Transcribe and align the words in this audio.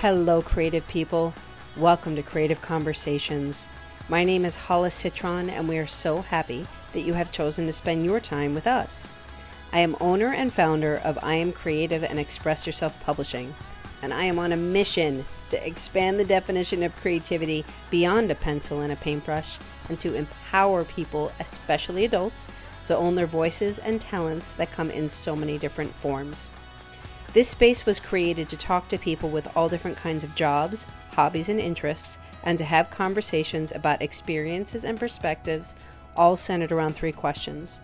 Hello, 0.00 0.40
creative 0.40 0.88
people. 0.88 1.34
Welcome 1.76 2.16
to 2.16 2.22
Creative 2.22 2.62
Conversations. 2.62 3.68
My 4.08 4.24
name 4.24 4.46
is 4.46 4.56
Hollis 4.56 4.94
Citron, 4.94 5.50
and 5.50 5.68
we 5.68 5.76
are 5.76 5.86
so 5.86 6.22
happy 6.22 6.66
that 6.94 7.02
you 7.02 7.12
have 7.12 7.30
chosen 7.30 7.66
to 7.66 7.72
spend 7.74 8.06
your 8.06 8.18
time 8.18 8.54
with 8.54 8.66
us. 8.66 9.06
I 9.74 9.80
am 9.80 9.98
owner 10.00 10.32
and 10.32 10.50
founder 10.50 10.96
of 10.96 11.18
I 11.22 11.34
Am 11.34 11.52
Creative 11.52 12.02
and 12.02 12.18
Express 12.18 12.66
Yourself 12.66 12.98
Publishing, 13.00 13.54
and 14.00 14.14
I 14.14 14.24
am 14.24 14.38
on 14.38 14.52
a 14.52 14.56
mission 14.56 15.26
to 15.50 15.66
expand 15.66 16.18
the 16.18 16.24
definition 16.24 16.82
of 16.82 16.96
creativity 16.96 17.66
beyond 17.90 18.30
a 18.30 18.34
pencil 18.34 18.80
and 18.80 18.90
a 18.90 18.96
paintbrush 18.96 19.58
and 19.90 20.00
to 20.00 20.14
empower 20.14 20.82
people, 20.82 21.30
especially 21.38 22.06
adults, 22.06 22.48
to 22.86 22.96
own 22.96 23.16
their 23.16 23.26
voices 23.26 23.78
and 23.78 24.00
talents 24.00 24.52
that 24.54 24.72
come 24.72 24.90
in 24.90 25.10
so 25.10 25.36
many 25.36 25.58
different 25.58 25.94
forms. 25.96 26.48
This 27.32 27.48
space 27.48 27.86
was 27.86 28.00
created 28.00 28.48
to 28.48 28.56
talk 28.56 28.88
to 28.88 28.98
people 28.98 29.30
with 29.30 29.48
all 29.56 29.68
different 29.68 29.96
kinds 29.96 30.24
of 30.24 30.34
jobs, 30.34 30.86
hobbies, 31.12 31.48
and 31.48 31.60
interests, 31.60 32.18
and 32.42 32.58
to 32.58 32.64
have 32.64 32.90
conversations 32.90 33.70
about 33.70 34.02
experiences 34.02 34.84
and 34.84 34.98
perspectives, 34.98 35.76
all 36.16 36.36
centered 36.36 36.72
around 36.72 36.96
three 36.96 37.12
questions 37.12 37.78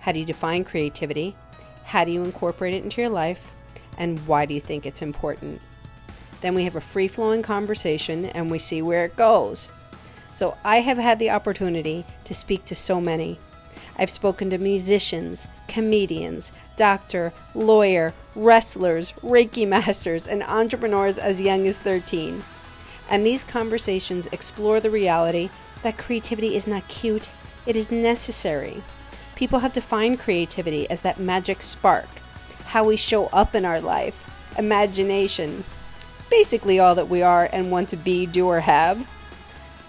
How 0.00 0.10
do 0.10 0.18
you 0.18 0.24
define 0.26 0.64
creativity? 0.64 1.36
How 1.84 2.04
do 2.04 2.10
you 2.10 2.24
incorporate 2.24 2.74
it 2.74 2.82
into 2.82 3.00
your 3.00 3.10
life? 3.10 3.52
And 3.98 4.18
why 4.26 4.46
do 4.46 4.54
you 4.54 4.60
think 4.60 4.84
it's 4.84 5.02
important? 5.02 5.60
Then 6.40 6.56
we 6.56 6.64
have 6.64 6.74
a 6.74 6.80
free 6.80 7.06
flowing 7.06 7.42
conversation 7.42 8.26
and 8.26 8.50
we 8.50 8.58
see 8.58 8.82
where 8.82 9.04
it 9.04 9.14
goes. 9.14 9.70
So 10.32 10.56
I 10.64 10.80
have 10.80 10.98
had 10.98 11.20
the 11.20 11.30
opportunity 11.30 12.04
to 12.24 12.34
speak 12.34 12.64
to 12.64 12.74
so 12.74 13.00
many. 13.00 13.38
I've 13.96 14.10
spoken 14.10 14.50
to 14.50 14.58
musicians, 14.58 15.46
comedians, 15.68 16.52
doctor, 16.76 17.32
lawyer, 17.54 18.14
wrestlers, 18.34 19.12
Reiki 19.22 19.66
masters, 19.66 20.26
and 20.26 20.42
entrepreneurs 20.42 21.18
as 21.18 21.40
young 21.40 21.66
as 21.66 21.78
13. 21.78 22.42
And 23.08 23.26
these 23.26 23.44
conversations 23.44 24.28
explore 24.32 24.80
the 24.80 24.90
reality 24.90 25.50
that 25.82 25.98
creativity 25.98 26.56
is 26.56 26.66
not 26.66 26.88
cute, 26.88 27.30
it 27.66 27.76
is 27.76 27.90
necessary. 27.90 28.82
People 29.34 29.60
have 29.60 29.72
defined 29.72 30.20
creativity 30.20 30.88
as 30.88 31.00
that 31.00 31.20
magic 31.20 31.62
spark, 31.62 32.08
how 32.66 32.84
we 32.84 32.96
show 32.96 33.26
up 33.26 33.54
in 33.54 33.64
our 33.64 33.80
life, 33.80 34.30
imagination, 34.56 35.64
basically 36.30 36.78
all 36.78 36.94
that 36.94 37.08
we 37.08 37.22
are 37.22 37.48
and 37.52 37.70
want 37.70 37.88
to 37.90 37.96
be, 37.96 38.26
do, 38.26 38.46
or 38.46 38.60
have. 38.60 39.06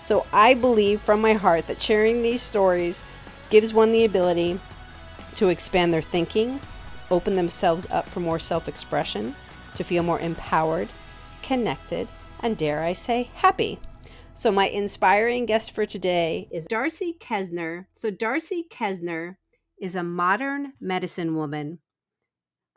So 0.01 0.25
I 0.33 0.53
believe 0.53 1.01
from 1.01 1.21
my 1.21 1.33
heart 1.33 1.67
that 1.67 1.81
sharing 1.81 2.21
these 2.21 2.41
stories 2.41 3.03
gives 3.49 3.73
one 3.73 3.91
the 3.91 4.03
ability 4.03 4.59
to 5.35 5.47
expand 5.47 5.93
their 5.93 6.01
thinking, 6.01 6.59
open 7.13 7.35
themselves 7.35 7.87
up 7.91 8.09
for 8.09 8.19
more 8.19 8.39
self 8.39 8.67
expression, 8.67 9.35
to 9.75 9.83
feel 9.83 10.03
more 10.03 10.19
empowered, 10.19 10.89
connected, 11.41 12.09
and 12.39 12.57
dare 12.57 12.83
I 12.83 12.93
say, 12.93 13.29
happy. 13.35 13.79
So, 14.33 14.51
my 14.51 14.67
inspiring 14.67 15.45
guest 15.45 15.71
for 15.71 15.85
today 15.85 16.47
is 16.51 16.65
Darcy 16.65 17.15
Kesner. 17.19 17.85
So, 17.93 18.09
Darcy 18.09 18.65
Kesner 18.69 19.35
is 19.79 19.95
a 19.95 20.03
modern 20.03 20.73
medicine 20.81 21.35
woman, 21.35 21.79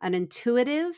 an 0.02 0.12
intuitive, 0.14 0.94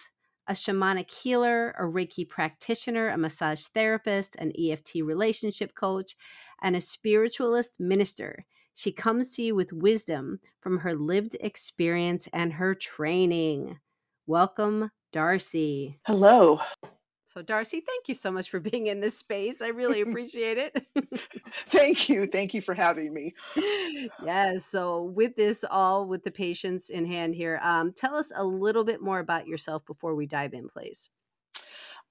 a 0.49 0.53
shamanic 0.53 1.11
healer, 1.11 1.71
a 1.79 1.83
Reiki 1.83 2.29
practitioner, 2.29 3.09
a 3.09 3.19
massage 3.19 3.63
therapist, 3.67 4.35
an 4.37 4.53
EFT 4.59 4.97
relationship 5.05 5.75
coach, 5.75 6.17
and 6.61 6.75
a 6.75 6.81
spiritualist 6.81 7.79
minister. 7.79 8.45
She 8.79 8.93
comes 8.93 9.35
to 9.35 9.43
you 9.43 9.57
with 9.57 9.73
wisdom 9.73 10.39
from 10.61 10.79
her 10.79 10.95
lived 10.95 11.37
experience 11.41 12.29
and 12.33 12.53
her 12.53 12.77
training. 12.77 13.81
Welcome, 14.29 14.93
Darcy. 15.13 15.99
Hello. 16.07 16.61
So, 17.25 17.43
Darcy, 17.43 17.81
thank 17.81 18.07
you 18.07 18.15
so 18.15 18.31
much 18.31 18.49
for 18.49 18.61
being 18.71 18.87
in 18.87 19.01
this 19.01 19.19
space. 19.19 19.61
I 19.63 19.69
really 19.71 20.01
appreciate 20.01 20.59
it. 20.59 20.87
Thank 21.67 22.09
you. 22.09 22.29
Thank 22.29 22.55
you 22.55 22.63
for 22.63 22.73
having 22.73 23.13
me. 23.13 23.35
yes. 24.25 24.65
So, 24.65 25.03
with 25.03 25.35
this 25.35 25.65
all, 25.69 26.07
with 26.07 26.23
the 26.23 26.31
patients 26.31 26.91
in 26.91 27.05
hand 27.05 27.35
here, 27.35 27.59
um, 27.65 27.93
tell 27.93 28.15
us 28.15 28.31
a 28.37 28.45
little 28.45 28.85
bit 28.85 29.03
more 29.03 29.19
about 29.19 29.49
yourself 29.49 29.85
before 29.87 30.15
we 30.15 30.27
dive 30.27 30.55
in, 30.55 30.69
please. 30.69 31.11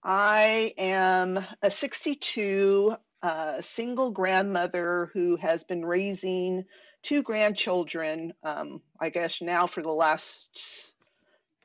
I 0.04 0.74
am 0.78 1.40
a 1.62 1.72
62 1.72 2.98
a 3.22 3.62
single 3.62 4.12
grandmother 4.12 5.10
who 5.14 5.38
has 5.38 5.64
been 5.64 5.84
raising 5.84 6.66
two 7.04 7.24
grandchildren, 7.24 8.34
um, 8.44 8.82
I 9.00 9.10
guess 9.10 9.42
now 9.42 9.68
for 9.68 9.82
the 9.82 9.92
last 9.92 10.94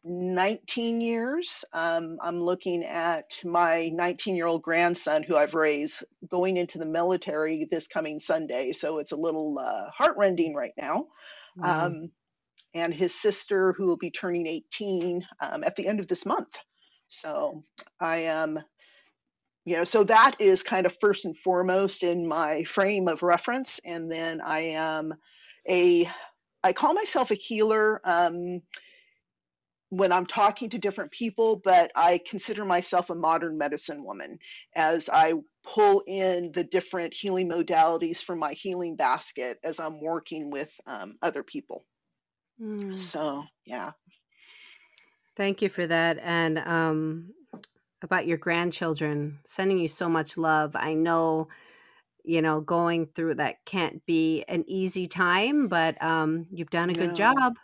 19 0.04 1.00
years. 1.00 1.64
Um, 1.72 2.18
I'm 2.20 2.40
looking 2.40 2.84
at 2.84 3.40
my 3.44 3.90
19 3.92 4.34
year 4.34 4.46
old 4.46 4.62
grandson 4.62 5.22
who 5.22 5.36
I've 5.36 5.54
raised 5.54 6.04
going 6.28 6.56
into 6.56 6.78
the 6.78 6.86
military 6.86 7.66
this 7.70 7.86
coming 7.86 8.18
Sunday. 8.18 8.72
So 8.72 8.98
it's 8.98 9.12
a 9.12 9.16
little 9.16 9.58
uh, 9.58 9.90
heartrending 9.90 10.54
right 10.54 10.74
now. 10.76 11.06
Mm. 11.58 11.68
Um, 11.68 12.10
and 12.74 12.92
his 12.92 13.14
sister 13.14 13.74
who 13.74 13.84
will 13.84 13.98
be 13.98 14.10
turning 14.10 14.46
18 14.46 15.26
um, 15.40 15.62
at 15.62 15.76
the 15.76 15.86
end 15.86 16.00
of 16.00 16.08
this 16.08 16.24
month. 16.24 16.56
So 17.08 17.64
I 18.00 18.16
am 18.18 18.58
you 19.64 19.76
know 19.76 19.84
so 19.84 20.04
that 20.04 20.34
is 20.38 20.62
kind 20.62 20.86
of 20.86 20.94
first 20.98 21.24
and 21.24 21.36
foremost 21.36 22.02
in 22.02 22.26
my 22.26 22.64
frame 22.64 23.08
of 23.08 23.22
reference 23.22 23.80
and 23.84 24.10
then 24.10 24.40
i 24.40 24.60
am 24.60 25.12
a 25.68 26.08
i 26.64 26.72
call 26.72 26.94
myself 26.94 27.30
a 27.30 27.34
healer 27.34 28.00
um, 28.04 28.60
when 29.90 30.10
i'm 30.10 30.26
talking 30.26 30.68
to 30.70 30.78
different 30.78 31.10
people 31.10 31.60
but 31.62 31.90
i 31.94 32.18
consider 32.28 32.64
myself 32.64 33.10
a 33.10 33.14
modern 33.14 33.56
medicine 33.56 34.04
woman 34.04 34.38
as 34.74 35.08
i 35.12 35.32
pull 35.64 36.02
in 36.06 36.50
the 36.52 36.64
different 36.64 37.14
healing 37.14 37.48
modalities 37.48 38.22
from 38.22 38.38
my 38.38 38.52
healing 38.52 38.96
basket 38.96 39.58
as 39.62 39.78
i'm 39.78 40.00
working 40.00 40.50
with 40.50 40.74
um, 40.86 41.16
other 41.22 41.42
people 41.42 41.84
mm. 42.60 42.98
so 42.98 43.44
yeah 43.64 43.92
thank 45.36 45.62
you 45.62 45.68
for 45.68 45.86
that 45.86 46.18
and 46.18 46.58
um, 46.58 47.32
about 48.02 48.26
your 48.26 48.38
grandchildren, 48.38 49.38
sending 49.44 49.78
you 49.78 49.88
so 49.88 50.08
much 50.08 50.36
love. 50.36 50.74
I 50.74 50.94
know, 50.94 51.48
you 52.24 52.42
know, 52.42 52.60
going 52.60 53.06
through 53.06 53.34
that 53.36 53.64
can't 53.64 54.04
be 54.06 54.44
an 54.48 54.64
easy 54.66 55.06
time, 55.06 55.68
but 55.68 56.02
um, 56.02 56.46
you've 56.50 56.70
done 56.70 56.90
a 56.90 56.94
good 56.94 57.16
job. 57.16 57.54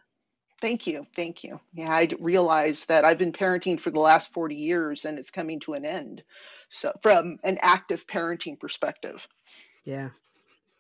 Thank 0.60 0.87
you. 0.87 1.06
Thank 1.15 1.44
you. 1.44 1.60
Yeah, 1.72 1.91
I 1.91 2.09
realize 2.19 2.87
that 2.87 3.04
I've 3.04 3.19
been 3.19 3.32
parenting 3.32 3.78
for 3.78 3.91
the 3.91 4.00
last 4.00 4.32
40 4.32 4.56
years 4.56 5.04
and 5.04 5.19
it's 5.19 5.31
coming 5.31 5.60
to 5.60 5.75
an 5.75 5.84
end. 5.84 6.25
So, 6.69 6.93
from 7.00 7.38
an 7.44 7.59
active 7.62 8.06
parenting 8.06 8.59
perspective. 8.59 9.28
Yeah. 9.84 10.10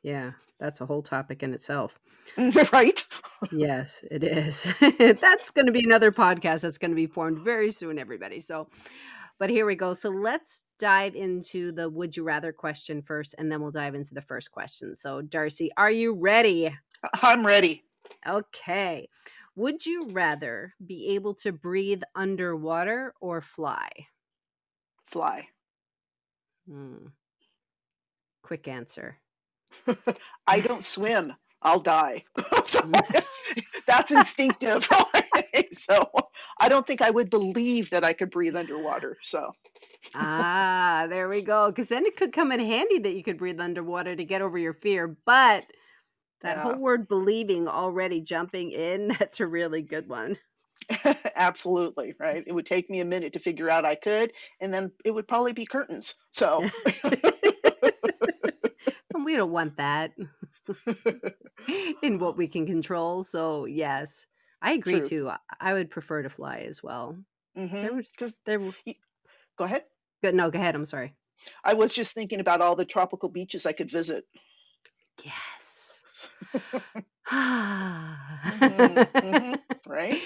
Yeah. 0.02 0.32
That's 0.58 0.80
a 0.80 0.86
whole 0.86 1.02
topic 1.02 1.44
in 1.44 1.54
itself. 1.54 1.96
right? 2.72 3.06
yes, 3.52 4.04
it 4.10 4.24
is. 4.24 4.66
that's 4.98 5.50
going 5.50 5.66
to 5.66 5.72
be 5.72 5.84
another 5.84 6.12
podcast 6.12 6.60
that's 6.62 6.78
going 6.78 6.90
to 6.90 6.96
be 6.96 7.06
formed 7.06 7.38
very 7.38 7.70
soon, 7.70 7.98
everybody. 7.98 8.40
So, 8.40 8.68
but 9.38 9.50
here 9.50 9.66
we 9.66 9.76
go. 9.76 9.94
So 9.94 10.08
let's 10.10 10.64
dive 10.78 11.14
into 11.14 11.72
the 11.72 11.88
would 11.88 12.16
you 12.16 12.24
rather 12.24 12.52
question 12.52 13.02
first, 13.02 13.34
and 13.38 13.50
then 13.50 13.60
we'll 13.60 13.70
dive 13.70 13.94
into 13.94 14.14
the 14.14 14.20
first 14.20 14.50
question. 14.50 14.94
So, 14.96 15.22
Darcy, 15.22 15.70
are 15.76 15.90
you 15.90 16.14
ready? 16.14 16.74
I'm 17.22 17.46
ready. 17.46 17.84
Okay. 18.26 19.08
Would 19.56 19.84
you 19.84 20.08
rather 20.10 20.74
be 20.84 21.14
able 21.14 21.34
to 21.34 21.52
breathe 21.52 22.02
underwater 22.14 23.14
or 23.20 23.40
fly? 23.40 23.88
Fly. 25.06 25.48
Hmm. 26.68 27.06
Quick 28.42 28.68
answer. 28.68 29.18
I 30.46 30.60
don't 30.60 30.84
swim. 30.84 31.34
I'll 31.62 31.80
die. 31.80 32.24
so 32.64 32.80
that's, 32.82 33.42
that's 33.86 34.10
instinctive. 34.10 34.88
so 35.72 36.10
I 36.60 36.68
don't 36.68 36.86
think 36.86 37.02
I 37.02 37.10
would 37.10 37.30
believe 37.30 37.90
that 37.90 38.04
I 38.04 38.12
could 38.12 38.30
breathe 38.30 38.56
underwater. 38.56 39.16
So 39.22 39.52
ah, 40.14 41.06
there 41.08 41.28
we 41.28 41.42
go. 41.42 41.68
Because 41.68 41.88
then 41.88 42.06
it 42.06 42.16
could 42.16 42.32
come 42.32 42.52
in 42.52 42.60
handy 42.60 42.98
that 43.00 43.14
you 43.14 43.22
could 43.22 43.38
breathe 43.38 43.60
underwater 43.60 44.14
to 44.14 44.24
get 44.24 44.42
over 44.42 44.58
your 44.58 44.74
fear. 44.74 45.16
But 45.24 45.64
that 46.42 46.56
yeah. 46.56 46.62
whole 46.62 46.78
word 46.78 47.08
believing 47.08 47.68
already 47.68 48.20
jumping 48.20 48.70
in, 48.70 49.08
that's 49.18 49.40
a 49.40 49.46
really 49.46 49.82
good 49.82 50.08
one. 50.08 50.36
Absolutely, 51.36 52.14
right? 52.18 52.44
It 52.46 52.52
would 52.52 52.64
take 52.64 52.88
me 52.88 53.00
a 53.00 53.04
minute 53.04 53.34
to 53.34 53.38
figure 53.38 53.68
out 53.68 53.84
I 53.84 53.94
could, 53.94 54.32
and 54.60 54.72
then 54.72 54.92
it 55.04 55.10
would 55.10 55.28
probably 55.28 55.52
be 55.52 55.66
curtains. 55.66 56.14
So 56.30 56.64
we 59.24 59.36
don't 59.36 59.52
want 59.52 59.76
that 59.76 60.12
in 62.02 62.18
what 62.18 62.36
we 62.36 62.46
can 62.48 62.66
control. 62.66 63.22
So 63.22 63.64
yes, 63.64 64.26
I 64.62 64.72
agree 64.74 65.00
True. 65.00 65.08
too. 65.08 65.30
I 65.60 65.72
would 65.72 65.90
prefer 65.90 66.22
to 66.22 66.30
fly 66.30 66.64
as 66.68 66.82
well. 66.82 67.16
Mm-hmm. 67.56 67.76
There, 67.82 68.30
there, 68.46 68.58
go 69.56 69.64
ahead. 69.64 69.84
Good. 70.22 70.34
No, 70.34 70.50
go 70.50 70.58
ahead. 70.58 70.74
I'm 70.74 70.84
sorry. 70.84 71.14
I 71.64 71.74
was 71.74 71.92
just 71.92 72.14
thinking 72.14 72.40
about 72.40 72.60
all 72.60 72.76
the 72.76 72.84
tropical 72.84 73.28
beaches 73.28 73.66
I 73.66 73.72
could 73.72 73.90
visit. 73.90 74.24
Yes. 75.24 76.00
mm-hmm, 77.32 78.66
mm-hmm, 79.26 79.54
right. 79.86 80.20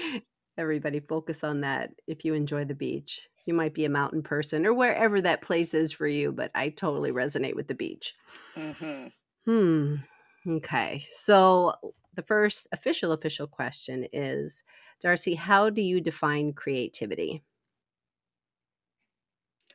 Everybody, 0.59 1.00
focus 1.00 1.44
on 1.44 1.62
that. 1.62 1.91
If 2.06 2.25
you 2.25 2.35
enjoy 2.35 2.65
the 2.65 2.75
beach, 2.75 3.29
you 3.47 3.55
might 3.55 3.75
be 3.75 3.85
a 3.85 3.91
mountain 3.91 4.23
person 4.23 4.67
or 4.67 4.75
wherever 4.75 5.21
that 5.21 5.43
place 5.43 5.75
is 5.75 5.93
for 5.93 6.06
you, 6.06 6.33
but 6.33 6.50
I 6.55 6.69
totally 6.69 7.11
resonate 7.11 7.56
with 7.56 7.69
the 7.69 7.75
beach. 7.75 8.15
hmm 8.55 9.09
Hmm. 9.44 9.97
Okay. 10.47 11.05
So 11.09 11.75
the 12.15 12.23
first 12.23 12.67
official 12.73 13.12
official 13.12 13.47
question 13.47 14.06
is 14.12 14.65
Darcy, 15.00 15.35
how 15.35 15.71
do 15.71 15.83
you 15.83 16.00
define 16.00 16.53
creativity? 16.53 17.43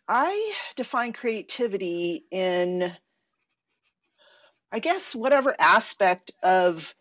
I 0.08 0.54
define 0.75 1.12
creativity 1.14 2.25
in, 2.31 2.94
I 4.72 4.80
guess, 4.80 5.14
whatever 5.14 5.56
aspect 5.60 6.31
of 6.44 6.94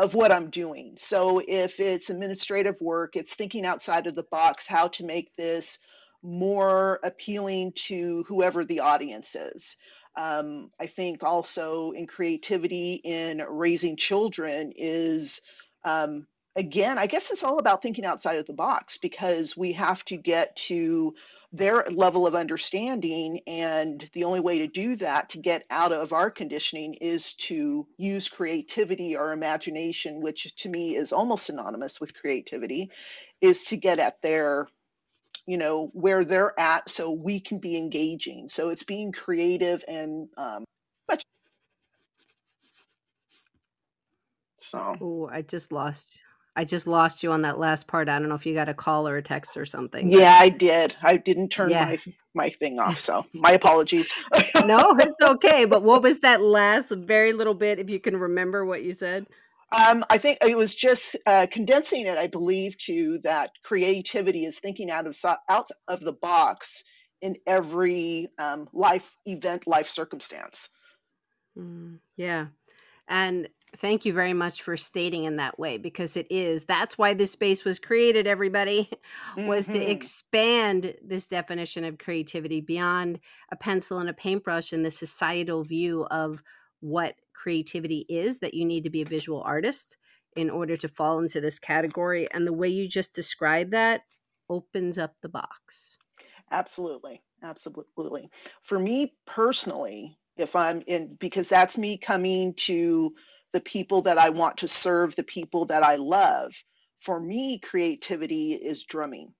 of 0.00 0.14
what 0.14 0.30
I'm 0.30 0.48
doing. 0.48 0.94
So 0.96 1.42
if 1.46 1.80
it's 1.80 2.08
administrative 2.08 2.80
work, 2.80 3.16
it's 3.16 3.34
thinking 3.34 3.66
outside 3.66 4.06
of 4.06 4.14
the 4.14 4.22
box 4.22 4.64
how 4.66 4.86
to 4.88 5.04
make 5.04 5.34
this 5.34 5.80
more 6.22 7.00
appealing 7.02 7.72
to 7.74 8.24
whoever 8.28 8.64
the 8.64 8.80
audience 8.80 9.34
is. 9.34 9.76
Um, 10.18 10.72
I 10.80 10.86
think 10.86 11.22
also 11.22 11.92
in 11.92 12.08
creativity 12.08 12.94
in 13.04 13.40
raising 13.48 13.96
children 13.96 14.72
is, 14.74 15.42
um, 15.84 16.26
again, 16.56 16.98
I 16.98 17.06
guess 17.06 17.30
it's 17.30 17.44
all 17.44 17.60
about 17.60 17.82
thinking 17.82 18.04
outside 18.04 18.38
of 18.38 18.46
the 18.46 18.52
box 18.52 18.96
because 18.96 19.56
we 19.56 19.72
have 19.74 20.04
to 20.06 20.16
get 20.16 20.56
to 20.56 21.14
their 21.52 21.84
level 21.84 22.26
of 22.26 22.34
understanding. 22.34 23.40
And 23.46 24.10
the 24.12 24.24
only 24.24 24.40
way 24.40 24.58
to 24.58 24.66
do 24.66 24.96
that, 24.96 25.28
to 25.30 25.38
get 25.38 25.64
out 25.70 25.92
of 25.92 26.12
our 26.12 26.32
conditioning, 26.32 26.94
is 26.94 27.34
to 27.34 27.86
use 27.96 28.28
creativity 28.28 29.16
or 29.16 29.32
imagination, 29.32 30.20
which 30.20 30.52
to 30.56 30.68
me 30.68 30.96
is 30.96 31.12
almost 31.12 31.46
synonymous 31.46 32.00
with 32.00 32.20
creativity, 32.20 32.90
is 33.40 33.66
to 33.66 33.76
get 33.76 34.00
at 34.00 34.20
their 34.20 34.66
you 35.48 35.56
know 35.56 35.90
where 35.94 36.24
they're 36.24 36.58
at 36.60 36.88
so 36.88 37.10
we 37.10 37.40
can 37.40 37.58
be 37.58 37.76
engaging 37.76 38.48
so 38.48 38.68
it's 38.68 38.82
being 38.82 39.12
creative 39.12 39.82
and 39.88 40.28
um 40.36 40.64
much 41.08 41.24
so 44.60 44.94
Oh, 45.00 45.28
I 45.32 45.42
just 45.42 45.72
lost. 45.72 46.22
I 46.54 46.64
just 46.64 46.88
lost 46.88 47.22
you 47.22 47.30
on 47.32 47.42
that 47.42 47.58
last 47.58 47.86
part. 47.86 48.08
I 48.08 48.18
don't 48.18 48.28
know 48.28 48.34
if 48.34 48.44
you 48.44 48.52
got 48.52 48.68
a 48.68 48.74
call 48.74 49.08
or 49.08 49.16
a 49.16 49.22
text 49.22 49.56
or 49.56 49.64
something, 49.64 50.10
yeah 50.10 50.36
i 50.38 50.48
did 50.48 50.94
i 51.02 51.16
didn't 51.16 51.48
turn 51.48 51.70
yeah. 51.70 51.84
my 51.86 51.98
my 52.34 52.50
thing 52.50 52.78
off 52.78 53.00
so 53.08 53.24
my 53.32 53.52
apologies 53.52 54.12
no, 54.66 54.94
it's 54.98 55.22
okay. 55.22 55.64
But 55.64 55.82
what 55.82 56.02
was 56.02 56.20
that 56.20 56.42
last 56.42 56.90
very 56.90 57.32
little 57.32 57.54
bit, 57.54 57.78
if 57.78 57.88
you 57.88 58.00
can 58.00 58.16
remember 58.16 58.64
what 58.64 58.82
you 58.82 58.92
said? 58.92 59.26
Um 59.72 60.04
i 60.10 60.18
think 60.18 60.38
it 60.42 60.56
was 60.56 60.74
just 60.74 61.16
uh 61.26 61.46
condensing 61.50 62.06
it 62.06 62.18
i 62.18 62.26
believe 62.26 62.76
to 62.78 63.18
that 63.20 63.50
creativity 63.64 64.44
is 64.44 64.58
thinking 64.58 64.90
out 64.90 65.06
of 65.06 65.16
out 65.48 65.66
of 65.88 66.00
the 66.00 66.12
box 66.12 66.84
in 67.20 67.36
every 67.46 68.28
um 68.38 68.68
life 68.72 69.14
event 69.26 69.66
life 69.66 69.88
circumstance 69.88 70.70
Mm, 71.58 71.98
yeah. 72.16 72.46
And 73.08 73.48
thank 73.76 74.04
you 74.04 74.12
very 74.12 74.32
much 74.34 74.62
for 74.62 74.76
stating 74.76 75.24
in 75.24 75.36
that 75.36 75.58
way 75.58 75.78
because 75.78 76.16
it 76.16 76.26
is. 76.30 76.64
That's 76.64 76.96
why 76.98 77.14
this 77.14 77.32
space 77.32 77.64
was 77.64 77.78
created, 77.78 78.26
everybody, 78.26 78.90
was 79.46 79.68
to 79.70 79.78
hmm 79.78 79.90
expand 79.90 80.94
this 81.02 81.26
definition 81.26 81.84
of 81.84 81.98
creativity 81.98 82.60
beyond 82.60 83.20
a 83.50 83.56
pencil 83.56 83.98
and 83.98 84.08
a 84.08 84.14
paintbrush 84.14 84.72
and 84.72 84.84
the 84.84 84.90
societal 84.90 85.64
view 85.64 86.04
of 86.10 86.42
what 86.80 87.16
creativity 87.38 88.04
is, 88.08 88.40
that 88.40 88.54
you 88.54 88.64
need 88.64 88.84
to 88.84 88.90
be 88.90 89.02
a 89.02 89.06
visual 89.06 89.42
artist 89.42 89.96
in 90.36 90.50
order 90.50 90.76
to 90.76 90.88
fall 90.88 91.20
into 91.20 91.40
this 91.40 91.58
category. 91.58 92.28
And 92.32 92.46
the 92.46 92.52
way 92.52 92.68
you 92.68 92.88
just 92.88 93.14
described 93.14 93.72
that 93.72 94.02
opens 94.50 94.98
up 94.98 95.14
the 95.22 95.28
box. 95.28 95.98
Absolutely. 96.50 97.22
Absolutely. 97.42 98.30
For 98.62 98.78
me 98.78 99.14
personally, 99.26 100.18
if 100.36 100.56
I'm 100.56 100.82
in, 100.86 101.14
because 101.20 101.48
that's 101.48 101.78
me 101.78 101.98
coming 101.98 102.54
to 102.54 103.14
the 103.52 103.60
people 103.60 104.02
that 104.02 104.18
I 104.18 104.30
want 104.30 104.58
to 104.58 104.68
serve, 104.68 105.16
the 105.16 105.24
people 105.24 105.66
that 105.66 105.82
I 105.82 105.96
love. 105.96 106.52
For 107.00 107.20
me, 107.20 107.58
creativity 107.60 108.52
is 108.54 108.84
drumming. 108.84 109.34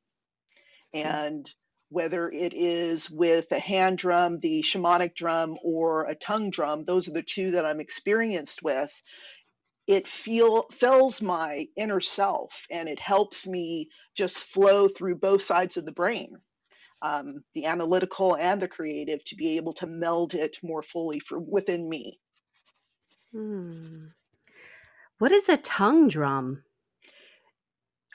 Mm, 0.95 1.05
And 1.05 1.55
whether 1.91 2.31
it 2.31 2.53
is 2.55 3.11
with 3.11 3.51
a 3.53 3.59
hand 3.59 3.99
drum, 3.99 4.41
the 4.41 4.63
shamanic 4.63 5.15
drum, 5.15 5.57
or 5.63 6.05
a 6.05 6.15
tongue 6.15 6.51
drum, 6.51 6.85
those 6.85 7.09
are 7.09 7.13
the 7.13 7.23
two 7.23 7.53
that 7.53 7.65
I'm 7.65 7.81
experienced 7.81 8.63
with. 8.63 8.93
It 9.87 10.07
feel 10.07 10.65
fills 10.71 11.23
my 11.23 11.67
inner 11.77 12.01
self 12.01 12.67
and 12.71 12.89
it 12.89 13.01
helps 13.01 13.47
me 13.47 13.89
just 14.15 14.39
flow 14.39 14.89
through 14.89 15.17
both 15.17 15.43
sides 15.43 15.77
of 15.77 15.87
the 15.87 15.93
brain 15.93 16.39
um, 17.03 17.45
the 17.55 17.67
analytical 17.67 18.37
and 18.37 18.61
the 18.61 18.69
creative 18.69 19.25
to 19.27 19.37
be 19.37 19.57
able 19.57 19.73
to 19.75 19.87
meld 19.87 20.35
it 20.35 20.57
more 20.63 20.83
fully 20.83 21.19
for 21.19 21.39
within 21.39 21.89
me. 21.89 22.19
Hmm. 23.33 24.07
What 25.19 25.33
is 25.33 25.49
a 25.49 25.57
tongue 25.57 26.09
drum? 26.09 26.65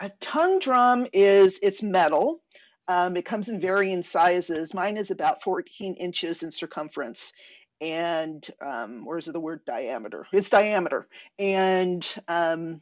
A 0.02 0.10
tongue 0.20 0.60
drum 0.60 1.08
is 1.14 1.60
it's 1.62 1.84
metal. 1.84 2.42
Um, 2.88 3.18
it 3.18 3.26
comes 3.26 3.50
in 3.50 3.60
varying 3.60 4.04
sizes. 4.04 4.74
Mine 4.74 4.98
is 4.98 5.12
about 5.12 5.44
14 5.44 5.96
inches 5.96 6.44
in 6.44 6.52
circumference, 6.52 7.34
and 7.82 8.48
um, 8.62 9.06
where's 9.06 9.26
the 9.28 9.40
word 9.40 9.62
diameter? 9.66 10.28
It's 10.34 10.50
diameter, 10.50 11.08
and 11.40 12.08
um, 12.28 12.82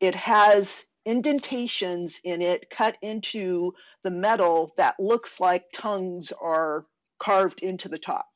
it 0.00 0.14
has 0.16 0.84
indentations 1.06 2.20
in 2.24 2.42
it 2.42 2.70
cut 2.70 2.96
into 3.02 3.72
the 4.04 4.10
metal 4.10 4.74
that 4.76 5.00
looks 5.00 5.40
like 5.40 5.64
tongues 5.72 6.32
are 6.40 6.86
carved 7.18 7.62
into 7.62 7.88
the 7.88 7.98
top. 7.98 8.26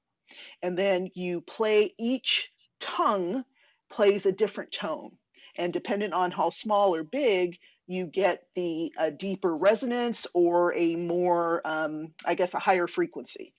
and 0.62 0.78
then 0.78 1.10
you 1.14 1.40
play 1.42 1.94
each 1.98 2.52
tongue 2.80 3.44
plays 3.90 4.26
a 4.26 4.32
different 4.32 4.72
tone 4.72 5.10
and 5.56 5.72
depending 5.72 6.12
on 6.12 6.30
how 6.30 6.50
small 6.50 6.94
or 6.94 7.04
big 7.04 7.58
you 7.86 8.06
get 8.06 8.44
the 8.54 8.92
a 8.98 9.10
deeper 9.10 9.54
resonance 9.56 10.26
or 10.34 10.72
a 10.74 10.96
more 10.96 11.60
um, 11.64 12.08
i 12.24 12.34
guess 12.34 12.54
a 12.54 12.58
higher 12.58 12.86
frequency 12.86 13.54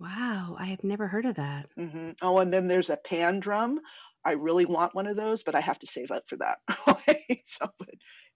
Wow, 0.00 0.56
I 0.58 0.64
have 0.66 0.82
never 0.82 1.06
heard 1.06 1.26
of 1.26 1.36
that. 1.36 1.66
Mm-hmm. 1.78 2.10
oh 2.22 2.38
and 2.38 2.52
then 2.52 2.66
there's 2.68 2.90
a 2.90 2.96
pan 2.96 3.38
drum 3.40 3.80
i 4.24 4.32
really 4.32 4.64
want 4.64 4.94
one 4.94 5.06
of 5.06 5.16
those 5.16 5.42
but 5.42 5.54
i 5.54 5.60
have 5.60 5.78
to 5.80 5.86
save 5.86 6.10
up 6.10 6.22
for 6.26 6.36
that 6.38 6.58
so 7.44 7.66
but 7.78 7.88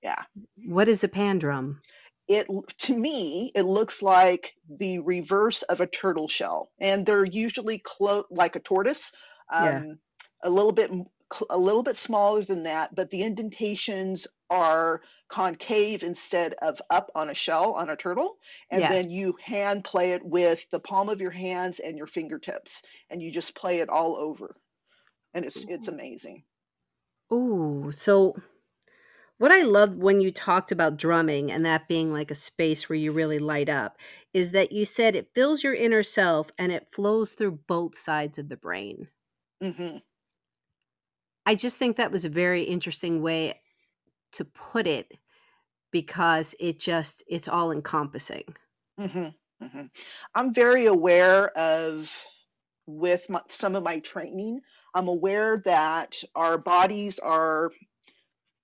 yeah 0.03 0.23
What 0.65 0.89
is 0.89 1.03
a 1.05 1.09
pan 1.09 1.39
drum? 1.39 1.81
it 2.29 2.47
to 2.79 2.97
me 2.97 3.51
it 3.55 3.63
looks 3.63 4.03
like 4.03 4.55
the 4.69 4.99
reverse 5.01 5.63
of 5.63 5.81
a 5.81 5.87
turtle 5.87 6.29
shell 6.29 6.71
and 6.81 7.05
they're 7.07 7.25
usually 7.25 7.79
clo- 7.79 8.25
like 8.31 8.57
a 8.57 8.61
tortoise 8.61 9.13
Yeah. 9.53 9.79
um, 9.79 9.99
a 10.45 10.51
little 10.51 10.73
bit 10.73 10.91
a 11.51 11.59
little 11.59 11.83
bit 11.83 11.97
smaller 11.97 12.43
than 12.43 12.65
that 12.65 12.95
but 12.95 13.11
the 13.11 13.23
indentations 13.23 14.27
are 14.51 15.03
concave 15.29 16.03
instead 16.03 16.55
of 16.63 16.81
up 16.91 17.11
on 17.15 17.29
a 17.31 17.35
shell 17.35 17.73
on 17.75 17.91
a 17.91 17.97
turtle 17.97 18.39
and 18.71 18.89
Yes. 18.89 18.89
then 18.89 19.11
you 19.11 19.35
hand 19.43 19.85
play 19.85 20.13
it 20.13 20.25
with 20.25 20.69
the 20.71 20.81
palm 20.81 21.09
of 21.09 21.21
your 21.21 21.31
hands 21.33 21.81
and 21.81 21.97
your 21.99 22.07
fingertips 22.07 22.85
and 23.11 23.23
you 23.23 23.31
just 23.33 23.55
play 23.57 23.81
it 23.81 23.89
all 23.89 24.17
over 24.17 24.57
and 25.35 25.45
it's 25.45 25.65
it's 25.69 25.89
amazing 25.89 26.45
Ooh, 27.33 27.93
so 27.93 28.35
what 29.39 29.53
I 29.53 29.63
loved 29.63 29.99
when 29.99 30.21
you 30.21 30.31
talked 30.33 30.73
about 30.73 30.97
drumming 30.97 31.51
and 31.53 31.65
that 31.65 31.89
being 31.89 32.13
like 32.13 32.31
a 32.31 32.35
space 32.35 32.89
where 32.89 32.97
you 32.99 33.13
really 33.13 33.39
light 33.39 33.69
up 33.69 33.99
is 34.33 34.51
that 34.53 34.73
you 34.73 34.85
said 34.85 35.15
it 35.15 35.35
fills 35.35 35.63
your 35.63 35.75
inner 35.75 36.03
self 36.03 36.51
and 36.59 36.73
it 36.73 36.93
flows 36.93 37.33
through 37.33 37.53
both 37.67 37.99
sides 37.99 38.39
of 38.39 38.49
the 38.49 38.57
brain. 38.57 39.09
hmm 39.61 39.97
I 41.45 41.55
just 41.55 41.77
think 41.77 41.97
that 41.97 42.11
was 42.11 42.25
a 42.25 42.29
very 42.31 42.63
interesting 42.65 43.23
way 43.23 43.61
to 44.37 44.45
put 44.45 44.87
it 44.87 45.13
because 45.93 46.55
it 46.61 46.79
just 46.79 47.23
it's 47.29 47.49
all 47.49 47.73
encompassing. 47.73 48.45
hmm 48.99 49.29
hmm 49.61 49.87
i'm 50.35 50.53
very 50.53 50.87
aware 50.87 51.49
of 51.57 52.27
with 52.87 53.29
my, 53.29 53.41
some 53.49 53.75
of 53.75 53.83
my 53.83 53.99
training, 54.01 54.61
I'm 54.95 55.09
aware 55.09 55.59
that 55.65 56.23
our 56.35 56.57
bodies 56.57 57.19
are 57.19 57.71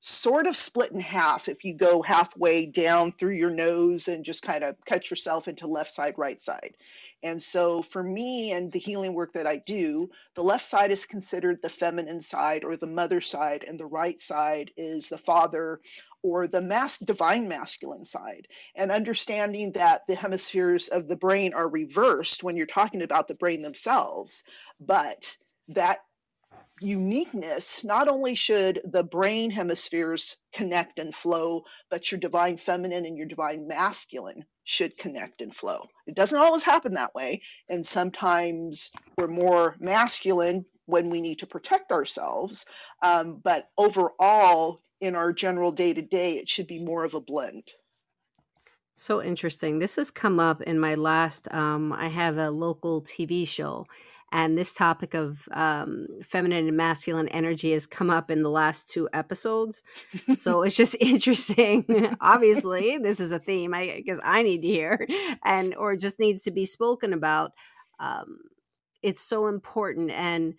sort 0.01 0.47
of 0.47 0.57
split 0.57 0.93
in 0.93 1.01
half 1.01 1.49
if 1.49 1.65
you 1.65 1.75
go 1.75 2.03
halfway 2.03 2.67
down 2.67 3.13
through 3.13 3.35
your 3.35 3.53
nose 3.53 4.09
and 4.09 4.25
just 4.25 4.43
kind 4.43 4.65
of 4.65 4.77
cut 4.85 5.11
yourself 5.11 5.49
into 5.49 5.67
left 5.67 5.93
side, 5.93 6.15
right 6.17 6.41
side. 6.41 6.77
And 7.23 7.41
so 7.41 7.83
for 7.83 8.03
me 8.03 8.53
and 8.53 8.73
the 8.73 8.79
healing 8.79 9.15
work 9.15 9.33
that 9.33 9.47
I 9.47 9.59
do, 9.59 10.11
the 10.35 10.43
left 10.43 10.65
side 10.65 10.91
is 10.91 11.07
considered 11.07 11.63
the 11.63 11.69
feminine 11.69 12.21
side 12.21 12.65
or 12.65 12.77
the 12.77 12.87
mother 12.87 13.21
side, 13.21 13.65
and 13.65 13.79
the 13.79 13.87
right 13.87 14.21
side 14.21 14.73
is 14.77 15.09
the 15.09 15.19
father 15.19 15.81
or 16.23 16.47
the 16.47 16.61
mas- 16.61 16.99
divine 16.99 17.49
masculine 17.49 18.05
side. 18.05 18.49
And 18.75 18.91
understanding 18.91 19.73
that 19.73 20.07
the 20.07 20.15
hemispheres 20.15 20.89
of 20.89 21.09
the 21.09 21.17
brain 21.17 21.55
are 21.55 21.69
reversed 21.69 22.43
when 22.43 22.57
you're 22.57 22.67
talking 22.67 23.03
about 23.03 23.29
the 23.29 23.35
brain 23.35 23.63
themselves, 23.63 24.45
but 24.81 25.37
that 25.69 25.99
uniqueness, 26.83 27.85
not 27.85 28.09
only 28.09 28.35
should 28.35 28.81
the 28.85 29.05
brain 29.05 29.51
hemispheres 29.51 30.37
connect 30.53 30.99
and 30.99 31.15
flow, 31.15 31.63
but 31.91 32.11
your 32.11 32.19
divine 32.19 32.57
feminine 32.57 33.07
and 33.07 33.17
your 33.17 33.27
divine 33.27 33.67
masculine 33.67 34.45
should 34.65 34.97
connect 34.97 35.41
and 35.41 35.55
flow. 35.55 35.87
It 36.07 36.15
doesn't 36.15 36.39
always 36.39 36.63
happen 36.63 36.95
that 36.95 37.15
way. 37.15 37.43
And 37.69 37.85
sometimes 37.85 38.91
we're 39.17 39.29
more 39.29 39.77
masculine 39.81 40.65
when 40.87 41.11
we 41.11 41.21
need 41.21 41.39
to 41.39 41.47
protect 41.47 41.93
ourselves. 41.93 42.67
Um, 43.03 43.41
but 43.43 43.69
overall, 43.79 44.83
in 45.01 45.15
our 45.15 45.33
general 45.33 45.73
day 45.73 45.95
to 45.95 46.03
day, 46.03 46.35
it 46.35 46.49
should 46.49 46.67
be 46.67 46.85
more 46.85 47.05
of 47.05 47.15
a 47.15 47.21
blend. 47.21 47.73
So 48.95 49.23
interesting. 49.23 49.79
This 49.79 49.97
has 49.97 50.11
come 50.11 50.39
up 50.39 50.61
in 50.63 50.79
my 50.79 50.95
last, 50.95 51.53
um, 51.53 51.93
I 51.93 52.09
have 52.09 52.37
a 52.37 52.51
local 52.51 53.03
TV 53.03 53.49
show 53.49 53.87
and 54.33 54.57
this 54.57 54.75
topic 54.75 55.15
of 55.15 55.49
um, 55.53 56.07
feminine 56.25 56.67
and 56.67 56.77
masculine 56.77 57.29
energy 57.29 57.73
has 57.73 57.87
come 57.87 58.11
up 58.11 58.31
in 58.31 58.43
the 58.43 58.51
last 58.51 58.91
two 58.91 59.09
episodes. 59.13 59.83
So 60.35 60.63
it's 60.65 60.77
just 60.77 60.97
interesting. 60.99 62.17
Obviously 62.21 62.99
this 62.99 63.21
is 63.21 63.33
a 63.33 63.39
theme 63.39 63.75
i 63.75 64.01
guess 64.01 64.19
i 64.25 64.43
need 64.43 64.63
to 64.63 64.69
hear 64.69 65.07
and 65.45 65.75
or 65.75 65.97
just 65.97 66.19
needs 66.19 66.43
to 66.43 66.51
be 66.51 66.65
spoken 66.65 67.13
about. 67.13 67.53
Um, 68.01 68.39
it's 69.03 69.23
so 69.23 69.49
important 69.49 70.11
and 70.11 70.55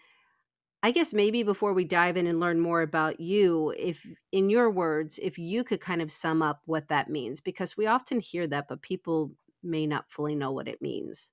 i 0.84 0.92
guess 0.92 1.13
maybe 1.13 1.44
before 1.44 1.74
we 1.74 1.86
dive 1.86 2.18
in 2.18 2.27
and 2.27 2.39
learn 2.39 2.60
more 2.60 2.82
about 2.82 3.20
you 3.20 3.74
if 3.77 4.06
in 4.32 4.50
your 4.50 4.70
words 4.70 5.20
if 5.22 5.38
you 5.38 5.63
could 5.63 5.82
kind 5.82 6.01
of 6.01 6.12
sum 6.12 6.42
up 6.42 6.62
what 6.65 6.89
that 6.89 7.10
means 7.10 7.39
because 7.39 7.77
we 7.77 7.88
often 7.88 8.20
hear 8.20 8.46
that 8.46 8.68
but 8.68 8.82
people 8.82 9.32
may 9.63 9.88
not 9.88 10.10
fully 10.10 10.36
know 10.36 10.51
what 10.51 10.68
it 10.68 10.82
means 10.82 11.32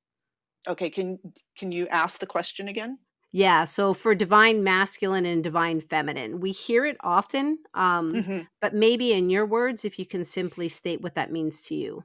Okay, 0.67 0.89
can 0.89 1.19
can 1.55 1.71
you 1.71 1.87
ask 1.89 2.19
the 2.21 2.27
question 2.27 2.67
again? 2.69 2.99
Yeah, 3.33 3.65
so 3.65 3.95
for 3.95 4.15
divine 4.15 4.65
masculine 4.65 5.25
and 5.25 5.43
divine 5.45 5.81
feminine, 5.81 6.41
we 6.41 6.51
hear 6.53 6.85
it 6.85 6.97
often, 7.01 7.59
um, 7.75 8.25
hmm 8.25 8.43
but 8.61 8.75
maybe 8.75 9.13
in 9.13 9.31
your 9.31 9.47
words, 9.47 9.85
if 9.85 9.99
you 9.99 10.07
can 10.07 10.25
simply 10.25 10.69
state 10.69 11.01
what 11.01 11.15
that 11.15 11.31
means 11.33 11.63
to 11.65 11.75
you. 11.77 12.05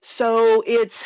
So 0.00 0.62
it's 0.66 1.04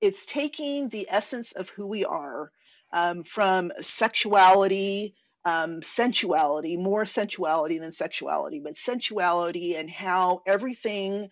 it's 0.00 0.26
taking 0.26 0.88
the 0.88 1.06
essence 1.10 1.52
of 1.52 1.68
who 1.70 1.86
we 1.86 2.04
are 2.04 2.50
um, 2.92 3.22
from 3.22 3.72
sexuality, 3.80 5.14
um, 5.44 5.80
sensuality, 5.82 6.76
more 6.76 7.04
sensuality 7.04 7.78
than 7.80 7.92
sexuality, 7.92 8.60
but 8.60 8.76
sensuality 8.76 9.74
and 9.76 9.90
how 9.90 10.42
everything 10.46 11.30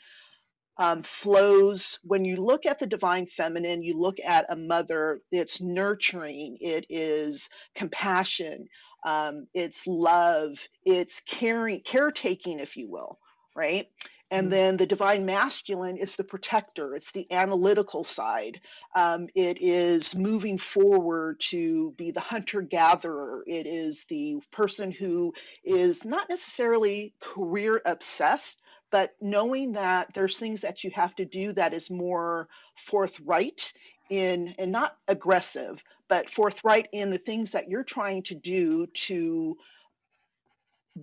um, 0.81 1.03
flows 1.03 2.01
when 2.05 2.27
you 2.27 2.39
look 2.39 2.67
at 2.67 2.81
the 2.81 2.89
divine 2.89 3.27
feminine 3.27 3.85
you 3.85 3.99
look 3.99 4.19
at 4.27 4.47
a 4.53 4.57
mother 4.57 5.23
it's 5.33 5.63
nurturing 5.63 6.59
it 6.63 6.87
is 6.91 7.51
compassion 7.77 8.69
um, 9.07 9.49
it's 9.55 9.87
love 9.89 10.69
it's 10.87 11.23
caring 11.23 11.83
caretaking 11.83 12.61
if 12.61 12.77
you 12.79 12.91
will 12.91 13.21
right? 13.57 13.89
And 14.35 14.51
Mm, 14.51 14.53
then 14.53 14.79
the 14.79 14.87
divine 14.87 15.27
masculine 15.27 15.99
is 15.99 16.17
the 16.17 16.25
protector 16.25 16.97
it's 16.97 17.13
the 17.13 17.31
analytical 17.33 18.05
side. 18.05 18.63
Um, 18.97 19.29
it 19.37 19.59
is 19.63 20.17
moving 20.17 20.59
forward 20.59 21.41
to 21.51 21.93
be 21.93 22.13
the 22.13 22.21
hunter 22.23 22.63
gatherer 22.63 23.45
it 23.47 23.67
is 23.69 24.07
the 24.07 24.39
person 24.53 24.93
who 24.93 25.35
is 25.65 26.07
not 26.07 26.31
necessarily 26.31 27.15
career 27.21 27.83
obsessed 27.87 28.63
but 28.91 29.15
knowing 29.21 29.73
that 29.73 30.13
there's 30.15 30.39
things 30.39 30.61
that 30.61 30.85
you 30.85 30.91
have 30.95 31.15
to 31.17 31.25
do 31.25 31.53
that 31.53 31.75
is 31.75 31.91
more 31.91 32.49
forthright 32.77 33.73
in 34.11 34.55
and 34.59 34.73
not 34.73 34.97
aggressive 35.09 35.83
but 36.09 36.29
forthright 36.29 36.89
in 36.93 37.11
the 37.11 37.19
things 37.19 37.53
that 37.53 37.69
you're 37.69 37.85
trying 37.85 38.23
to 38.23 38.35
do 38.35 38.87
to 38.89 39.57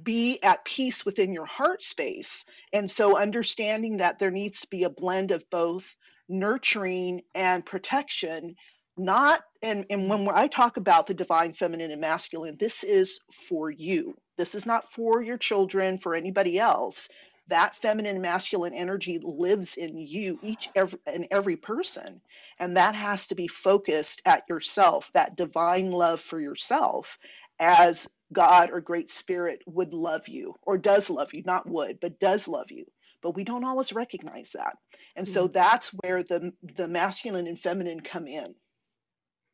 be 0.04 0.42
at 0.44 0.66
peace 0.66 1.06
within 1.06 1.34
your 1.34 1.46
heart 1.46 1.82
space. 1.82 2.46
And 2.74 2.90
so 2.90 3.18
understanding 3.18 3.98
that 3.98 4.20
there 4.20 4.32
needs 4.32 4.62
to 4.62 4.68
be 4.68 4.84
a 4.84 4.90
blend 4.90 5.32
of 5.32 5.50
both 5.50 5.96
nurturing 6.30 7.22
and 7.36 7.66
protection 7.66 8.54
not 9.00 9.42
and 9.62 9.86
and 9.90 10.10
when 10.10 10.28
i 10.34 10.48
talk 10.48 10.76
about 10.76 11.06
the 11.08 11.14
divine 11.14 11.54
feminine 11.54 11.92
and 11.92 12.02
masculine 12.02 12.58
this 12.60 12.84
is 12.84 13.20
for 13.32 13.70
you. 13.72 14.14
This 14.38 14.54
is 14.54 14.66
not 14.66 14.92
for 14.92 15.22
your 15.24 15.38
children 15.38 15.98
for 15.98 16.16
anybody 16.16 16.60
else 16.60 17.08
that 17.48 17.76
feminine 17.76 18.22
masculine 18.22 18.74
energy 18.74 19.20
lives 19.22 19.76
in 19.78 19.98
you 19.98 20.40
each 20.42 20.70
every 20.76 21.00
and 21.06 21.28
every 21.32 21.56
person. 21.58 22.22
And 22.60 22.78
that 22.78 22.96
has 22.96 23.28
to 23.28 23.36
be 23.36 23.48
focused 23.48 24.22
at 24.26 24.44
yourself 24.50 25.12
that 25.14 25.36
divine 25.38 25.92
love 25.92 26.22
for 26.22 26.40
yourself 26.40 27.18
as 27.60 28.08
god 28.34 28.70
or 28.72 28.82
great 28.82 29.10
spirit 29.10 29.62
would 29.66 29.94
love 29.94 30.28
you 30.28 30.54
or 30.64 30.78
does 30.78 31.10
love 31.10 31.34
you 31.34 31.42
not 31.46 31.68
would 31.68 32.00
but 32.00 32.20
does 32.20 32.48
love 32.48 32.72
you. 32.72 32.86
But 33.22 33.36
we 33.36 33.44
don't 33.44 33.64
always 33.64 33.94
recognize 33.94 34.52
that. 34.52 34.78
And 35.16 35.28
so 35.28 35.48
mm, 35.48 35.54
that's 35.54 35.90
where 35.90 36.24
the 36.24 36.54
the 36.62 36.88
masculine 36.88 37.48
and 37.48 37.60
feminine 37.60 38.02
come 38.02 38.28
in. 38.28 38.56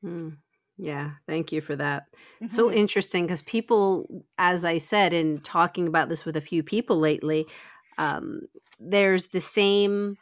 Mm. 0.04 0.38
Yeah, 0.78 1.12
thank 1.28 1.52
you 1.52 1.62
for 1.62 1.76
that. 1.76 2.08
So 2.48 2.72
hmm 2.72 2.72
interesting 2.72 3.26
because 3.26 3.44
people, 3.44 4.26
as 4.38 4.66
I 4.66 4.80
said, 4.80 5.14
in 5.14 5.40
talking 5.42 5.88
about 5.88 6.10
this 6.10 6.26
with 6.26 6.36
a 6.36 6.42
few 6.42 6.64
people 6.64 6.98
lately, 6.98 7.48
um, 7.98 8.42
there's 8.80 9.28
the 9.28 9.40
same 9.40 10.18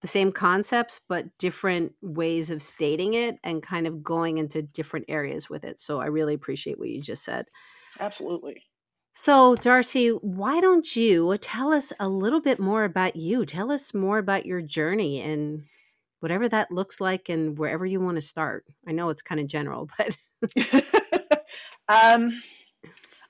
the 0.00 0.08
same 0.08 0.30
concepts 0.30 1.00
but 1.08 1.26
different 1.38 1.92
ways 2.02 2.50
of 2.50 2.62
stating 2.62 3.14
it 3.14 3.36
and 3.42 3.64
kind 3.64 3.84
of 3.86 4.02
going 4.02 4.38
into 4.38 4.62
different 4.62 5.04
areas 5.08 5.50
with 5.50 5.64
it. 5.64 5.80
So 5.80 6.00
I 6.00 6.06
really 6.06 6.34
appreciate 6.34 6.78
what 6.78 6.88
you 6.88 7.00
just 7.02 7.24
said. 7.24 7.46
absolutely 7.98 8.62
So, 9.12 9.56
Darcy, 9.56 10.10
why 10.10 10.60
don't 10.60 10.94
you 10.94 11.36
tell 11.38 11.72
us 11.72 11.92
a 11.98 12.08
little 12.08 12.40
bit 12.40 12.60
more 12.60 12.84
about 12.84 13.16
you? 13.16 13.44
Tell 13.44 13.72
us 13.72 13.92
more 13.92 14.18
about 14.18 14.46
your 14.46 14.62
journey 14.62 15.20
and 15.20 15.64
whatever 16.20 16.48
that 16.48 16.70
looks 16.70 17.00
like 17.00 17.28
and 17.28 17.58
wherever 17.58 17.84
you 17.84 18.00
want 18.00 18.16
to 18.16 18.22
start. 18.22 18.64
I 18.86 18.92
know 18.92 19.08
it's 19.08 19.22
kind 19.22 19.40
of 19.40 19.48
general, 19.48 19.88
but 19.98 20.16
um 21.88 22.40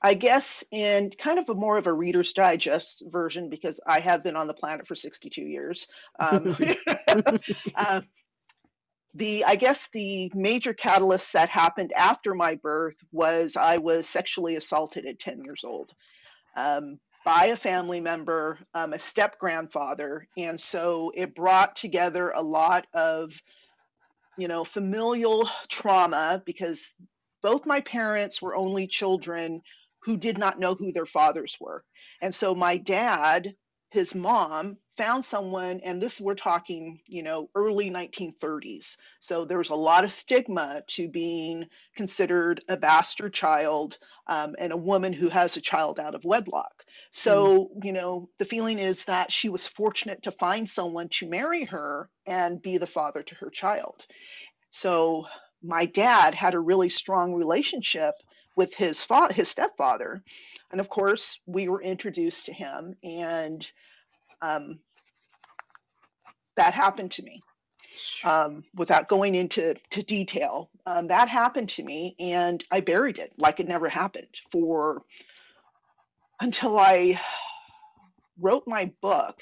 I 0.00 0.14
guess 0.14 0.64
in 0.70 1.10
kind 1.10 1.38
of 1.38 1.48
a 1.48 1.54
more 1.54 1.76
of 1.76 1.86
a 1.86 1.92
Reader's 1.92 2.32
Digest 2.32 3.04
version, 3.08 3.48
because 3.48 3.80
I 3.86 4.00
have 4.00 4.22
been 4.22 4.36
on 4.36 4.46
the 4.46 4.54
planet 4.54 4.86
for 4.86 4.94
62 4.94 5.40
years. 5.42 5.88
Um, 6.20 6.56
uh, 7.74 8.00
the 9.14 9.44
I 9.44 9.56
guess 9.56 9.88
the 9.92 10.30
major 10.34 10.72
catalyst 10.72 11.32
that 11.32 11.48
happened 11.48 11.92
after 11.96 12.34
my 12.34 12.54
birth 12.56 12.96
was 13.10 13.56
I 13.56 13.78
was 13.78 14.08
sexually 14.08 14.54
assaulted 14.54 15.06
at 15.06 15.18
10 15.18 15.42
years 15.42 15.64
old 15.64 15.92
um, 16.56 17.00
by 17.24 17.46
a 17.46 17.56
family 17.56 18.00
member, 18.00 18.58
um, 18.74 18.92
a 18.92 18.98
step 18.98 19.38
grandfather, 19.38 20.28
and 20.36 20.60
so 20.60 21.10
it 21.14 21.34
brought 21.34 21.74
together 21.74 22.30
a 22.30 22.42
lot 22.42 22.86
of 22.94 23.32
you 24.38 24.46
know, 24.46 24.64
familial 24.64 25.48
trauma 25.68 26.40
because 26.46 26.96
both 27.42 27.66
my 27.66 27.80
parents 27.80 28.40
were 28.40 28.54
only 28.54 28.86
children 28.86 29.60
who 30.00 30.16
did 30.16 30.38
not 30.38 30.58
know 30.58 30.74
who 30.74 30.92
their 30.92 31.06
fathers 31.06 31.56
were. 31.60 31.84
And 32.20 32.34
so 32.34 32.54
my 32.54 32.76
dad, 32.76 33.54
his 33.90 34.14
mom, 34.14 34.78
found 34.96 35.24
someone, 35.24 35.80
and 35.80 36.02
this 36.02 36.20
we're 36.20 36.34
talking, 36.34 37.00
you 37.06 37.22
know, 37.22 37.48
early 37.54 37.90
1930s. 37.90 38.98
So 39.20 39.44
there 39.44 39.58
was 39.58 39.70
a 39.70 39.74
lot 39.74 40.04
of 40.04 40.12
stigma 40.12 40.82
to 40.88 41.08
being 41.08 41.68
considered 41.94 42.62
a 42.68 42.76
bastard 42.76 43.32
child 43.34 43.98
um, 44.26 44.54
and 44.58 44.72
a 44.72 44.76
woman 44.76 45.12
who 45.12 45.28
has 45.30 45.56
a 45.56 45.60
child 45.60 45.98
out 45.98 46.14
of 46.14 46.24
wedlock. 46.24 46.84
Mm, 47.24 47.48
So, 47.52 47.70
you 47.82 47.92
know, 47.92 48.28
the 48.38 48.44
feeling 48.44 48.78
is 48.78 49.04
that 49.06 49.32
she 49.32 49.48
was 49.48 49.66
fortunate 49.66 50.22
to 50.22 50.32
find 50.32 50.68
someone 50.68 51.08
to 51.10 51.28
marry 51.28 51.64
her 51.66 52.10
and 52.26 52.60
be 52.60 52.76
the 52.78 52.86
father 52.86 53.22
to 53.22 53.34
her 53.36 53.50
child. 53.50 54.06
So 54.70 55.26
my 55.62 55.84
dad 55.86 56.34
had 56.34 56.54
a 56.54 56.60
really 56.60 56.88
strong 56.88 57.34
relationship 57.34 58.14
with 58.58 58.74
his 58.74 59.04
fa- 59.04 59.32
his 59.32 59.48
stepfather, 59.48 60.20
and 60.72 60.80
of 60.80 60.88
course 60.88 61.40
we 61.46 61.68
were 61.68 61.80
introduced 61.80 62.44
to 62.46 62.52
him, 62.52 62.96
and 63.04 63.70
um, 64.42 64.80
that 66.56 66.74
happened 66.74 67.12
to 67.12 67.22
me. 67.22 67.40
Um, 68.24 68.64
without 68.74 69.08
going 69.08 69.34
into 69.34 69.74
to 69.90 70.02
detail, 70.02 70.70
um, 70.86 71.06
that 71.08 71.28
happened 71.28 71.68
to 71.70 71.84
me, 71.84 72.16
and 72.18 72.62
I 72.70 72.80
buried 72.80 73.18
it 73.18 73.32
like 73.38 73.60
it 73.60 73.68
never 73.68 73.88
happened 73.88 74.34
for 74.52 75.02
until 76.40 76.78
I 76.78 77.20
wrote 78.40 78.64
my 78.66 78.92
book 79.00 79.40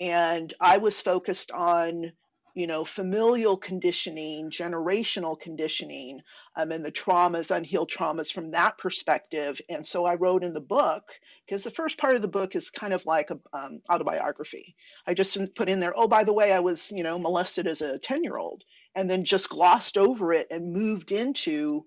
and 0.00 0.52
I 0.60 0.78
was 0.78 1.00
focused 1.00 1.50
on, 1.50 2.12
you 2.54 2.66
know, 2.68 2.84
familial 2.84 3.56
conditioning, 3.56 4.48
generational 4.48 5.38
conditioning, 5.38 6.20
um, 6.56 6.70
and 6.70 6.84
the 6.84 6.92
traumas, 6.92 7.54
unhealed 7.54 7.90
traumas 7.90 8.32
from 8.32 8.52
that 8.52 8.78
perspective. 8.78 9.60
And 9.68 9.84
so 9.84 10.04
I 10.06 10.14
wrote 10.14 10.44
in 10.44 10.54
the 10.54 10.60
book 10.60 11.02
because 11.44 11.64
the 11.64 11.70
first 11.70 11.98
part 11.98 12.14
of 12.14 12.22
the 12.22 12.28
book 12.28 12.54
is 12.54 12.70
kind 12.70 12.92
of 12.92 13.06
like 13.06 13.30
a 13.30 13.38
um, 13.52 13.80
autobiography. 13.90 14.76
I 15.06 15.14
just 15.14 15.36
put 15.54 15.68
in 15.68 15.80
there, 15.80 15.94
oh, 15.96 16.08
by 16.08 16.24
the 16.24 16.32
way, 16.32 16.52
I 16.52 16.60
was, 16.60 16.92
you 16.92 17.02
know, 17.02 17.18
molested 17.18 17.66
as 17.66 17.82
a 17.82 17.98
ten 17.98 18.22
year 18.22 18.36
old, 18.36 18.62
and 18.94 19.10
then 19.10 19.24
just 19.24 19.50
glossed 19.50 19.98
over 19.98 20.32
it 20.32 20.46
and 20.50 20.72
moved 20.72 21.10
into 21.10 21.84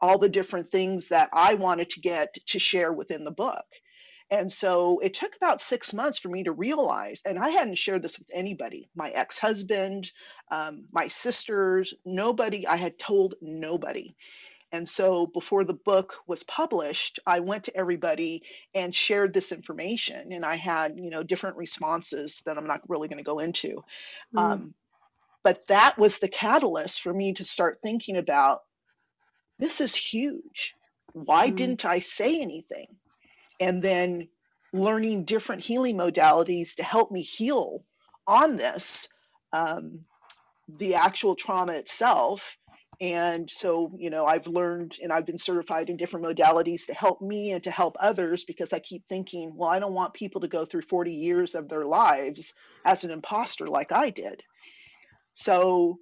all 0.00 0.18
the 0.18 0.28
different 0.28 0.68
things 0.68 1.08
that 1.08 1.30
I 1.32 1.54
wanted 1.54 1.90
to 1.90 2.00
get 2.00 2.34
to 2.48 2.58
share 2.58 2.92
within 2.92 3.24
the 3.24 3.30
book. 3.30 3.64
And 4.30 4.50
so 4.50 4.98
it 5.00 5.14
took 5.14 5.36
about 5.36 5.60
six 5.60 5.92
months 5.92 6.18
for 6.18 6.28
me 6.28 6.44
to 6.44 6.52
realize, 6.52 7.22
and 7.26 7.38
I 7.38 7.50
hadn't 7.50 7.76
shared 7.76 8.02
this 8.02 8.18
with 8.18 8.28
anybody 8.32 8.88
my 8.94 9.10
ex 9.10 9.38
husband, 9.38 10.10
um, 10.50 10.84
my 10.92 11.08
sisters, 11.08 11.94
nobody. 12.04 12.66
I 12.66 12.76
had 12.76 12.98
told 12.98 13.34
nobody. 13.40 14.14
And 14.72 14.88
so 14.88 15.28
before 15.28 15.62
the 15.62 15.74
book 15.74 16.16
was 16.26 16.42
published, 16.42 17.20
I 17.24 17.38
went 17.38 17.62
to 17.64 17.76
everybody 17.76 18.42
and 18.74 18.92
shared 18.92 19.32
this 19.32 19.52
information. 19.52 20.32
And 20.32 20.44
I 20.44 20.56
had, 20.56 20.98
you 20.98 21.10
know, 21.10 21.22
different 21.22 21.56
responses 21.56 22.42
that 22.44 22.58
I'm 22.58 22.66
not 22.66 22.80
really 22.88 23.06
going 23.06 23.22
to 23.22 23.24
go 23.24 23.38
into. 23.38 23.84
Mm. 24.34 24.40
Um, 24.40 24.74
but 25.44 25.64
that 25.68 25.96
was 25.96 26.18
the 26.18 26.28
catalyst 26.28 27.02
for 27.02 27.14
me 27.14 27.34
to 27.34 27.44
start 27.44 27.78
thinking 27.82 28.16
about 28.16 28.62
this 29.60 29.80
is 29.80 29.94
huge. 29.94 30.74
Why 31.12 31.50
mm. 31.50 31.56
didn't 31.56 31.84
I 31.84 32.00
say 32.00 32.40
anything? 32.40 32.88
And 33.60 33.82
then 33.82 34.28
learning 34.72 35.24
different 35.24 35.62
healing 35.62 35.96
modalities 35.96 36.76
to 36.76 36.82
help 36.82 37.10
me 37.10 37.22
heal 37.22 37.84
on 38.26 38.56
this, 38.56 39.08
um, 39.52 40.00
the 40.78 40.94
actual 40.94 41.34
trauma 41.34 41.72
itself 41.74 42.56
and 43.00 43.50
so, 43.50 43.92
you 43.98 44.10
know, 44.10 44.24
I've 44.24 44.46
learned 44.46 44.96
and 45.02 45.12
I've 45.12 45.26
been 45.26 45.38
certified 45.38 45.90
in 45.90 45.96
different 45.96 46.26
modalities 46.26 46.86
to 46.86 46.94
help 46.94 47.20
me 47.20 47.52
and 47.52 47.62
to 47.64 47.70
help 47.70 47.96
others 47.98 48.44
because 48.44 48.72
I 48.72 48.78
keep 48.78 49.06
thinking, 49.06 49.52
well, 49.56 49.68
I 49.68 49.78
don't 49.78 49.94
want 49.94 50.14
people 50.14 50.40
to 50.42 50.48
go 50.48 50.64
through 50.64 50.82
40 50.82 51.12
years 51.12 51.54
of 51.54 51.68
their 51.68 51.84
lives 51.84 52.54
as 52.84 53.04
an 53.04 53.10
imposter 53.10 53.66
like 53.66 53.90
I 53.92 54.10
did. 54.10 54.42
So 55.32 55.98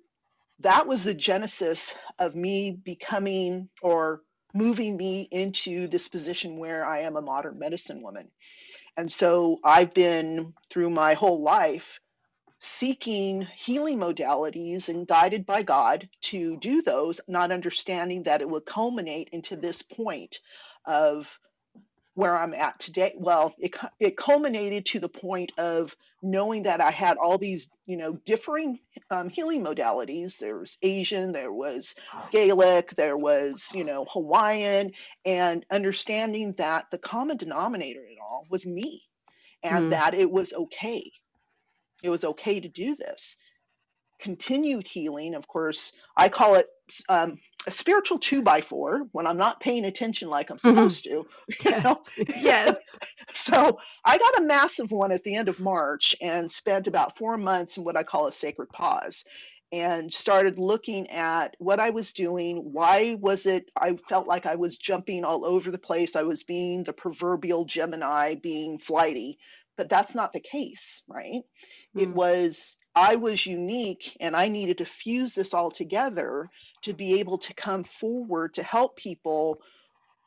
that 0.60 0.86
was 0.86 1.04
the 1.04 1.14
genesis 1.14 1.94
of 2.18 2.36
me 2.36 2.72
becoming 2.72 3.68
or 3.80 4.20
moving 4.52 4.96
me 4.96 5.28
into 5.30 5.86
this 5.86 6.08
position 6.08 6.58
where 6.58 6.86
I 6.86 7.00
am 7.00 7.16
a 7.16 7.22
modern 7.22 7.58
medicine 7.58 8.02
woman. 8.02 8.30
And 8.96 9.10
so 9.10 9.58
I've 9.64 9.94
been 9.94 10.54
through 10.70 10.90
my 10.90 11.14
whole 11.14 11.42
life 11.42 11.98
seeking 12.58 13.42
healing 13.56 13.98
modalities 13.98 14.88
and 14.88 15.06
guided 15.06 15.44
by 15.44 15.62
God 15.62 16.08
to 16.20 16.56
do 16.58 16.80
those, 16.80 17.20
not 17.26 17.50
understanding 17.50 18.22
that 18.22 18.40
it 18.40 18.48
would 18.48 18.64
culminate 18.64 19.28
into 19.32 19.56
this 19.56 19.82
point 19.82 20.38
of 20.86 21.40
where 22.14 22.36
I'm 22.36 22.54
at 22.54 22.78
today. 22.78 23.14
Well, 23.16 23.54
it, 23.58 23.74
it 23.98 24.16
culminated 24.16 24.86
to 24.86 25.00
the 25.00 25.08
point 25.08 25.52
of 25.58 25.96
knowing 26.22 26.64
that 26.64 26.80
I 26.80 26.90
had 26.90 27.16
all 27.16 27.38
these, 27.38 27.70
you 27.86 27.96
know, 27.96 28.12
differing 28.24 28.78
um, 29.10 29.28
healing 29.28 29.64
modalities. 29.64 30.38
There 30.38 30.58
was 30.58 30.78
Asian, 30.82 31.32
there 31.32 31.52
was 31.52 31.94
Gaelic, 32.30 32.90
there 32.90 33.16
was, 33.16 33.70
you 33.74 33.84
know, 33.84 34.06
Hawaiian, 34.10 34.92
and 35.24 35.64
understanding 35.70 36.52
that 36.58 36.90
the 36.90 36.98
common 36.98 37.38
denominator 37.38 38.04
in 38.04 38.16
all 38.20 38.46
was 38.50 38.66
me 38.66 39.02
and 39.62 39.86
mm. 39.86 39.90
that 39.90 40.14
it 40.14 40.30
was 40.30 40.52
okay 40.52 41.10
it 42.02 42.10
was 42.10 42.24
okay 42.24 42.60
to 42.60 42.68
do 42.68 42.94
this. 42.96 43.36
Continued 44.18 44.86
healing, 44.86 45.34
of 45.34 45.48
course, 45.48 45.92
I 46.16 46.28
call 46.28 46.56
it 46.56 46.66
um, 47.08 47.38
a 47.66 47.70
spiritual 47.70 48.18
two 48.18 48.42
by 48.42 48.60
four 48.60 49.06
when 49.12 49.26
I'm 49.26 49.36
not 49.36 49.60
paying 49.60 49.84
attention 49.84 50.28
like 50.28 50.50
I'm 50.50 50.56
mm-hmm. 50.56 50.68
supposed 50.68 51.06
mm-hmm. 51.06 51.22
to. 51.22 51.64
You 51.64 51.70
yes. 51.70 51.84
Know? 51.84 52.24
yes. 52.40 52.76
so 53.32 53.78
I 54.04 54.18
got 54.18 54.40
a 54.40 54.44
massive 54.44 54.90
one 54.90 55.12
at 55.12 55.24
the 55.24 55.36
end 55.36 55.48
of 55.48 55.60
March 55.60 56.16
and 56.20 56.50
spent 56.50 56.86
about 56.86 57.16
four 57.16 57.36
months 57.36 57.76
in 57.76 57.84
what 57.84 57.96
I 57.96 58.02
call 58.02 58.26
a 58.26 58.32
sacred 58.32 58.70
pause 58.70 59.24
and 59.72 60.12
started 60.12 60.58
looking 60.58 61.08
at 61.08 61.56
what 61.58 61.80
I 61.80 61.90
was 61.90 62.12
doing. 62.12 62.58
Why 62.58 63.16
was 63.18 63.46
it 63.46 63.70
I 63.80 63.96
felt 64.08 64.28
like 64.28 64.44
I 64.44 64.56
was 64.56 64.76
jumping 64.76 65.24
all 65.24 65.46
over 65.46 65.70
the 65.70 65.78
place? 65.78 66.14
I 66.14 66.24
was 66.24 66.42
being 66.42 66.84
the 66.84 66.92
proverbial 66.92 67.64
Gemini, 67.64 68.34
being 68.34 68.76
flighty, 68.76 69.38
but 69.78 69.88
that's 69.88 70.14
not 70.14 70.34
the 70.34 70.40
case, 70.40 71.02
right? 71.08 71.42
It 71.96 72.10
mm. 72.10 72.12
was, 72.12 72.76
I 72.94 73.16
was 73.16 73.46
unique 73.46 74.16
and 74.20 74.36
I 74.36 74.48
needed 74.48 74.78
to 74.78 74.84
fuse 74.84 75.34
this 75.34 75.54
all 75.54 75.70
together 75.70 76.50
to 76.82 76.92
be 76.92 77.20
able 77.20 77.38
to 77.38 77.54
come 77.54 77.84
forward 77.84 78.54
to 78.54 78.62
help 78.62 78.96
people 78.96 79.60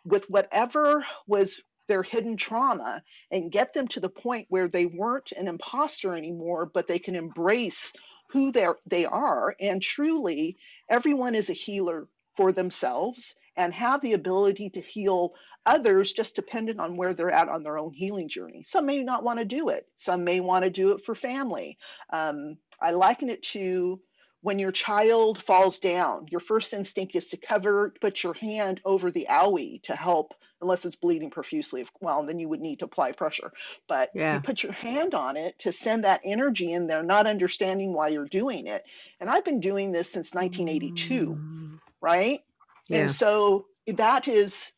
with 0.04 0.30
whatever 0.30 1.06
was 1.28 1.62
their 1.88 2.04
hidden 2.04 2.38
trauma 2.38 3.04
and 3.32 3.52
get 3.52 3.74
them 3.74 3.88
to 3.90 4.00
the 4.00 4.10
point 4.10 4.48
where 4.50 4.68
they 4.68 4.86
weren't 4.88 5.32
an 5.34 5.48
imposter 5.48 6.16
anymore, 6.16 6.66
but 6.66 6.88
they 6.88 7.00
can 7.00 7.16
embrace 7.16 7.94
who 8.30 8.52
they 8.52 9.06
are. 9.06 9.56
And 9.60 9.82
truly, 9.82 10.58
everyone 10.90 11.36
is 11.36 11.50
a 11.50 11.54
healer 11.54 12.08
for 12.36 12.52
themselves 12.52 13.38
and 13.56 13.74
have 13.74 14.02
the 14.02 14.14
ability 14.14 14.72
to 14.72 14.82
heal 14.82 15.34
others 15.66 16.14
just 16.14 16.36
dependent 16.36 16.80
on 16.80 16.98
where 16.98 17.14
they're 17.14 17.32
at 17.32 17.50
on 17.50 17.64
their 17.64 17.78
own 17.78 17.94
healing 17.94 18.30
journey. 18.30 18.64
Some 18.66 18.86
may 18.86 19.04
not 19.04 19.24
want 19.24 19.40
to 19.40 19.46
do 19.46 19.70
it, 19.70 19.88
some 19.98 20.24
may 20.24 20.40
want 20.40 20.64
to 20.64 20.70
do 20.70 20.94
it 20.94 21.02
for 21.02 21.16
family. 21.16 21.78
Um, 22.12 22.58
I 22.82 22.92
liken 22.92 23.30
it 23.30 23.44
to 23.44 24.00
when 24.46 24.60
your 24.60 24.72
child 24.72 25.42
falls 25.42 25.80
down, 25.80 26.28
your 26.30 26.40
first 26.40 26.72
instinct 26.72 27.16
is 27.16 27.30
to 27.30 27.38
cover, 27.38 27.92
put 28.00 28.22
your 28.22 28.36
hand 28.36 28.80
over 28.86 29.10
the 29.10 29.26
owie 29.28 29.82
to 29.82 29.96
help, 29.96 30.36
unless 30.62 30.86
it's 30.86 30.96
bleeding 30.96 31.32
profusely. 31.32 31.84
Well, 32.00 32.24
then 32.28 32.38
you 32.38 32.48
would 32.50 32.62
need 32.62 32.78
to 32.80 32.86
apply 32.86 33.14
pressure. 33.14 33.52
But 33.88 34.12
yeah. 34.14 34.36
you 34.36 34.40
put 34.42 34.62
your 34.62 34.72
hand 34.72 35.16
on 35.16 35.36
it 35.36 35.58
to 35.60 35.72
send 35.72 36.04
that 36.04 36.22
energy 36.24 36.72
in 36.72 36.86
there, 36.86 37.02
not 37.02 37.26
understanding 37.26 37.92
why 37.92 38.10
you're 38.10 38.26
doing 38.26 38.68
it. 38.68 38.84
And 39.20 39.32
I've 39.32 39.44
been 39.46 39.62
doing 39.62 39.92
this 39.92 40.12
since 40.12 40.36
1982, 40.36 41.34
mm. 41.34 41.80
right? 42.00 42.42
Yeah. 42.88 43.00
And 43.00 43.12
so 43.12 43.66
that 43.88 44.28
is 44.28 44.74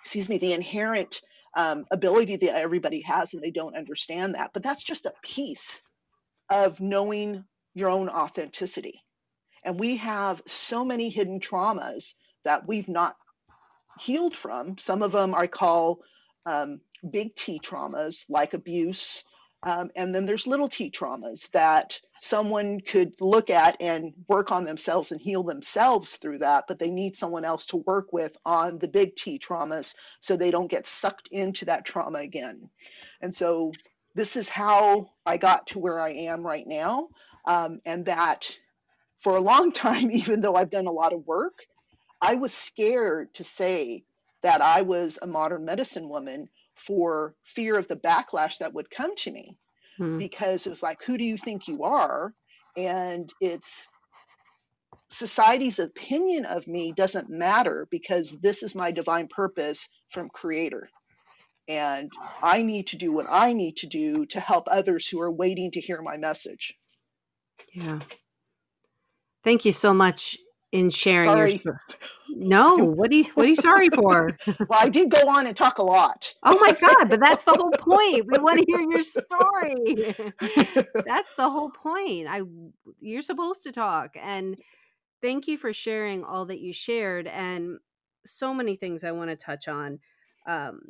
excuse 0.00 0.28
me, 0.28 0.38
the 0.38 0.52
inherent 0.52 1.20
um, 1.56 1.86
ability 1.90 2.36
that 2.36 2.56
everybody 2.56 3.02
has, 3.02 3.34
and 3.34 3.42
they 3.42 3.50
don't 3.50 3.76
understand 3.76 4.34
that. 4.34 4.50
But 4.52 4.62
that's 4.62 4.82
just 4.82 5.06
a 5.06 5.14
piece 5.22 5.86
of 6.50 6.80
knowing 6.80 7.44
your 7.74 7.90
own 7.90 8.08
authenticity. 8.08 9.02
And 9.64 9.78
we 9.78 9.96
have 9.96 10.42
so 10.46 10.84
many 10.84 11.10
hidden 11.10 11.40
traumas 11.40 12.14
that 12.44 12.66
we've 12.66 12.88
not 12.88 13.16
healed 14.00 14.34
from. 14.34 14.78
Some 14.78 15.02
of 15.02 15.12
them 15.12 15.34
I 15.34 15.46
call 15.46 16.00
um, 16.46 16.80
big 17.10 17.34
T 17.34 17.60
traumas, 17.62 18.24
like 18.28 18.54
abuse, 18.54 19.24
um, 19.62 19.90
and 19.96 20.14
then 20.14 20.26
there's 20.26 20.46
little 20.46 20.68
t 20.68 20.90
traumas 20.90 21.50
that 21.50 22.00
someone 22.20 22.80
could 22.80 23.12
look 23.20 23.50
at 23.50 23.76
and 23.80 24.12
work 24.28 24.50
on 24.50 24.64
themselves 24.64 25.12
and 25.12 25.20
heal 25.20 25.42
themselves 25.42 26.16
through 26.16 26.38
that, 26.38 26.64
but 26.68 26.78
they 26.78 26.90
need 26.90 27.16
someone 27.16 27.44
else 27.44 27.66
to 27.66 27.76
work 27.78 28.12
with 28.12 28.36
on 28.44 28.78
the 28.78 28.88
big 28.88 29.16
T 29.16 29.38
traumas 29.38 29.94
so 30.20 30.36
they 30.36 30.50
don't 30.50 30.70
get 30.70 30.86
sucked 30.86 31.28
into 31.28 31.64
that 31.66 31.84
trauma 31.84 32.18
again. 32.18 32.70
And 33.20 33.34
so 33.34 33.72
this 34.14 34.36
is 34.36 34.48
how 34.48 35.10
I 35.24 35.36
got 35.36 35.68
to 35.68 35.78
where 35.78 36.00
I 36.00 36.10
am 36.10 36.42
right 36.42 36.66
now. 36.66 37.08
Um, 37.44 37.80
and 37.84 38.04
that 38.06 38.58
for 39.18 39.36
a 39.36 39.40
long 39.40 39.72
time, 39.86 40.10
even 40.10 40.40
though 40.40 40.54
I've 40.54 40.70
done 40.70 40.86
a 40.86 40.92
lot 40.92 41.12
of 41.12 41.26
work, 41.26 41.66
I 42.20 42.34
was 42.34 42.52
scared 42.52 43.32
to 43.34 43.44
say 43.44 44.04
that 44.42 44.60
I 44.60 44.82
was 44.82 45.18
a 45.20 45.26
modern 45.26 45.64
medicine 45.64 46.08
woman 46.08 46.48
for 46.74 47.34
fear 47.42 47.76
of 47.76 47.88
the 47.88 47.96
backlash 47.96 48.58
that 48.58 48.74
would 48.74 48.90
come 48.90 49.14
to 49.16 49.30
me 49.30 49.56
hmm. 49.98 50.18
because 50.18 50.66
it 50.66 50.70
was 50.70 50.82
like 50.82 51.02
who 51.04 51.18
do 51.18 51.24
you 51.24 51.36
think 51.36 51.68
you 51.68 51.82
are? 51.82 52.32
And 52.76 53.32
it's 53.40 53.88
society's 55.10 55.78
opinion 55.78 56.44
of 56.44 56.66
me 56.66 56.92
doesn't 56.92 57.30
matter 57.30 57.86
because 57.90 58.40
this 58.40 58.62
is 58.62 58.74
my 58.74 58.90
divine 58.90 59.28
purpose 59.28 59.88
from 60.10 60.28
creator. 60.30 60.88
And 61.66 62.10
i 62.42 62.62
need 62.62 62.86
to 62.88 62.96
do 62.96 63.12
what 63.12 63.26
i 63.28 63.52
need 63.52 63.76
to 63.76 63.86
do 63.86 64.24
to 64.26 64.40
help 64.40 64.68
others 64.70 65.06
who 65.06 65.20
are 65.20 65.30
waiting 65.30 65.70
to 65.72 65.80
hear 65.80 66.00
my 66.00 66.16
message. 66.16 66.74
Yeah. 67.74 67.98
Thank 69.44 69.64
you 69.64 69.72
so 69.72 69.92
much 69.92 70.38
in 70.72 70.90
sharing 70.90 71.22
sorry. 71.22 71.62
your 71.64 71.80
no 72.30 72.76
what 72.76 73.10
are 73.10 73.14
you 73.14 73.24
what 73.34 73.46
are 73.46 73.48
you 73.48 73.56
sorry 73.56 73.88
for? 73.90 74.36
Well 74.46 74.78
i 74.80 74.88
did 74.88 75.10
go 75.10 75.28
on 75.28 75.46
and 75.46 75.56
talk 75.56 75.78
a 75.78 75.82
lot. 75.82 76.32
Oh 76.42 76.58
my 76.60 76.72
god 76.88 77.08
but 77.08 77.20
that's 77.20 77.44
the 77.44 77.52
whole 77.52 77.70
point. 77.70 78.26
We 78.26 78.38
want 78.38 78.58
to 78.58 78.66
hear 78.66 78.80
your 78.80 79.02
story. 79.02 80.14
That's 81.06 81.34
the 81.34 81.48
whole 81.50 81.70
point. 81.70 82.26
I 82.28 82.42
you're 83.00 83.22
supposed 83.22 83.62
to 83.64 83.72
talk 83.72 84.14
and 84.20 84.56
thank 85.22 85.48
you 85.48 85.56
for 85.56 85.72
sharing 85.72 86.24
all 86.24 86.46
that 86.46 86.60
you 86.60 86.72
shared 86.72 87.26
and 87.26 87.78
so 88.24 88.52
many 88.52 88.76
things 88.76 89.04
i 89.04 89.12
want 89.12 89.30
to 89.30 89.36
touch 89.36 89.68
on 89.68 89.98
um, 90.46 90.80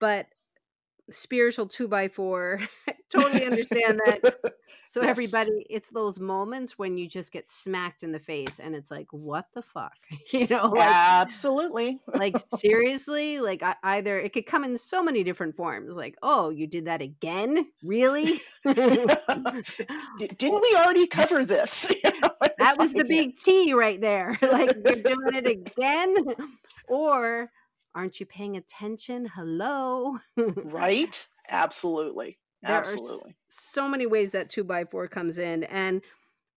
but 0.00 0.26
spiritual 1.10 1.66
two 1.66 1.88
by 1.88 2.08
four 2.08 2.60
totally 3.10 3.44
understand 3.44 4.00
that 4.04 4.38
so 4.88 5.02
yes. 5.02 5.10
everybody, 5.10 5.66
it's 5.68 5.90
those 5.90 6.20
moments 6.20 6.78
when 6.78 6.96
you 6.96 7.08
just 7.08 7.32
get 7.32 7.50
smacked 7.50 8.02
in 8.02 8.12
the 8.12 8.18
face 8.18 8.60
and 8.60 8.74
it's 8.74 8.90
like, 8.90 9.08
what 9.10 9.46
the 9.54 9.62
fuck? 9.62 9.94
you 10.32 10.46
know, 10.48 10.68
like, 10.68 10.88
Absolutely. 10.88 12.00
like 12.14 12.36
seriously, 12.54 13.40
like 13.40 13.62
I, 13.62 13.74
either 13.82 14.18
it 14.18 14.32
could 14.32 14.46
come 14.46 14.64
in 14.64 14.78
so 14.78 15.02
many 15.02 15.24
different 15.24 15.56
forms. 15.56 15.96
Like, 15.96 16.16
oh, 16.22 16.50
you 16.50 16.66
did 16.66 16.86
that 16.86 17.02
again? 17.02 17.66
Really? 17.82 18.40
Didn't 18.64 19.62
we 20.40 20.76
already 20.76 21.06
cover 21.06 21.44
this? 21.44 21.92
that 22.58 22.76
was 22.78 22.92
the 22.92 23.04
big 23.04 23.36
T 23.36 23.74
right 23.74 24.00
there. 24.00 24.38
like 24.42 24.76
you're 24.84 25.02
doing 25.02 25.34
it 25.34 25.46
again. 25.46 26.16
or 26.88 27.50
aren't 27.94 28.20
you 28.20 28.26
paying 28.26 28.56
attention? 28.56 29.26
Hello. 29.26 30.18
right? 30.36 31.28
Absolutely. 31.48 32.38
There 32.62 32.74
Absolutely. 32.74 33.32
are 33.32 33.36
so 33.48 33.88
many 33.88 34.06
ways 34.06 34.30
that 34.32 34.48
two 34.50 34.64
by 34.64 34.84
four 34.84 35.08
comes 35.08 35.38
in. 35.38 35.64
And 35.64 36.02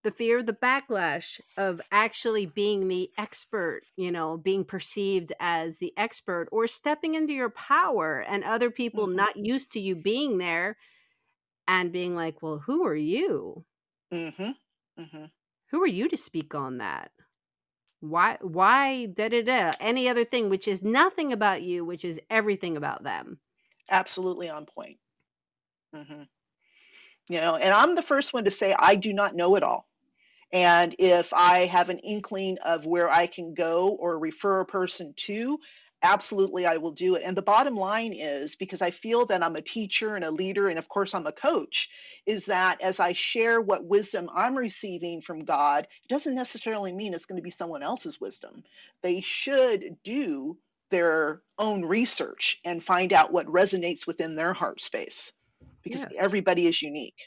the 0.04 0.12
fear 0.12 0.40
of 0.40 0.46
the 0.46 0.54
backlash 0.54 1.40
of 1.58 1.82
actually 1.92 2.46
being 2.46 2.88
the 2.88 3.10
expert, 3.18 3.82
you 3.98 4.12
know, 4.12 4.38
being 4.38 4.64
perceived 4.64 5.34
as 5.40 5.78
the 5.78 5.94
expert 5.98 6.48
or 6.52 6.68
stepping 6.68 7.16
into 7.16 7.34
your 7.34 7.50
power 7.50 8.20
and 8.20 8.44
other 8.44 8.72
people 8.72 9.08
mm-hmm. 9.08 9.18
not 9.18 9.36
used 9.38 9.72
to 9.74 9.80
you 9.80 9.96
being 9.96 10.38
there 10.38 10.78
and 11.68 11.92
being 11.92 12.16
like, 12.16 12.42
well, 12.42 12.60
who 12.66 12.86
are 12.86 12.96
you? 12.96 13.66
Mm-hmm. 14.14 14.52
Mm-hmm. 15.02 15.26
Who 15.72 15.84
are 15.84 15.88
you 15.88 16.08
to 16.10 16.18
speak 16.18 16.56
on 16.56 16.78
that? 16.78 17.12
Why, 18.00 18.38
why, 18.42 19.08
da 19.08 19.28
da 19.28 19.44
da, 19.44 19.74
any 19.82 20.08
other 20.08 20.24
thing, 20.24 20.50
which 20.50 20.68
is 20.68 20.82
nothing 20.82 21.34
about 21.34 21.62
you, 21.62 21.84
which 21.84 22.06
is 22.06 22.20
everything 22.30 22.78
about 22.78 23.04
them. 23.04 23.40
Absolutely 23.90 24.50
on 24.50 24.66
point. 24.66 24.98
Mm-hmm. 25.96 26.24
You 27.30 27.42
know, 27.42 27.56
and 27.56 27.74
I'm 27.74 27.96
the 27.96 28.02
first 28.02 28.34
one 28.34 28.46
to 28.46 28.52
say 28.52 28.76
I 28.78 28.96
do 28.96 29.14
not 29.14 29.36
know 29.36 29.56
it 29.56 29.64
all. 29.64 29.88
And 30.52 30.96
if 30.98 31.32
I 31.32 31.60
have 31.68 31.90
an 31.90 32.00
inkling 32.00 32.58
of 32.66 32.86
where 32.88 33.10
I 33.10 33.28
can 33.28 33.54
go 33.54 33.90
or 33.90 34.18
refer 34.18 34.62
a 34.62 34.66
person 34.66 35.14
to, 35.16 35.60
absolutely 36.02 36.66
I 36.66 36.78
will 36.78 36.92
do 36.92 37.16
it. 37.16 37.24
And 37.24 37.38
the 37.38 37.44
bottom 37.44 37.76
line 37.76 38.14
is 38.14 38.56
because 38.56 38.82
I 38.82 38.90
feel 38.90 39.28
that 39.28 39.44
I'm 39.44 39.56
a 39.56 39.62
teacher 39.62 40.16
and 40.16 40.26
a 40.26 40.32
leader, 40.32 40.68
and 40.70 40.80
of 40.80 40.90
course 40.90 41.14
I'm 41.14 41.28
a 41.28 41.32
coach, 41.32 41.90
is 42.26 42.48
that 42.48 42.82
as 42.82 43.00
I 43.00 43.14
share 43.14 43.62
what 43.62 43.86
wisdom 43.86 44.28
I'm 44.34 44.56
receiving 44.56 45.22
from 45.22 45.46
God, 45.46 45.88
it 46.04 46.10
doesn't 46.10 46.36
necessarily 46.36 46.94
mean 46.94 47.14
it's 47.14 47.28
going 47.28 47.40
to 47.40 47.44
be 47.44 47.52
someone 47.52 47.84
else's 47.84 48.20
wisdom. 48.20 48.64
They 49.04 49.22
should 49.22 49.98
do 50.04 50.58
their 50.90 51.44
own 51.60 51.86
research 51.86 52.60
and 52.66 52.82
find 52.82 53.14
out 53.14 53.32
what 53.32 53.46
resonates 53.46 54.08
within 54.08 54.36
their 54.36 54.54
heart 54.54 54.82
space 54.82 55.34
because 55.90 56.08
yes. 56.12 56.20
everybody 56.20 56.68
is 56.68 56.82
unique. 56.82 57.20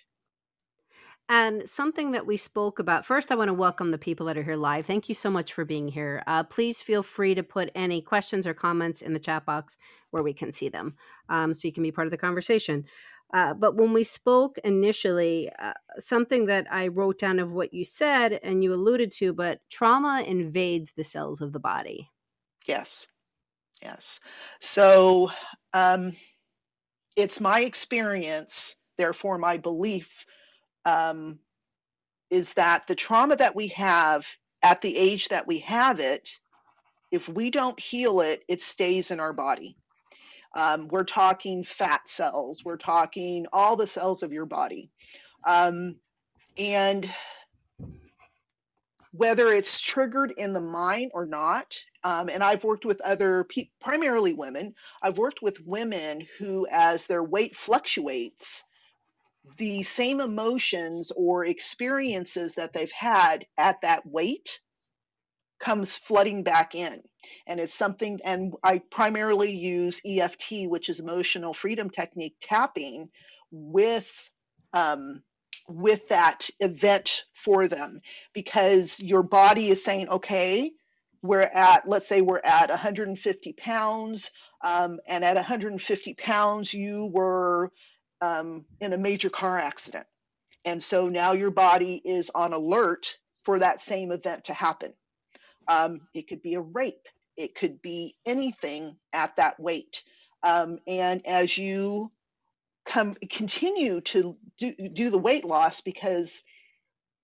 And 1.29 1.69
something 1.69 2.11
that 2.13 2.27
we 2.27 2.37
spoke 2.37 2.79
about 2.79 3.07
first, 3.07 3.31
I 3.31 3.37
want 3.37 3.49
to 3.49 3.55
welcome 3.55 3.91
the 3.91 3.99
people 3.99 4.27
that 4.27 4.37
are 4.37 4.43
here 4.43 4.57
live. 4.57 4.85
Thank 4.87 5.09
you 5.09 5.15
so 5.15 5.31
much 5.31 5.53
for 5.53 5.65
being 5.65 5.89
here. 5.89 6.23
Uh, 6.27 6.43
please 6.43 6.83
feel 6.83 7.03
free 7.03 7.35
to 7.35 7.43
put 7.43 7.71
any 7.75 8.03
questions 8.03 8.47
or 8.47 8.55
comments 8.55 9.03
in 9.03 9.13
the 9.13 9.19
chat 9.19 9.47
box 9.47 9.79
where 10.11 10.23
we 10.23 10.35
can 10.35 10.53
see 10.53 10.69
them 10.69 10.95
um, 11.29 11.55
so 11.55 11.67
you 11.67 11.73
can 11.73 11.85
be 11.85 11.93
part 11.93 12.07
of 12.07 12.11
the 12.11 12.19
conversation. 12.19 12.85
Uh, 13.33 13.55
but 13.55 13.77
when 13.77 13.95
we 13.95 14.05
spoke 14.05 14.59
initially, 14.63 15.51
uh, 15.59 15.73
something 15.99 16.47
that 16.47 16.67
I 16.71 16.89
wrote 16.89 17.19
down 17.19 17.39
of 17.39 17.51
what 17.51 17.73
you 17.73 17.85
said 17.85 18.39
and 18.43 18.63
you 18.63 18.75
alluded 18.75 19.11
to, 19.13 19.33
but 19.33 19.61
trauma 19.71 20.23
invades 20.27 20.93
the 20.93 21.05
cells 21.05 21.41
of 21.41 21.53
the 21.53 21.61
body. 21.61 22.11
Yes. 22.67 23.07
Yes. 23.83 24.21
So 24.61 25.31
um, 25.73 26.13
it's 27.17 27.41
my 27.41 27.61
experience, 27.61 28.77
therefore, 28.99 29.39
my 29.39 29.57
belief 29.57 30.27
um, 30.85 31.39
is 32.31 32.55
that 32.55 32.87
the 32.87 32.95
trauma 32.95 33.37
that 33.37 33.55
we 33.55 33.69
have 33.69 34.27
at 34.63 34.81
the 34.81 34.97
age 34.97 35.29
that 35.29 35.47
we 35.47 35.59
have 35.61 36.01
it, 36.01 36.29
if 37.11 37.29
we 37.29 37.51
don't 37.51 37.79
heal 37.79 38.21
it, 38.21 38.43
it 38.49 38.63
stays 38.63 39.11
in 39.11 39.21
our 39.21 39.33
body. 39.33 39.77
Um, 40.55 40.89
we're 40.89 41.05
talking 41.05 41.65
fat 41.65 42.09
cells, 42.09 42.63
we're 42.65 42.77
talking 42.77 43.47
all 43.53 43.77
the 43.77 43.87
cells 43.87 44.23
of 44.23 44.33
your 44.33 44.47
body. 44.47 44.91
Um, 45.45 45.97
and 46.59 47.09
whether 49.13 49.49
it's 49.53 49.81
triggered 49.81 50.33
in 50.37 50.55
the 50.55 50.61
mind 50.61 51.11
or 51.15 51.27
not, 51.27 51.77
um, 52.03 52.29
and 52.31 52.43
I've 52.43 52.65
worked 52.65 52.85
with 52.87 53.01
other, 53.03 53.45
pe- 53.45 53.71
primarily 53.81 54.33
women, 54.33 54.75
I've 55.03 55.19
worked 55.19 55.43
with 55.43 55.61
women 55.67 56.27
who, 56.39 56.67
as 56.71 57.07
their 57.07 57.23
weight 57.23 57.55
fluctuates, 57.55 58.65
the 59.59 59.83
same 59.83 60.21
emotions 60.21 61.13
or 61.15 61.45
experiences 61.45 62.55
that 62.55 62.73
they've 62.73 62.93
had 62.93 63.47
at 63.59 63.83
that 63.83 64.07
weight 64.07 64.61
comes 65.61 65.97
flooding 65.97 66.43
back 66.43 66.75
in. 66.75 67.03
And 67.47 67.61
it's 67.61 67.75
something, 67.75 68.21
and 68.25 68.55
I 68.65 68.79
primarily 68.79 69.53
use 69.53 70.01
EFT, 70.07 70.69
which 70.69 70.89
is 70.89 71.01
emotional 71.01 71.53
freedom 71.53 71.91
technique 71.91 72.37
tapping 72.41 73.09
with. 73.51 74.31
Um, 74.73 75.23
with 75.69 76.09
that 76.09 76.49
event 76.61 77.25
for 77.35 77.69
them 77.69 78.01
because 78.35 79.01
your 79.01 79.23
body 79.23 79.69
is 79.69 79.83
saying 79.85 80.09
okay 80.09 80.73
we're 81.23 81.41
at 81.41 81.89
let's 81.89 82.09
say 82.09 82.21
we're 82.21 82.41
at 82.45 82.69
150 82.69 83.53
pounds 83.55 84.33
um, 84.63 84.99
and 85.07 85.25
at 85.25 85.37
150 85.37 86.15
pounds 86.15 86.75
you 86.75 87.11
were 87.13 87.71
um, 88.23 88.65
in 88.81 88.93
a 88.93 88.99
major 88.99 89.29
car 89.29 89.59
accident. 89.59 90.07
And 90.65 90.83
so 90.83 91.09
now 91.09 91.33
your 91.33 91.51
body 91.51 92.01
is 92.05 92.31
on 92.35 92.53
alert 92.53 93.19
for 93.45 93.59
that 93.59 93.83
same 93.83 94.13
event 94.13 94.45
to 94.45 94.55
happen. 94.55 94.93
Um, 95.69 96.01
it 96.15 96.29
could 96.29 96.43
be 96.43 96.55
a 96.55 96.61
rape, 96.61 97.09
it 97.37 97.55
could 97.55 97.83
be 97.83 98.17
anything 98.25 98.97
at 99.13 99.37
that 99.37 99.59
weight. 99.59 100.05
Um, 100.45 100.79
and 100.87 101.25
as 101.27 101.59
you 101.59 102.11
come 102.85 103.15
continue 103.31 104.01
to 104.01 104.37
do, 104.59 104.73
do 104.93 105.11
the 105.11 105.19
weight 105.19 105.45
loss 105.45 105.81
because 105.81 106.45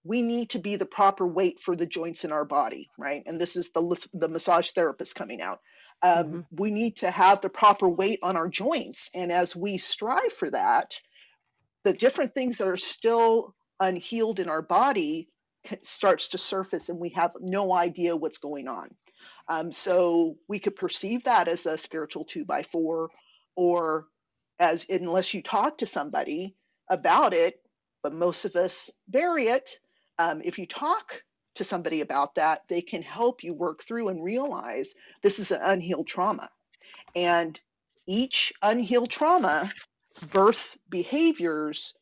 we 0.04 0.22
need 0.22 0.50
to 0.50 0.58
be 0.58 0.76
the 0.76 0.86
proper 0.86 1.26
weight 1.26 1.58
for 1.58 1.76
the 1.76 1.86
joints 1.86 2.24
in 2.24 2.32
our 2.32 2.44
body, 2.44 2.88
right? 2.96 3.22
And 3.26 3.40
this 3.40 3.56
is 3.56 3.72
the 3.72 4.08
the 4.14 4.28
massage 4.28 4.70
therapist 4.70 5.14
coming 5.14 5.40
out. 5.40 5.60
Um, 6.02 6.12
mm-hmm. 6.12 6.40
We 6.52 6.70
need 6.70 6.96
to 6.98 7.10
have 7.10 7.40
the 7.40 7.50
proper 7.50 7.88
weight 7.88 8.20
on 8.22 8.36
our 8.36 8.48
joints. 8.48 9.10
And 9.14 9.32
as 9.32 9.56
we 9.56 9.78
strive 9.78 10.32
for 10.32 10.50
that, 10.50 11.00
the 11.84 11.92
different 11.92 12.34
things 12.34 12.58
that 12.58 12.68
are 12.68 12.76
still 12.76 13.54
unhealed 13.80 14.40
in 14.40 14.48
our 14.48 14.62
body 14.62 15.28
starts 15.82 16.28
to 16.28 16.38
surface 16.38 16.88
and 16.88 16.98
we 16.98 17.10
have 17.10 17.32
no 17.40 17.72
idea 17.74 18.16
what's 18.16 18.38
going 18.38 18.68
on. 18.68 18.94
Um, 19.48 19.72
so 19.72 20.36
we 20.46 20.58
could 20.58 20.76
perceive 20.76 21.24
that 21.24 21.48
as 21.48 21.66
a 21.66 21.78
spiritual 21.78 22.24
two 22.24 22.44
by 22.44 22.62
four 22.62 23.10
or 23.56 24.06
as 24.58 24.86
unless 24.88 25.34
you 25.34 25.42
talk 25.42 25.78
to 25.78 25.86
somebody 25.86 26.54
about 26.90 27.34
it, 27.34 27.60
but 28.02 28.12
most 28.12 28.44
of 28.44 28.56
us 28.56 28.90
bury 29.06 29.44
it. 29.44 29.78
Um, 30.18 30.40
if 30.44 30.58
you 30.58 30.66
talk 30.66 31.22
to 31.56 31.64
somebody 31.64 32.00
about 32.00 32.36
that, 32.36 32.62
they 32.68 32.80
can 32.80 33.02
help 33.02 33.42
you 33.42 33.54
work 33.54 33.82
through 33.82 34.08
and 34.08 34.22
realize 34.22 34.94
this 35.22 35.38
is 35.38 35.50
an 35.50 35.60
unhealed 35.62 36.06
trauma. 36.06 36.48
And 37.14 37.58
each 38.06 38.52
unhealed 38.62 39.10
trauma 39.10 39.70
births 40.30 40.78
behaviors 40.88 41.94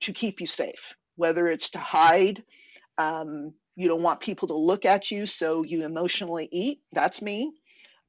to 0.00 0.12
keep 0.12 0.40
you 0.40 0.46
safe, 0.46 0.94
whether 1.16 1.48
it's 1.48 1.70
to 1.70 1.78
hide. 1.78 2.42
Um, 2.98 3.54
you 3.76 3.88
don't 3.88 4.02
want 4.02 4.20
people 4.20 4.48
to 4.48 4.54
look 4.54 4.84
at 4.84 5.10
you, 5.10 5.26
so 5.26 5.62
you 5.62 5.84
emotionally 5.84 6.48
eat. 6.50 6.80
That's 6.92 7.22
me. 7.22 7.52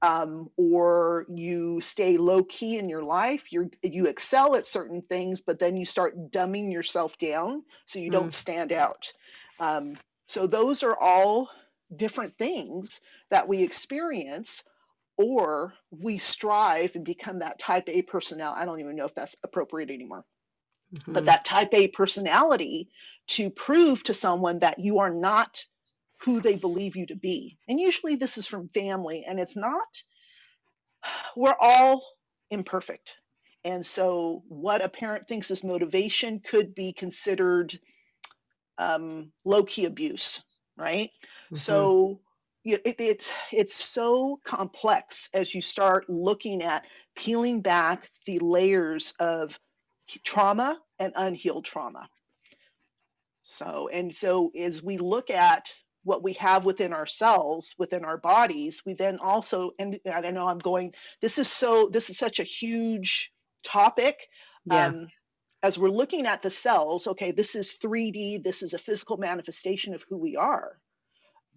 Um, 0.01 0.49
or 0.55 1.25
you 1.27 1.81
stay 1.81 2.17
low 2.17 2.43
key 2.45 2.77
in 2.77 2.88
your 2.88 3.03
life. 3.03 3.51
You 3.51 3.69
you 3.83 4.05
excel 4.05 4.55
at 4.55 4.65
certain 4.65 5.01
things, 5.01 5.41
but 5.41 5.59
then 5.59 5.75
you 5.75 5.85
start 5.85 6.31
dumbing 6.31 6.71
yourself 6.71 7.17
down 7.17 7.63
so 7.85 7.99
you 7.99 8.09
mm. 8.09 8.13
don't 8.13 8.33
stand 8.33 8.71
out. 8.71 9.12
Um, 9.59 9.95
so 10.25 10.47
those 10.47 10.83
are 10.83 10.97
all 10.97 11.49
different 11.95 12.33
things 12.35 13.01
that 13.29 13.47
we 13.47 13.62
experience 13.62 14.63
or 15.17 15.73
we 15.91 16.17
strive 16.17 16.95
and 16.95 17.03
become 17.03 17.39
that 17.39 17.59
type 17.59 17.89
A 17.89 18.01
personality. 18.03 18.62
I 18.62 18.65
don't 18.65 18.79
even 18.79 18.95
know 18.95 19.05
if 19.05 19.13
that's 19.13 19.35
appropriate 19.43 19.89
anymore. 19.89 20.23
Mm-hmm. 20.93 21.13
But 21.13 21.25
that 21.25 21.45
type 21.45 21.73
A 21.73 21.89
personality 21.89 22.89
to 23.27 23.49
prove 23.49 24.01
to 24.03 24.13
someone 24.13 24.59
that 24.59 24.79
you 24.79 24.99
are 24.99 25.13
not 25.13 25.63
who 26.21 26.41
they 26.41 26.55
believe 26.55 26.95
you 26.95 27.05
to 27.08 27.15
be. 27.15 27.58
And 27.67 27.79
usually 27.79 28.15
this 28.15 28.38
is 28.38 28.47
from 28.47 28.67
family, 28.69 29.25
and 29.27 29.39
it's 29.39 29.55
not, 29.55 29.88
we're 31.36 31.55
all 31.60 32.03
imperfect. 32.49 33.17
And 33.65 33.86
so, 33.86 34.43
what 34.47 34.84
a 34.84 34.89
parent 34.89 35.27
thinks 35.27 35.51
is 35.51 35.63
motivation 35.63 36.39
could 36.39 36.73
be 36.73 36.93
considered 36.93 37.77
um, 38.77 39.32
low 39.43 39.63
key 39.63 39.86
abuse, 39.86 40.43
right? 40.77 41.12
Mm-hmm. 41.45 41.55
So 41.58 42.21
it, 42.63 42.82
it's 42.99 43.32
it's 43.51 43.75
so 43.75 44.39
complex 44.43 45.29
as 45.34 45.53
you 45.53 45.62
start 45.62 46.10
looking 46.10 46.63
at 46.63 46.86
peeling 47.15 47.62
back 47.62 48.10
the 48.25 48.39
layers 48.39 49.13
of 49.19 49.60
trauma 50.23 50.79
and 50.97 51.13
unhealed 51.15 51.65
trauma. 51.65 52.10
So 53.43 53.89
and 53.91 54.13
so 54.13 54.51
as 54.58 54.84
we 54.84 54.97
look 54.97 55.29
at 55.29 55.69
what 56.03 56.23
we 56.23 56.33
have 56.33 56.65
within 56.65 56.93
ourselves 56.93 57.75
within 57.77 58.05
our 58.05 58.17
bodies 58.17 58.83
we 58.85 58.93
then 58.93 59.17
also 59.19 59.71
and 59.79 59.99
i 60.13 60.21
don't 60.21 60.33
know 60.33 60.47
i'm 60.47 60.59
going 60.59 60.93
this 61.21 61.38
is 61.38 61.51
so 61.51 61.89
this 61.91 62.09
is 62.09 62.17
such 62.17 62.39
a 62.39 62.43
huge 62.43 63.31
topic 63.63 64.27
yeah. 64.65 64.88
um, 64.88 65.07
as 65.62 65.77
we're 65.77 65.89
looking 65.89 66.25
at 66.25 66.41
the 66.41 66.49
cells, 66.49 67.07
okay, 67.07 67.31
this 67.31 67.55
is 67.55 67.77
3D, 67.83 68.43
this 68.43 68.63
is 68.63 68.73
a 68.73 68.79
physical 68.79 69.17
manifestation 69.17 69.93
of 69.93 70.03
who 70.07 70.17
we 70.17 70.35
are. 70.35 70.79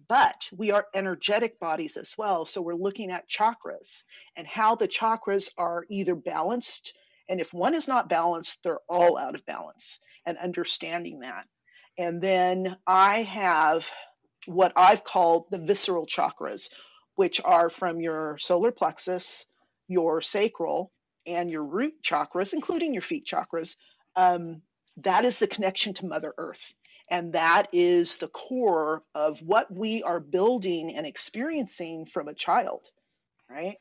but 0.09 0.49
we 0.51 0.71
are 0.71 0.87
energetic 0.93 1.59
bodies 1.59 1.95
as 1.95 2.15
well. 2.17 2.43
So 2.43 2.61
we're 2.61 2.75
looking 2.75 3.09
at 3.09 3.29
chakras 3.29 4.03
and 4.35 4.45
how 4.45 4.75
the 4.75 4.87
chakras 4.87 5.49
are 5.57 5.85
either 5.89 6.15
balanced. 6.15 6.93
And 7.29 7.39
if 7.39 7.53
one 7.53 7.73
is 7.73 7.87
not 7.87 8.09
balanced, 8.09 8.63
they're 8.63 8.81
all 8.89 9.17
out 9.17 9.35
of 9.35 9.45
balance 9.45 9.99
and 10.25 10.37
understanding 10.37 11.19
that. 11.21 11.47
And 11.97 12.21
then 12.21 12.75
I 12.85 13.23
have 13.23 13.89
what 14.45 14.73
I've 14.75 15.03
called 15.03 15.45
the 15.49 15.59
visceral 15.59 16.05
chakras, 16.05 16.69
which 17.15 17.41
are 17.43 17.69
from 17.69 18.01
your 18.01 18.37
solar 18.37 18.71
plexus, 18.71 19.45
your 19.87 20.21
sacral, 20.21 20.91
and 21.25 21.49
your 21.49 21.63
root 21.63 21.93
chakras, 22.03 22.53
including 22.53 22.93
your 22.93 23.01
feet 23.01 23.25
chakras. 23.25 23.77
Um, 24.15 24.61
that 24.97 25.25
is 25.25 25.39
the 25.39 25.47
connection 25.47 25.93
to 25.95 26.05
Mother 26.05 26.33
Earth. 26.37 26.73
And 27.09 27.33
that 27.33 27.67
is 27.73 28.17
the 28.17 28.27
core 28.27 29.03
of 29.13 29.39
what 29.41 29.71
we 29.71 30.03
are 30.03 30.19
building 30.19 30.95
and 30.95 31.05
experiencing 31.05 32.05
from 32.05 32.27
a 32.27 32.33
child, 32.33 32.89
right? 33.49 33.77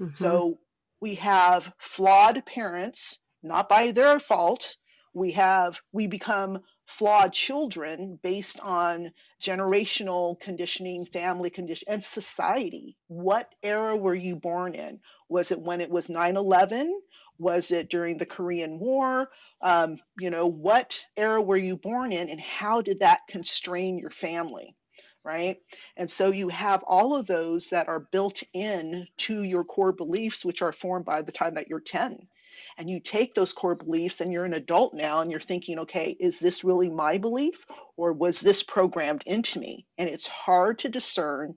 Mm-hmm. 0.00 0.14
So 0.14 0.58
we 1.00 1.16
have 1.16 1.72
flawed 1.78 2.44
parents, 2.46 3.20
not 3.42 3.68
by 3.68 3.92
their 3.92 4.18
fault. 4.18 4.76
We 5.14 5.32
have, 5.32 5.80
we 5.92 6.06
become 6.06 6.60
flawed 6.86 7.32
children 7.32 8.18
based 8.22 8.60
on 8.60 9.12
generational 9.40 10.38
conditioning, 10.40 11.04
family 11.04 11.50
condition, 11.50 11.86
and 11.88 12.02
society. 12.02 12.96
What 13.08 13.54
era 13.62 13.96
were 13.96 14.14
you 14.14 14.36
born 14.36 14.74
in? 14.74 15.00
Was 15.28 15.50
it 15.50 15.60
when 15.60 15.80
it 15.80 15.90
was 15.90 16.08
9 16.08 16.36
11? 16.36 17.00
Was 17.38 17.70
it 17.70 17.90
during 17.90 18.16
the 18.16 18.26
Korean 18.26 18.78
War? 18.78 19.30
Um, 19.60 19.98
you 20.18 20.30
know, 20.30 20.46
what 20.46 21.04
era 21.16 21.42
were 21.42 21.56
you 21.56 21.76
born 21.76 22.12
in, 22.12 22.30
and 22.30 22.40
how 22.40 22.80
did 22.80 23.00
that 23.00 23.26
constrain 23.28 23.98
your 23.98 24.10
family? 24.10 24.74
Right. 25.24 25.56
And 25.96 26.08
so 26.08 26.30
you 26.30 26.48
have 26.50 26.84
all 26.84 27.16
of 27.16 27.26
those 27.26 27.68
that 27.70 27.88
are 27.88 28.08
built 28.12 28.44
in 28.52 29.08
to 29.18 29.42
your 29.42 29.64
core 29.64 29.92
beliefs, 29.92 30.44
which 30.44 30.62
are 30.62 30.72
formed 30.72 31.04
by 31.04 31.20
the 31.22 31.32
time 31.32 31.54
that 31.54 31.68
you're 31.68 31.80
10 31.80 32.28
and 32.78 32.90
you 32.90 33.00
take 33.00 33.34
those 33.34 33.52
core 33.52 33.74
beliefs 33.74 34.20
and 34.20 34.32
you're 34.32 34.44
an 34.44 34.54
adult 34.54 34.94
now 34.94 35.20
and 35.20 35.30
you're 35.30 35.40
thinking 35.40 35.78
okay 35.78 36.16
is 36.20 36.38
this 36.38 36.64
really 36.64 36.88
my 36.88 37.18
belief 37.18 37.64
or 37.96 38.12
was 38.12 38.40
this 38.40 38.62
programmed 38.62 39.22
into 39.26 39.58
me? 39.58 39.86
And 39.98 40.08
it's 40.08 40.26
hard 40.26 40.80
to 40.80 40.88
discern 40.88 41.56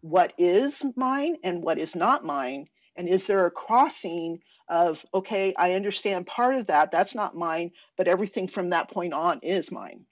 what 0.00 0.32
is 0.38 0.84
mine 0.96 1.36
and 1.42 1.62
what 1.62 1.78
is 1.78 1.96
not 1.96 2.24
mine. 2.24 2.66
And 2.96 3.08
is 3.08 3.26
there 3.26 3.46
a 3.46 3.50
crossing 3.50 4.40
of 4.70 5.02
okay 5.14 5.54
i 5.56 5.72
understand 5.72 6.26
part 6.26 6.54
of 6.54 6.66
that 6.66 6.92
that's 6.92 7.14
not 7.14 7.34
mine 7.34 7.70
but 7.96 8.06
everything 8.06 8.46
from 8.46 8.68
that 8.68 8.90
point 8.90 9.14
on 9.14 9.40
is 9.42 9.72
mine. 9.72 10.04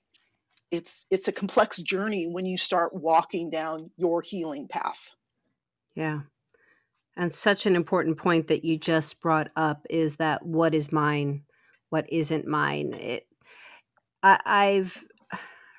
It's 0.71 1.05
it's 1.11 1.29
a 1.29 1.33
complex 1.33 1.77
journey 1.77 2.27
when 2.27 2.47
you 2.47 2.57
start 2.57 2.95
walking 2.95 3.51
down 3.51 3.91
your 3.97 4.23
healing 4.23 4.67
path. 4.67 5.11
Yeah 5.95 6.21
and 7.17 7.33
such 7.33 7.67
an 7.67 7.77
important 7.77 8.19
point 8.19 8.49
that 8.49 8.65
you 8.65 8.79
just 8.79 9.21
brought 9.21 9.51
up 9.57 9.87
is 9.89 10.17
that 10.17 10.45
what 10.45 10.75
is 10.75 10.93
mine, 10.93 11.43
what 11.91 12.11
isn't 12.13 12.47
mine. 12.47 12.95
It, 12.95 13.27
I, 14.23 14.39
I've 14.45 15.05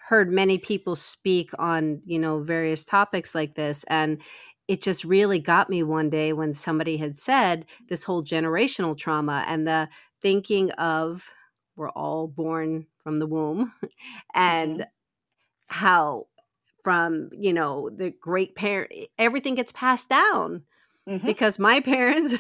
heard 0.08 0.32
many 0.32 0.58
people 0.58 0.96
speak 0.96 1.52
on 1.60 2.02
you 2.06 2.18
know 2.18 2.40
various 2.40 2.86
topics 2.86 3.36
like 3.36 3.56
this, 3.56 3.84
and 3.86 4.22
it 4.68 4.82
just 4.82 5.04
really 5.04 5.40
got 5.40 5.70
me 5.70 5.84
one 5.84 6.10
day 6.10 6.34
when 6.34 6.54
somebody 6.54 6.98
had 6.98 7.18
said 7.18 7.66
this 7.90 8.04
whole 8.04 8.24
generational 8.24 8.98
trauma 8.98 9.46
and 9.48 9.68
the 9.68 9.88
thinking 10.22 10.72
of 10.72 11.30
we're 11.76 11.90
all 11.90 12.28
born 12.28 12.88
from 13.04 13.20
the 13.20 13.28
womb 13.28 13.72
and 14.34 14.80
mm-hmm. 14.80 14.84
how 15.68 16.26
from 16.84 17.30
you 17.38 17.54
know 17.54 17.90
the 17.90 18.10
great 18.10 18.56
parent 18.56 18.92
everything 19.18 19.56
gets 19.56 19.72
passed 19.72 20.10
down 20.10 20.64
Mm-hmm. 21.08 21.26
Because 21.26 21.58
my 21.58 21.80
parents, 21.94 22.36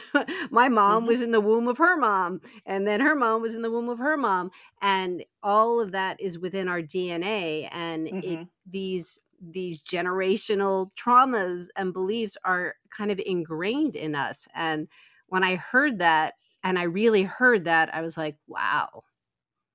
my 0.51 0.67
mom 0.67 1.01
mm-hmm. 1.01 1.07
was 1.07 1.21
in 1.21 1.31
the 1.31 1.41
womb 1.41 1.67
of 1.67 1.77
her 1.77 1.97
mom, 1.97 2.41
and 2.65 2.85
then 2.85 2.99
her 2.99 3.15
mom 3.15 3.41
was 3.41 3.55
in 3.55 3.61
the 3.61 3.71
womb 3.71 3.89
of 3.89 3.99
her 3.99 4.17
mom, 4.17 4.51
and 4.81 5.23
all 5.41 5.79
of 5.79 5.91
that 5.93 6.19
is 6.19 6.37
within 6.37 6.67
our 6.67 6.81
DNA. 6.81 7.69
And 7.71 8.07
mm-hmm. 8.07 8.41
it, 8.41 8.47
these 8.69 9.19
these 9.39 9.83
generational 9.83 10.89
traumas 10.95 11.67
and 11.75 11.93
beliefs 11.93 12.37
are 12.43 12.75
kind 12.89 13.11
of 13.11 13.21
ingrained 13.23 13.95
in 13.95 14.15
us. 14.15 14.47
And 14.55 14.87
when 15.27 15.43
I 15.43 15.55
heard 15.55 15.99
that, 15.99 16.33
and 16.63 16.77
I 16.79 16.83
really 16.83 17.23
heard 17.23 17.65
that, 17.65 17.93
I 17.93 18.01
was 18.01 18.17
like, 18.17 18.35
wow. 18.47 19.03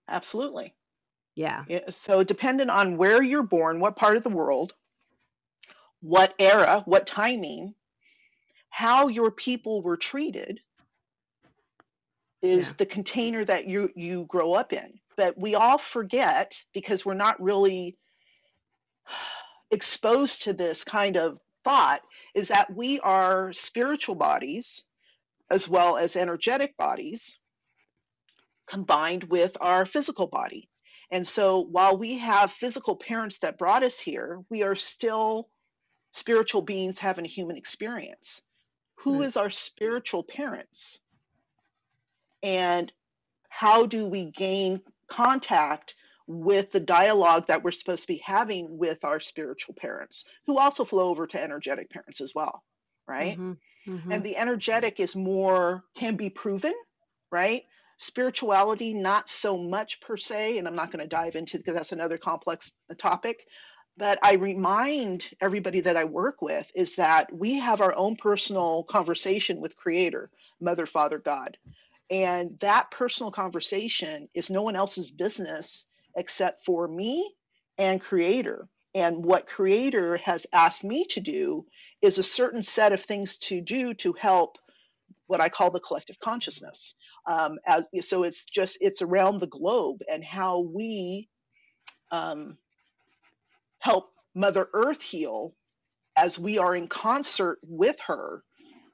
Absolutely. 0.09 0.74
Yeah. 1.35 1.64
So, 1.88 2.22
dependent 2.24 2.70
on 2.70 2.96
where 2.96 3.22
you're 3.22 3.42
born, 3.42 3.81
what 3.81 3.96
part 3.96 4.16
of 4.16 4.22
the 4.22 4.28
world, 4.28 4.74
what 6.00 6.35
era, 6.38 6.83
what 6.85 7.07
timing, 7.07 7.74
how 8.72 9.08
your 9.08 9.30
people 9.30 9.82
were 9.82 9.98
treated 9.98 10.58
is 12.40 12.70
yeah. 12.70 12.74
the 12.78 12.87
container 12.87 13.44
that 13.44 13.68
you 13.68 13.90
you 13.94 14.24
grow 14.24 14.54
up 14.54 14.72
in. 14.72 14.98
But 15.14 15.37
we 15.37 15.54
all 15.54 15.76
forget 15.76 16.54
because 16.72 17.04
we're 17.04 17.12
not 17.12 17.40
really 17.40 17.98
exposed 19.70 20.42
to 20.42 20.54
this 20.54 20.85
kind 20.85 21.18
of 21.18 21.38
thought 21.64 22.00
is 22.35 22.48
that 22.48 22.74
we 22.74 22.98
are 23.00 23.52
spiritual 23.52 24.14
bodies 24.14 24.85
as 25.50 25.68
well 25.68 25.98
as 25.98 26.16
energetic 26.16 26.74
bodies 26.78 27.38
combined 28.66 29.24
with 29.24 29.54
our 29.61 29.85
physical 29.85 30.26
body. 30.26 30.70
And 31.11 31.26
so 31.26 31.61
while 31.61 31.98
we 31.98 32.16
have 32.16 32.50
physical 32.50 32.96
parents 32.96 33.38
that 33.40 33.58
brought 33.58 33.82
us 33.82 34.00
here 34.00 34.40
we 34.48 34.62
are 34.62 34.74
still 34.74 35.50
spiritual 36.11 36.62
beings 36.62 36.98
having 36.98 37.26
a 37.26 37.28
human 37.28 37.58
experience 37.58 38.40
who 39.02 39.18
right. 39.18 39.26
is 39.26 39.36
our 39.36 39.50
spiritual 39.50 40.22
parents 40.22 41.00
and 42.42 42.92
how 43.48 43.86
do 43.86 44.08
we 44.08 44.26
gain 44.26 44.80
contact 45.08 45.96
with 46.26 46.72
the 46.72 46.80
dialogue 46.80 47.46
that 47.46 47.62
we're 47.62 47.72
supposed 47.72 48.02
to 48.02 48.06
be 48.06 48.22
having 48.24 48.78
with 48.78 49.04
our 49.04 49.20
spiritual 49.20 49.74
parents 49.74 50.24
who 50.46 50.56
also 50.56 50.84
flow 50.84 51.08
over 51.08 51.26
to 51.26 51.42
energetic 51.42 51.90
parents 51.90 52.20
as 52.20 52.32
well 52.34 52.62
right 53.06 53.32
mm-hmm. 53.32 53.52
Mm-hmm. 53.92 54.12
and 54.12 54.22
the 54.22 54.36
energetic 54.36 55.00
is 55.00 55.16
more 55.16 55.84
can 55.94 56.14
be 56.14 56.30
proven 56.30 56.74
right 57.30 57.64
spirituality 57.98 58.94
not 58.94 59.28
so 59.28 59.58
much 59.58 60.00
per 60.00 60.16
se 60.16 60.58
and 60.58 60.68
i'm 60.68 60.74
not 60.74 60.92
going 60.92 61.02
to 61.02 61.08
dive 61.08 61.34
into 61.34 61.58
because 61.58 61.74
that's 61.74 61.92
another 61.92 62.18
complex 62.18 62.78
topic 62.98 63.46
but 63.96 64.18
I 64.22 64.35
remind 64.35 65.31
everybody 65.40 65.81
that 65.81 65.96
I 65.96 66.05
work 66.05 66.42
with 66.42 66.70
is 66.74 66.96
that 66.96 67.33
we 67.33 67.55
have 67.59 67.81
our 67.81 67.94
own 67.94 68.16
personal 68.16 68.85
conversation 68.85 69.61
with 69.61 69.76
Creator, 69.76 70.31
Mother, 70.61 70.87
Father, 70.87 71.18
God. 71.18 71.59
And 72.11 72.59
that 72.61 72.90
personal 72.90 73.31
conversation 73.31 74.28
is 74.35 74.50
no 74.50 74.62
one 74.62 74.76
else's 74.76 75.11
business 75.11 75.90
except 76.16 76.64
for 76.64 76.88
me 76.88 77.35
and 77.78 78.00
Creator. 78.00 78.68
And 78.94 79.24
what 79.24 79.46
Creator 79.46 80.18
has 80.18 80.46
asked 80.52 80.85
me 80.85 81.07
to 81.07 81.20
do 81.20 81.66
is 82.02 82.18
a 82.18 82.22
certain 82.22 82.62
set 82.62 82.92
of 82.92 83.02
things 83.02 83.37
to 83.38 83.61
do 83.61 83.94
to 83.94 84.12
help 84.14 84.59
what 85.26 85.40
I 85.40 85.48
call 85.48 85.70
the 85.70 85.81
collective 85.81 86.18
consciousness. 86.18 86.94
Um, 87.26 87.59
as 87.66 87.87
so, 88.00 88.24
it's 88.24 88.44
just 88.44 88.78
it's 88.81 89.00
around 89.00 89.40
the 89.40 89.46
globe 89.46 90.02
and 90.11 90.24
how 90.24 90.61
we 90.61 91.28
um, 92.11 92.59
help 93.82 94.12
Mother 94.34 94.68
Earth 94.72 95.02
heal 95.02 95.54
as 96.16 96.38
we 96.38 96.58
are 96.58 96.74
in 96.74 96.86
concert 96.86 97.58
with 97.68 97.98
her 98.06 98.42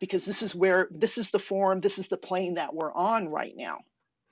because 0.00 0.24
this 0.24 0.42
is 0.42 0.54
where 0.54 0.88
this 0.90 1.18
is 1.18 1.30
the 1.30 1.38
form 1.38 1.80
this 1.80 1.98
is 1.98 2.08
the 2.08 2.16
plane 2.16 2.54
that 2.54 2.74
we're 2.74 2.92
on 2.92 3.28
right 3.28 3.54
now 3.56 3.78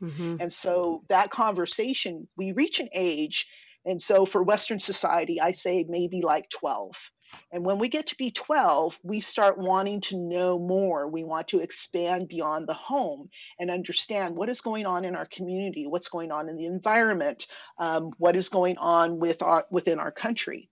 mm-hmm. 0.02 0.36
and 0.40 0.52
so 0.52 1.02
that 1.08 1.30
conversation 1.30 2.26
we 2.36 2.52
reach 2.52 2.80
an 2.80 2.88
age 2.94 3.46
and 3.84 4.00
so 4.00 4.24
for 4.24 4.42
western 4.42 4.78
society 4.78 5.40
i 5.40 5.52
say 5.52 5.84
maybe 5.88 6.22
like 6.22 6.48
12 6.50 7.10
and 7.52 7.64
when 7.64 7.78
we 7.78 7.88
get 7.88 8.08
to 8.08 8.16
be 8.16 8.30
12, 8.30 8.98
we 9.02 9.20
start 9.20 9.58
wanting 9.58 10.00
to 10.02 10.16
know 10.16 10.58
more. 10.58 11.08
We 11.08 11.24
want 11.24 11.48
to 11.48 11.60
expand 11.60 12.28
beyond 12.28 12.66
the 12.68 12.74
home 12.74 13.30
and 13.58 13.70
understand 13.70 14.36
what 14.36 14.48
is 14.48 14.60
going 14.60 14.86
on 14.86 15.04
in 15.04 15.16
our 15.16 15.26
community, 15.26 15.86
what's 15.86 16.08
going 16.08 16.32
on 16.32 16.48
in 16.48 16.56
the 16.56 16.66
environment, 16.66 17.46
um, 17.78 18.12
what 18.18 18.36
is 18.36 18.48
going 18.48 18.78
on 18.78 19.18
with 19.18 19.42
our, 19.42 19.66
within 19.70 19.98
our 19.98 20.10
country. 20.10 20.68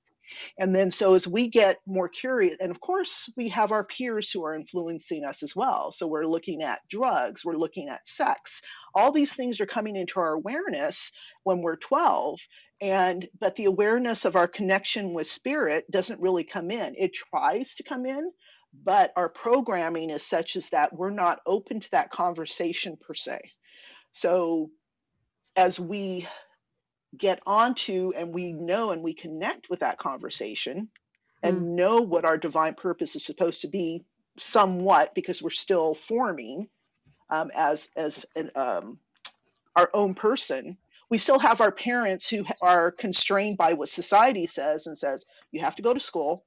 And 0.59 0.75
then, 0.75 0.91
so 0.91 1.15
as 1.15 1.29
we 1.29 1.49
get 1.49 1.81
more 1.87 2.09
curious, 2.09 2.57
and 2.61 2.71
of 2.71 2.81
course, 2.81 3.31
we 3.37 3.49
have 3.51 3.73
our 3.73 3.85
peers 3.85 4.31
who 4.31 4.45
are 4.45 4.55
influencing 4.55 5.25
us 5.25 5.43
as 5.43 5.55
well. 5.55 5.93
So 5.93 6.07
we're 6.07 6.27
looking 6.27 6.63
at 6.63 6.81
drugs, 6.89 7.45
we're 7.45 7.57
looking 7.57 7.89
at 7.89 8.07
sex. 8.07 8.63
All 8.95 9.13
these 9.13 9.35
things 9.35 9.61
are 9.61 9.67
coming 9.67 9.97
into 9.97 10.21
our 10.21 10.33
awareness 10.33 11.13
when 11.43 11.61
we're 11.61 11.77
12 11.77 12.41
and 12.81 13.29
but 13.39 13.57
the 13.57 13.67
awareness 13.67 14.25
of 14.25 14.37
our 14.37 14.49
connection 14.49 15.13
with 15.13 15.27
spirit 15.27 15.91
doesn't 15.91 16.21
really 16.21 16.45
come 16.45 16.71
in 16.71 16.95
it 16.99 17.13
tries 17.13 17.77
to 17.77 17.83
come 17.83 18.07
in 18.07 18.31
but 18.83 19.13
our 19.17 19.29
programming 19.29 20.11
is 20.11 20.27
such 20.27 20.57
as 20.57 20.71
that 20.71 20.93
we're 20.93 21.11
not 21.11 21.41
open 21.47 21.81
to 21.81 21.91
that 21.93 22.11
conversation 22.11 22.97
per 22.97 23.15
se 23.15 23.39
so 24.13 24.71
as 25.57 25.79
we 25.79 26.27
get 27.17 27.41
onto 27.47 28.13
and 28.17 28.35
we 28.35 28.53
know 28.53 28.91
and 28.91 29.03
we 29.03 29.15
connect 29.15 29.71
with 29.71 29.81
that 29.81 29.99
conversation 29.99 30.89
and 31.43 31.59
mm. 31.59 31.63
know 31.77 32.01
what 32.01 32.25
our 32.25 32.39
divine 32.39 32.75
purpose 32.75 33.15
is 33.15 33.25
supposed 33.25 33.61
to 33.61 33.69
be 33.69 34.05
somewhat 34.37 35.15
because 35.15 35.43
we're 35.43 35.51
still 35.51 35.95
forming 35.95 36.69
um, 37.31 37.51
as 37.55 37.91
as 37.97 38.27
an, 38.35 38.51
um, 38.57 38.99
our 39.77 39.91
own 39.95 40.15
person 40.15 40.77
we 41.11 41.19
still 41.19 41.39
have 41.39 41.61
our 41.61 41.73
parents 41.73 42.29
who 42.29 42.45
are 42.63 42.91
constrained 42.91 43.57
by 43.57 43.73
what 43.73 43.89
society 43.89 44.47
says 44.47 44.87
and 44.87 44.97
says 44.97 45.25
you 45.53 45.61
have 45.61 45.77
to 45.77 45.83
go 45.83 45.95
to 45.95 46.01
school. 46.01 46.45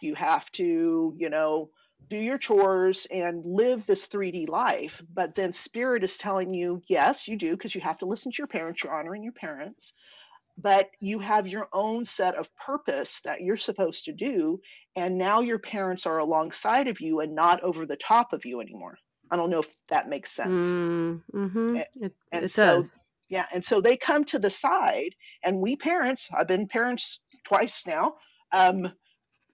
You 0.00 0.14
have 0.14 0.50
to 0.52 1.14
you 1.16 1.30
know 1.30 1.70
do 2.08 2.16
your 2.16 2.38
chores 2.38 3.06
and 3.10 3.44
live 3.44 3.84
this 3.86 4.06
3d 4.06 4.48
life. 4.48 5.02
But 5.12 5.34
then 5.34 5.52
spirit 5.52 6.04
is 6.04 6.16
telling 6.16 6.54
you 6.54 6.82
yes 6.88 7.28
you 7.28 7.36
do 7.36 7.52
because 7.52 7.74
you 7.74 7.80
have 7.80 7.98
to 7.98 8.06
listen 8.06 8.32
to 8.32 8.38
your 8.38 8.46
parents. 8.46 8.82
You're 8.82 8.94
honoring 8.94 9.22
your 9.22 9.32
parents. 9.32 9.94
But 10.60 10.90
you 10.98 11.20
have 11.20 11.46
your 11.46 11.68
own 11.72 12.04
set 12.04 12.34
of 12.34 12.54
purpose 12.56 13.20
that 13.20 13.42
you're 13.42 13.56
supposed 13.56 14.06
to 14.06 14.12
do 14.12 14.60
and 14.96 15.16
now 15.16 15.40
your 15.40 15.60
parents 15.60 16.06
are 16.06 16.18
alongside 16.18 16.88
of 16.88 17.00
you 17.00 17.20
and 17.20 17.34
not 17.34 17.62
over 17.62 17.86
the 17.86 17.96
top 17.96 18.32
of 18.32 18.44
you 18.44 18.60
anymore. 18.60 18.98
I 19.30 19.36
don't 19.36 19.50
know 19.50 19.60
if 19.60 19.72
that 19.88 20.08
makes 20.08 20.32
sense. 20.32 20.74
Mm, 20.74 21.22
mm-hmm. 21.32 21.68
and, 21.68 21.84
it, 22.00 22.14
and 22.32 22.44
it 22.44 22.48
so 22.48 22.78
does. 22.78 22.96
Yeah 23.28 23.46
and 23.52 23.64
so 23.64 23.80
they 23.80 23.96
come 23.96 24.24
to 24.24 24.38
the 24.38 24.50
side 24.50 25.10
and 25.44 25.60
we 25.60 25.76
parents 25.76 26.28
i've 26.36 26.48
been 26.48 26.66
parents 26.66 27.22
twice 27.44 27.86
now 27.86 28.14
um, 28.52 28.90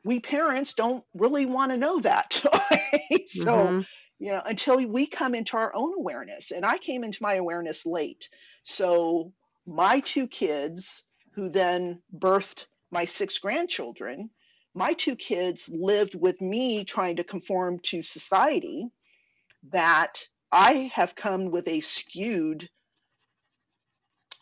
we 0.05 0.21
parents 0.21 0.75
don't 0.75 1.05
really 1.15 1.47
want 1.47 1.73
to 1.73 1.77
know 1.77 1.99
that 2.01 2.33
so 3.27 3.45
mm-hmm. 3.45 3.81
you 4.19 4.31
know 4.31 4.43
until 4.47 4.87
we 4.89 5.07
come 5.07 5.35
into 5.35 5.57
our 5.57 5.73
own 5.75 5.93
awareness 5.97 6.51
and 6.51 6.65
i 6.65 6.79
came 6.79 7.05
into 7.05 7.23
my 7.23 7.35
awareness 7.35 7.85
late 7.87 8.29
so 8.65 9.33
my 9.67 10.01
two 10.01 10.27
kids, 10.27 11.05
who 11.35 11.49
then 11.49 12.03
birthed 12.17 12.67
my 12.91 13.05
six 13.05 13.39
grandchildren, 13.39 14.31
my 14.75 14.93
two 14.93 15.17
kids 15.17 15.69
lived 15.69 16.15
with 16.15 16.41
me 16.41 16.85
trying 16.85 17.17
to 17.17 17.25
conform 17.25 17.79
to 17.81 18.03
society 18.03 18.89
that 19.71 20.27
I 20.53 20.91
have 20.95 21.15
come 21.15 21.51
with 21.51 21.67
a 21.69 21.81
skewed 21.81 22.69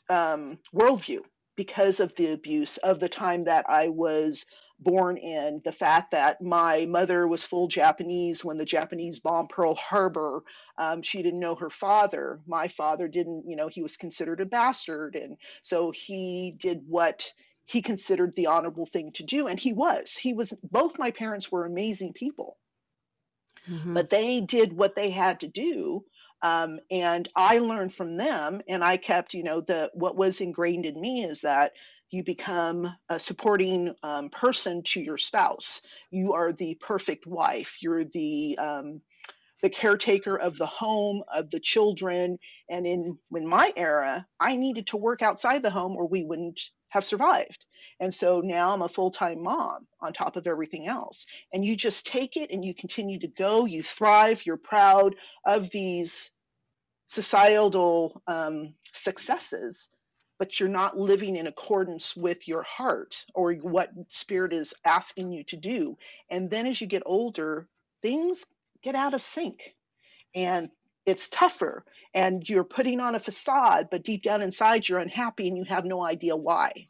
um, 0.08 0.58
worldview 0.74 1.20
because 1.56 2.00
of 2.00 2.14
the 2.14 2.32
abuse 2.32 2.78
of 2.78 3.00
the 3.00 3.08
time 3.08 3.44
that 3.44 3.66
I 3.68 3.88
was 3.88 4.46
born 4.78 5.16
in, 5.16 5.60
the 5.64 5.72
fact 5.72 6.10
that 6.10 6.42
my 6.42 6.86
mother 6.86 7.26
was 7.28 7.44
full 7.44 7.68
Japanese 7.68 8.44
when 8.44 8.58
the 8.58 8.64
Japanese 8.64 9.20
bombed 9.20 9.48
Pearl 9.48 9.74
Harbor. 9.74 10.42
Um, 10.76 11.02
she 11.02 11.22
didn't 11.22 11.40
know 11.40 11.54
her 11.54 11.70
father. 11.70 12.40
My 12.46 12.68
father 12.68 13.06
didn't, 13.08 13.44
you 13.46 13.56
know, 13.56 13.68
he 13.68 13.82
was 13.82 13.96
considered 13.96 14.40
a 14.40 14.46
bastard. 14.46 15.14
And 15.14 15.36
so 15.62 15.90
he 15.92 16.54
did 16.58 16.82
what 16.88 17.32
he 17.64 17.80
considered 17.80 18.34
the 18.34 18.46
honorable 18.46 18.86
thing 18.86 19.12
to 19.12 19.22
do. 19.22 19.46
And 19.46 19.58
he 19.58 19.72
was. 19.72 20.16
He 20.16 20.34
was, 20.34 20.52
both 20.62 20.98
my 20.98 21.12
parents 21.12 21.52
were 21.52 21.64
amazing 21.64 22.12
people. 22.12 22.56
Mm-hmm. 23.70 23.94
But 23.94 24.10
they 24.10 24.40
did 24.40 24.72
what 24.72 24.96
they 24.96 25.10
had 25.10 25.40
to 25.40 25.48
do 25.48 26.04
um, 26.42 26.80
and 26.90 27.28
I 27.36 27.58
learned 27.58 27.94
from 27.94 28.16
them, 28.16 28.62
and 28.68 28.82
I 28.82 28.96
kept, 28.96 29.34
you 29.34 29.44
know, 29.44 29.60
the 29.60 29.90
what 29.94 30.16
was 30.16 30.40
ingrained 30.40 30.86
in 30.86 31.00
me 31.00 31.24
is 31.24 31.42
that 31.42 31.72
you 32.10 32.22
become 32.24 32.94
a 33.08 33.18
supporting 33.18 33.94
um, 34.02 34.28
person 34.28 34.82
to 34.82 35.00
your 35.00 35.18
spouse. 35.18 35.82
You 36.10 36.34
are 36.34 36.52
the 36.52 36.74
perfect 36.74 37.26
wife. 37.26 37.78
You're 37.80 38.04
the 38.04 38.58
um, 38.58 39.00
the 39.62 39.70
caretaker 39.70 40.36
of 40.38 40.58
the 40.58 40.66
home, 40.66 41.22
of 41.32 41.50
the 41.50 41.60
children. 41.60 42.38
And 42.68 42.86
in 42.86 43.18
in 43.34 43.46
my 43.46 43.72
era, 43.76 44.26
I 44.40 44.56
needed 44.56 44.88
to 44.88 44.96
work 44.96 45.22
outside 45.22 45.62
the 45.62 45.70
home, 45.70 45.96
or 45.96 46.06
we 46.06 46.24
wouldn't 46.24 46.60
have 46.88 47.04
survived. 47.04 47.64
And 48.00 48.12
so 48.12 48.40
now 48.40 48.72
I'm 48.72 48.82
a 48.82 48.88
full 48.88 49.10
time 49.10 49.42
mom 49.42 49.86
on 50.00 50.12
top 50.12 50.36
of 50.36 50.46
everything 50.46 50.86
else. 50.86 51.26
And 51.52 51.64
you 51.64 51.76
just 51.76 52.06
take 52.06 52.36
it 52.36 52.50
and 52.50 52.64
you 52.64 52.74
continue 52.74 53.18
to 53.20 53.28
go. 53.28 53.64
You 53.66 53.82
thrive. 53.82 54.44
You're 54.46 54.56
proud 54.56 55.16
of 55.44 55.70
these 55.70 56.30
societal 57.06 58.22
um, 58.26 58.74
successes 58.92 59.90
but 60.42 60.58
you're 60.58 60.68
not 60.68 60.98
living 60.98 61.36
in 61.36 61.46
accordance 61.46 62.16
with 62.16 62.48
your 62.48 62.64
heart 62.64 63.24
or 63.32 63.54
what 63.54 63.92
spirit 64.08 64.52
is 64.52 64.74
asking 64.84 65.30
you 65.32 65.44
to 65.44 65.56
do. 65.56 65.96
And 66.30 66.50
then 66.50 66.66
as 66.66 66.80
you 66.80 66.88
get 66.88 67.04
older, 67.06 67.68
things 68.02 68.46
get 68.82 68.96
out 68.96 69.14
of 69.14 69.22
sync 69.22 69.76
and 70.34 70.68
it's 71.06 71.28
tougher 71.28 71.84
and 72.12 72.48
you're 72.48 72.64
putting 72.64 72.98
on 72.98 73.14
a 73.14 73.20
facade, 73.20 73.86
but 73.88 74.02
deep 74.02 74.24
down 74.24 74.42
inside 74.42 74.88
you're 74.88 74.98
unhappy 74.98 75.46
and 75.46 75.56
you 75.56 75.64
have 75.68 75.84
no 75.84 76.02
idea 76.04 76.34
why. 76.34 76.88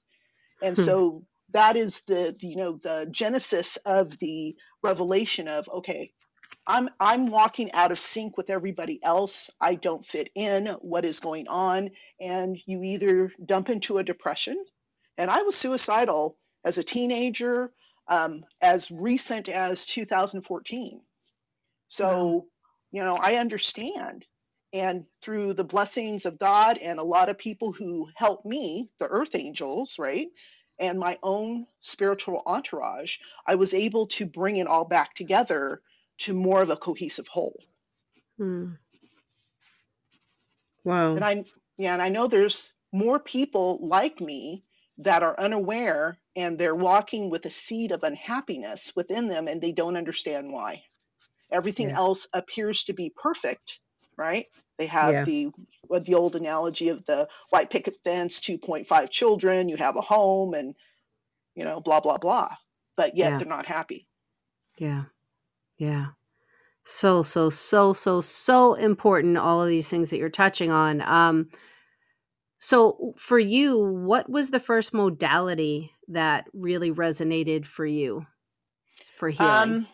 And 0.63 0.77
hmm. 0.77 0.83
so 0.83 1.25
that 1.53 1.77
is 1.77 2.01
the, 2.03 2.37
you 2.41 2.57
know, 2.57 2.79
the 2.83 3.09
genesis 3.11 3.77
of 3.79 4.19
the 4.19 4.57
revelation 4.83 5.49
of, 5.49 5.69
okay, 5.69 6.13
I'm 6.67 6.89
I'm 7.01 7.27
walking 7.27 7.73
out 7.73 7.93
of 7.93 7.99
sync 7.99 8.37
with 8.37 8.51
everybody 8.51 9.01
else. 9.03 9.51
I 9.61 9.75
don't 9.75 10.05
fit 10.05 10.31
in. 10.35 10.67
What 10.81 11.05
is 11.05 11.21
going 11.21 11.49
on? 11.49 11.91
And 12.21 12.57
you 12.67 12.83
either 12.85 13.33
dump 13.45 13.69
into 13.69 13.99
a 13.99 14.05
depression, 14.05 14.65
and 15.19 15.31
I 15.31 15.43
was 15.43 15.57
suicidal 15.57 16.37
as 16.65 16.79
a 16.79 16.85
teenager, 16.85 17.73
um, 18.09 18.45
as 18.61 18.91
recent 18.91 19.49
as 19.49 19.87
2014. 19.87 21.01
So, 21.89 22.47
you 22.93 23.03
know, 23.03 23.17
I 23.21 23.37
understand. 23.37 24.25
And 24.73 25.05
through 25.21 25.53
the 25.53 25.65
blessings 25.65 26.25
of 26.25 26.39
God 26.39 26.79
and 26.79 26.99
a 26.99 27.05
lot 27.05 27.29
of 27.29 27.37
people 27.37 27.73
who 27.73 28.09
helped 28.17 28.47
me, 28.47 28.89
the 28.99 29.07
earth 29.07 29.35
angels, 29.35 29.99
right? 29.99 30.29
And 30.83 30.99
my 30.99 31.17
own 31.23 31.67
spiritual 31.81 32.43
entourage, 32.45 33.19
I 33.47 33.55
was 33.55 33.73
able 33.73 34.09
to 34.09 34.27
bring 34.27 34.57
it 34.57 34.67
all 34.67 34.85
back 34.85 35.15
together 35.15 35.81
to 36.19 36.35
more 36.35 36.61
of 36.61 36.71
a 36.71 36.77
cohesive 36.77 37.29
whole. 37.29 37.59
Hmm. 38.37 38.73
Wow. 40.85 41.15
And 41.15 41.25
I 41.25 41.45
yeah, 41.79 41.93
and 41.93 42.03
I 42.03 42.09
know 42.09 42.27
there's 42.27 42.73
more 42.93 43.19
people 43.19 43.79
like 43.81 44.21
me 44.21 44.65
that 44.99 45.23
are 45.23 45.39
unaware 45.39 46.19
and 46.37 46.59
they're 46.59 46.75
walking 46.75 47.31
with 47.31 47.47
a 47.47 47.51
seed 47.51 47.93
of 47.93 48.03
unhappiness 48.03 48.93
within 48.95 49.29
them 49.29 49.49
and 49.49 49.61
they 49.61 49.73
don't 49.73 49.97
understand 49.97 50.53
why. 50.53 50.83
Everything 51.51 51.91
yeah. 51.91 51.97
else 51.97 52.29
appears 52.33 52.85
to 52.85 52.93
be 52.93 53.13
perfect, 53.15 53.81
right? 54.17 54.47
They 54.83 54.87
have 54.89 55.13
yeah. 55.13 55.25
the 55.25 55.51
the 56.01 56.15
old 56.15 56.35
analogy 56.35 56.89
of 56.89 57.05
the 57.05 57.29
white 57.51 57.71
picket 57.71 57.95
fence, 58.03 58.41
2.5 58.41 59.11
children, 59.11 59.69
you 59.69 59.77
have 59.77 59.95
a 59.95 60.01
home 60.01 60.55
and 60.55 60.75
you 61.55 61.65
know, 61.65 61.81
blah 61.81 62.01
blah 62.01 62.19
blah. 62.19 62.57
But 62.97 63.17
yet 63.17 63.31
yeah. 63.31 63.39
they're 63.39 63.47
not 63.47 63.67
happy. 63.67 64.09
Yeah. 64.77 65.05
Yeah. 65.79 66.07
So, 66.83 67.23
so, 67.23 67.49
so, 67.49 67.93
so, 67.93 68.21
so 68.21 68.75
important, 68.75 69.39
all 69.39 69.63
of 69.63 69.69
these 69.69 69.89
things 69.89 70.11
that 70.11 70.19
you're 70.19 70.29
touching 70.29 70.73
on. 70.73 71.01
Um, 71.03 71.51
so, 72.59 73.15
for 73.17 73.39
you, 73.39 73.79
what 73.79 74.29
was 74.29 74.51
the 74.51 74.59
first 74.59 74.93
modality 74.93 75.93
that 76.09 76.47
really 76.53 76.91
resonated 76.91 77.67
for 77.67 77.87
you 77.87 78.27
for 79.17 79.31
healing? 79.31 79.53
Um, 79.53 79.87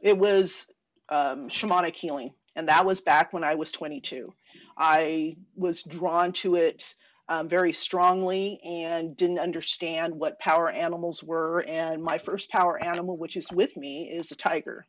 it 0.00 0.16
was 0.16 0.70
um, 1.08 1.48
shamanic 1.48 1.96
healing, 1.96 2.30
and 2.56 2.68
that 2.68 2.84
was 2.84 3.00
back 3.00 3.32
when 3.32 3.44
I 3.44 3.54
was 3.54 3.72
22. 3.72 4.32
I 4.76 5.36
was 5.56 5.82
drawn 5.82 6.32
to 6.32 6.54
it 6.54 6.94
um, 7.28 7.48
very 7.48 7.72
strongly 7.72 8.58
and 8.64 9.16
didn't 9.16 9.38
understand 9.38 10.14
what 10.14 10.38
power 10.38 10.70
animals 10.70 11.22
were. 11.22 11.62
And 11.66 12.02
my 12.02 12.18
first 12.18 12.50
power 12.50 12.82
animal, 12.82 13.16
which 13.18 13.36
is 13.36 13.52
with 13.52 13.76
me, 13.76 14.08
is 14.10 14.32
a 14.32 14.36
tiger. 14.36 14.86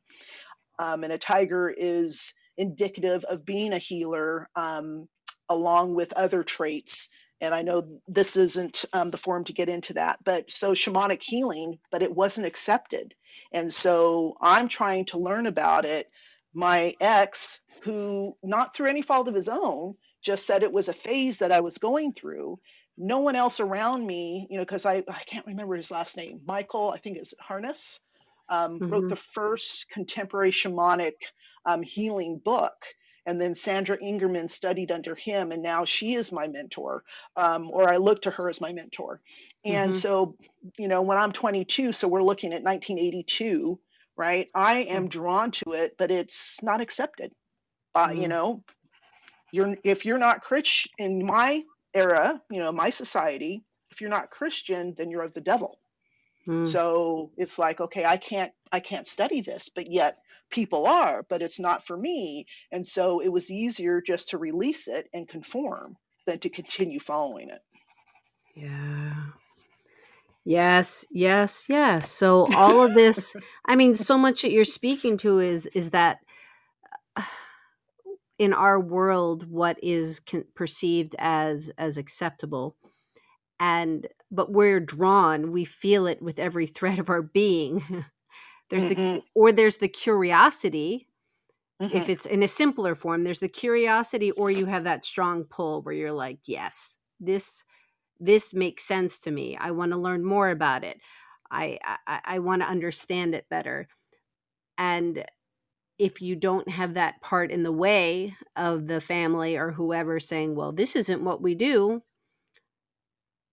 Um, 0.79 1.03
and 1.03 1.11
a 1.11 1.17
tiger 1.17 1.69
is 1.69 2.33
indicative 2.57 3.25
of 3.25 3.45
being 3.45 3.73
a 3.73 3.77
healer 3.77 4.49
um, 4.55 5.07
along 5.49 5.95
with 5.95 6.13
other 6.13 6.43
traits. 6.43 7.09
And 7.41 7.53
I 7.53 7.61
know 7.61 7.83
this 8.07 8.37
isn't 8.37 8.85
um, 8.93 9.11
the 9.11 9.17
forum 9.17 9.43
to 9.45 9.53
get 9.53 9.69
into 9.69 9.93
that, 9.93 10.19
but 10.23 10.51
so 10.51 10.73
shamanic 10.73 11.21
healing, 11.21 11.79
but 11.91 12.03
it 12.03 12.13
wasn't 12.13 12.47
accepted. 12.47 13.13
And 13.51 13.71
so 13.73 14.35
I'm 14.41 14.67
trying 14.67 15.05
to 15.05 15.19
learn 15.19 15.45
about 15.45 15.85
it. 15.85 16.09
My 16.53 16.95
ex, 16.99 17.61
who, 17.81 18.35
not 18.43 18.73
through 18.73 18.89
any 18.89 19.01
fault 19.01 19.27
of 19.27 19.35
his 19.35 19.49
own, 19.49 19.95
just 20.21 20.45
said 20.45 20.63
it 20.63 20.73
was 20.73 20.89
a 20.89 20.93
phase 20.93 21.39
that 21.39 21.51
I 21.51 21.61
was 21.61 21.77
going 21.77 22.13
through. 22.13 22.59
No 22.97 23.19
one 23.19 23.35
else 23.35 23.59
around 23.59 24.05
me, 24.05 24.47
you 24.49 24.57
know, 24.57 24.63
because 24.63 24.85
I, 24.85 25.03
I 25.07 25.23
can't 25.25 25.45
remember 25.45 25.75
his 25.75 25.91
last 25.91 26.17
name, 26.17 26.41
Michael, 26.45 26.91
I 26.91 26.97
think 26.97 27.17
it's 27.17 27.33
Harness, 27.39 28.01
um, 28.49 28.79
mm-hmm. 28.79 28.89
wrote 28.89 29.09
the 29.09 29.15
first 29.15 29.89
contemporary 29.89 30.51
shamanic 30.51 31.13
um, 31.65 31.81
healing 31.81 32.39
book. 32.43 32.85
And 33.25 33.39
then 33.39 33.53
Sandra 33.53 33.97
Ingerman 33.97 34.49
studied 34.49 34.91
under 34.91 35.13
him, 35.13 35.51
and 35.51 35.61
now 35.61 35.85
she 35.85 36.13
is 36.13 36.31
my 36.31 36.47
mentor, 36.47 37.03
um, 37.35 37.69
or 37.69 37.87
I 37.87 37.97
look 37.97 38.23
to 38.23 38.31
her 38.31 38.49
as 38.49 38.59
my 38.59 38.73
mentor. 38.73 39.21
And 39.63 39.91
mm-hmm. 39.91 39.99
so, 39.99 40.35
you 40.77 40.87
know, 40.87 41.03
when 41.03 41.17
I'm 41.17 41.31
22, 41.31 41.91
so 41.91 42.07
we're 42.07 42.23
looking 42.23 42.53
at 42.53 42.63
1982, 42.63 43.79
right? 44.19 44.49
I 44.53 44.79
am 44.81 45.05
mm. 45.05 45.09
drawn 45.09 45.51
to 45.51 45.71
it, 45.71 45.95
but 45.97 46.11
it's 46.11 46.61
not 46.61 46.81
accepted. 46.81 47.31
Uh, 47.95 48.09
mm-hmm. 48.09 48.21
You 48.21 48.27
know, 48.27 48.63
you're 49.53 49.77
if 49.83 50.05
you're 50.05 50.19
not 50.19 50.41
Christian 50.41 50.91
in 50.99 51.25
my 51.25 51.63
era, 51.93 52.39
you 52.51 52.59
know, 52.59 52.71
my 52.73 52.89
society, 52.89 53.63
if 53.91 54.01
you're 54.01 54.09
not 54.09 54.29
Christian, 54.29 54.93
then 54.97 55.09
you're 55.09 55.23
of 55.23 55.33
the 55.33 55.41
devil. 55.41 55.79
Mm. 56.45 56.67
So 56.67 57.31
it's 57.37 57.57
like, 57.57 57.79
okay, 57.79 58.03
I 58.03 58.17
can't 58.17 58.51
I 58.73 58.81
can't 58.81 59.07
study 59.07 59.39
this, 59.39 59.69
but 59.69 59.89
yet 59.89 60.17
people 60.51 60.85
are, 60.85 61.23
but 61.29 61.41
it's 61.41 61.59
not 61.59 61.85
for 61.85 61.95
me. 61.95 62.45
And 62.73 62.85
so 62.85 63.21
it 63.21 63.29
was 63.29 63.49
easier 63.49 64.01
just 64.01 64.29
to 64.29 64.37
release 64.37 64.89
it 64.89 65.07
and 65.13 65.29
conform 65.29 65.95
than 66.27 66.39
to 66.39 66.49
continue 66.49 66.99
following 66.99 67.49
it. 67.49 67.61
Yeah. 68.53 69.13
Yes, 70.49 71.05
yes, 71.11 71.65
yes. 71.69 72.11
So 72.11 72.43
all 72.55 72.81
of 72.81 72.95
this, 72.95 73.35
I 73.67 73.75
mean, 73.75 73.95
so 73.95 74.17
much 74.17 74.41
that 74.41 74.51
you're 74.51 74.65
speaking 74.65 75.15
to 75.17 75.37
is 75.37 75.67
is 75.75 75.91
that 75.91 76.21
uh, 77.15 77.21
in 78.39 78.51
our 78.53 78.79
world, 78.79 79.47
what 79.47 79.77
is 79.83 80.19
con- 80.19 80.45
perceived 80.55 81.15
as 81.19 81.69
as 81.77 81.99
acceptable, 81.99 82.75
and 83.59 84.07
but 84.31 84.51
we're 84.51 84.79
drawn, 84.79 85.51
we 85.51 85.65
feel 85.65 86.07
it 86.07 86.19
with 86.19 86.39
every 86.39 86.65
thread 86.77 86.97
of 86.97 87.11
our 87.11 87.21
being. 87.21 88.03
there's 88.71 88.85
mm-hmm. 88.85 89.03
the 89.03 89.23
or 89.35 89.51
there's 89.51 89.77
the 89.77 89.87
curiosity. 89.87 91.05
Mm-hmm. 91.79 91.95
If 91.95 92.09
it's 92.09 92.25
in 92.25 92.41
a 92.41 92.47
simpler 92.47 92.95
form, 92.95 93.23
there's 93.23 93.37
the 93.37 93.49
curiosity, 93.49 94.31
or 94.31 94.49
you 94.49 94.65
have 94.65 94.85
that 94.85 95.05
strong 95.05 95.43
pull 95.43 95.83
where 95.83 95.93
you're 95.93 96.11
like, 96.11 96.39
yes, 96.45 96.97
this 97.19 97.63
this 98.19 98.53
makes 98.53 98.83
sense 98.83 99.19
to 99.19 99.31
me. 99.31 99.57
I 99.57 99.71
want 99.71 99.91
to 99.91 99.97
learn 99.97 100.23
more 100.23 100.49
about 100.49 100.83
it. 100.83 100.99
I 101.51 101.79
I, 102.07 102.19
I 102.25 102.39
want 102.39 102.61
to 102.61 102.67
understand 102.67 103.35
it 103.35 103.47
better. 103.49 103.87
And 104.77 105.25
if 105.99 106.21
you 106.21 106.35
don't 106.35 106.69
have 106.69 106.93
that 106.93 107.21
part 107.21 107.51
in 107.51 107.63
the 107.63 107.71
way 107.71 108.35
of 108.55 108.87
the 108.87 109.01
family 109.01 109.57
or 109.57 109.71
whoever 109.71 110.19
saying, 110.19 110.55
well, 110.55 110.71
this 110.71 110.95
isn't 110.95 111.23
what 111.23 111.41
we 111.41 111.55
do, 111.55 112.01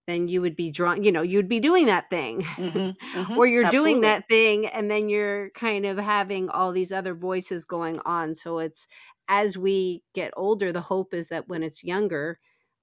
then 0.06 0.28
you 0.28 0.40
would 0.40 0.54
be 0.54 0.70
drawn, 0.70 1.02
you 1.02 1.10
know, 1.10 1.22
you'd 1.22 1.48
be 1.48 1.58
doing 1.58 1.86
that 1.86 2.08
thing. 2.08 2.42
Mm-hmm, 2.42 2.78
mm-hmm, 3.18 3.36
or 3.38 3.46
you're 3.48 3.64
absolutely. 3.64 3.92
doing 3.92 4.00
that 4.02 4.28
thing 4.28 4.66
and 4.66 4.88
then 4.88 5.08
you're 5.08 5.50
kind 5.50 5.84
of 5.84 5.98
having 5.98 6.48
all 6.48 6.70
these 6.70 6.92
other 6.92 7.14
voices 7.14 7.64
going 7.64 8.00
on. 8.06 8.34
So 8.36 8.58
it's 8.58 8.86
as 9.28 9.58
we 9.58 10.04
get 10.14 10.32
older, 10.36 10.72
the 10.72 10.80
hope 10.80 11.12
is 11.12 11.28
that 11.28 11.48
when 11.48 11.64
it's 11.64 11.82
younger, 11.82 12.38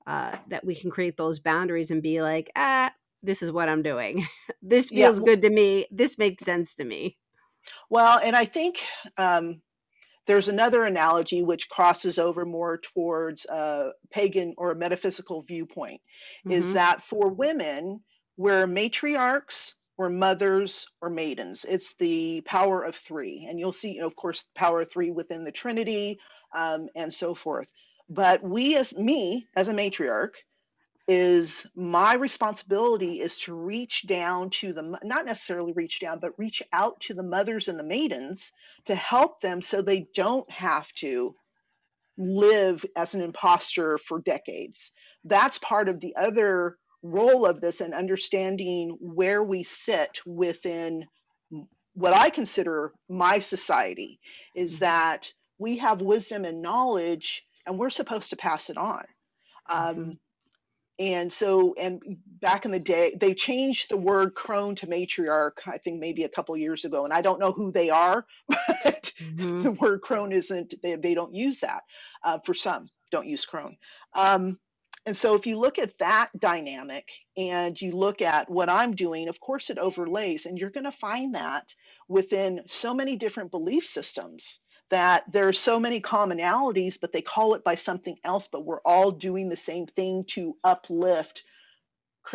uh, 0.07 0.35
that 0.49 0.65
we 0.65 0.75
can 0.75 0.91
create 0.91 1.17
those 1.17 1.39
boundaries 1.39 1.91
and 1.91 2.01
be 2.01 2.21
like, 2.21 2.51
ah, 2.55 2.91
this 3.21 3.41
is 3.41 3.51
what 3.51 3.69
I'm 3.69 3.81
doing. 3.81 4.27
this 4.61 4.89
feels 4.89 5.19
yeah. 5.19 5.25
good 5.25 5.41
to 5.43 5.49
me. 5.49 5.87
This 5.91 6.17
makes 6.17 6.43
sense 6.43 6.75
to 6.75 6.83
me. 6.83 7.17
Well, 7.89 8.19
and 8.21 8.35
I 8.35 8.45
think 8.45 8.83
um, 9.17 9.61
there's 10.25 10.47
another 10.47 10.83
analogy 10.83 11.43
which 11.43 11.69
crosses 11.69 12.19
over 12.19 12.45
more 12.45 12.79
towards 12.79 13.45
a 13.45 13.91
pagan 14.11 14.53
or 14.57 14.71
a 14.71 14.75
metaphysical 14.75 15.41
viewpoint 15.43 16.01
mm-hmm. 16.45 16.51
is 16.51 16.73
that 16.73 17.01
for 17.01 17.29
women, 17.29 18.01
we're 18.37 18.67
matriarchs 18.67 19.73
or 19.97 20.09
mothers 20.09 20.87
or 21.01 21.09
maidens. 21.09 21.65
It's 21.65 21.95
the 21.95 22.41
power 22.41 22.83
of 22.83 22.95
three. 22.95 23.45
And 23.49 23.59
you'll 23.59 23.71
see, 23.71 23.93
you 23.93 24.01
know, 24.01 24.07
of 24.07 24.15
course, 24.15 24.45
power 24.55 24.81
of 24.81 24.91
three 24.91 25.11
within 25.11 25.43
the 25.43 25.51
Trinity 25.51 26.19
um, 26.57 26.87
and 26.95 27.13
so 27.13 27.35
forth. 27.35 27.71
But 28.09 28.43
we, 28.43 28.75
as 28.75 28.97
me, 28.97 29.47
as 29.55 29.67
a 29.67 29.73
matriarch, 29.73 30.33
is 31.07 31.67
my 31.75 32.13
responsibility 32.13 33.19
is 33.19 33.39
to 33.39 33.53
reach 33.53 34.07
down 34.07 34.49
to 34.49 34.71
the 34.71 34.97
not 35.03 35.25
necessarily 35.25 35.73
reach 35.73 35.99
down 35.99 36.17
but 36.19 36.37
reach 36.37 36.63
out 36.71 36.99
to 37.01 37.13
the 37.13 37.23
mothers 37.23 37.67
and 37.67 37.77
the 37.77 37.83
maidens 37.83 38.53
to 38.85 38.95
help 38.95 39.41
them 39.41 39.61
so 39.61 39.81
they 39.81 40.07
don't 40.15 40.49
have 40.49 40.91
to 40.93 41.35
live 42.17 42.85
as 42.95 43.15
an 43.15 43.21
imposter 43.21 43.97
for 43.97 44.21
decades 44.21 44.93
that's 45.25 45.57
part 45.57 45.89
of 45.89 45.99
the 45.99 46.15
other 46.15 46.77
role 47.01 47.45
of 47.45 47.59
this 47.59 47.81
and 47.81 47.93
understanding 47.93 48.95
where 49.01 49.43
we 49.43 49.61
sit 49.61 50.21
within 50.25 51.05
what 51.95 52.13
i 52.13 52.29
consider 52.29 52.93
my 53.09 53.39
society 53.39 54.21
is 54.55 54.75
mm-hmm. 54.75 54.85
that 54.85 55.33
we 55.57 55.75
have 55.77 56.01
wisdom 56.01 56.45
and 56.45 56.61
knowledge 56.61 57.43
and 57.65 57.77
we're 57.77 57.89
supposed 57.89 58.29
to 58.31 58.35
pass 58.35 58.69
it 58.69 58.77
on. 58.77 59.03
Um, 59.69 59.95
mm-hmm. 59.95 60.11
And 60.99 61.33
so, 61.33 61.73
and 61.73 62.01
back 62.39 62.65
in 62.65 62.71
the 62.71 62.79
day, 62.79 63.15
they 63.19 63.33
changed 63.33 63.89
the 63.89 63.97
word 63.97 64.35
crone 64.35 64.75
to 64.75 64.87
matriarch, 64.87 65.67
I 65.67 65.77
think 65.79 65.99
maybe 65.99 66.23
a 66.23 66.29
couple 66.29 66.55
years 66.55 66.85
ago. 66.85 67.03
And 67.03 67.11
I 67.13 67.21
don't 67.21 67.39
know 67.39 67.51
who 67.51 67.71
they 67.71 67.89
are, 67.89 68.25
but 68.47 69.11
mm-hmm. 69.19 69.63
the 69.63 69.71
word 69.71 70.01
crone 70.01 70.31
isn't, 70.31 70.75
they, 70.83 70.95
they 70.95 71.15
don't 71.15 71.33
use 71.33 71.61
that. 71.61 71.81
Uh, 72.23 72.37
for 72.45 72.53
some, 72.53 72.87
don't 73.11 73.27
use 73.27 73.43
crone. 73.45 73.75
Um, 74.13 74.59
and 75.05 75.17
so, 75.17 75.35
if 75.35 75.45
you 75.47 75.59
look 75.59 75.79
at 75.79 75.97
that 75.97 76.29
dynamic 76.39 77.11
and 77.35 77.79
you 77.81 77.91
look 77.91 78.21
at 78.21 78.49
what 78.49 78.69
I'm 78.69 78.95
doing, 78.95 79.27
of 79.27 79.39
course, 79.39 79.69
it 79.69 79.77
overlays, 79.77 80.45
and 80.45 80.57
you're 80.57 80.69
going 80.69 80.85
to 80.85 80.91
find 80.91 81.35
that 81.35 81.75
within 82.07 82.61
so 82.67 82.93
many 82.93 83.17
different 83.17 83.51
belief 83.51 83.85
systems 83.85 84.61
that 84.93 85.31
there 85.31 85.47
are 85.47 85.53
so 85.53 85.79
many 85.79 85.99
commonalities, 85.99 86.99
but 87.01 87.11
they 87.11 87.23
call 87.23 87.55
it 87.55 87.63
by 87.63 87.73
something 87.73 88.15
else, 88.23 88.47
but 88.47 88.63
we're 88.63 88.81
all 88.85 89.09
doing 89.09 89.49
the 89.49 89.57
same 89.57 89.87
thing 89.87 90.23
to 90.25 90.55
uplift 90.63 91.43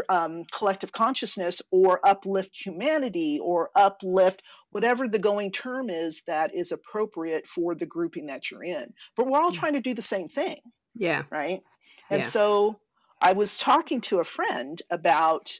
um, 0.09 0.45
collective 0.53 0.91
consciousness 0.91 1.63
or 1.71 2.01
uplift 2.05 2.51
humanity 2.53 3.39
or 3.41 3.71
uplift 3.77 4.43
whatever 4.71 5.07
the 5.07 5.21
going 5.21 5.53
term 5.53 5.89
is 5.89 6.23
that 6.27 6.53
is 6.53 6.73
appropriate 6.73 7.47
for 7.47 7.77
the 7.77 7.87
grouping 7.87 8.27
that 8.27 8.51
you're 8.51 8.65
in. 8.65 8.93
But 9.17 9.29
we're 9.29 9.39
all 9.39 9.53
mm. 9.53 9.55
trying 9.55 9.75
to 9.75 9.81
do 9.81 9.95
the 9.95 10.03
same 10.03 10.29
thing. 10.29 10.61
Yeah. 10.97 11.23
Right. 11.31 11.63
And 12.11 12.23
yeah. 12.23 12.29
so 12.29 12.81
I 13.23 13.35
was 13.35 13.57
talking 13.57 14.01
to 14.03 14.19
a 14.19 14.25
friend 14.25 14.83
about 14.91 15.59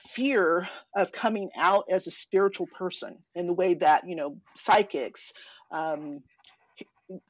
fear 0.00 0.68
of 0.96 1.12
coming 1.12 1.50
out 1.56 1.84
as 1.88 2.08
a 2.08 2.10
spiritual 2.10 2.66
person 2.66 3.18
in 3.36 3.46
the 3.46 3.54
way 3.54 3.74
that, 3.74 4.08
you 4.08 4.16
know, 4.16 4.38
psychics, 4.54 5.32
um, 5.70 6.22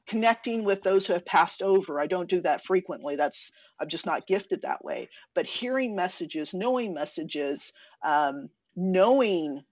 connecting 0.07 0.63
with 0.63 0.83
those 0.83 1.05
who 1.05 1.13
have 1.13 1.25
passed 1.25 1.61
over. 1.61 1.99
I 1.99 2.07
don't 2.07 2.29
do 2.29 2.41
that 2.41 2.63
frequently. 2.63 3.15
That's 3.15 3.51
I'm 3.79 3.87
just 3.87 4.05
not 4.05 4.27
gifted 4.27 4.61
that 4.61 4.83
way. 4.83 5.09
But 5.33 5.45
hearing 5.45 5.95
messages, 5.95 6.53
knowing 6.53 6.93
messages, 6.93 7.73
um, 8.03 8.49
knowing 8.75 9.63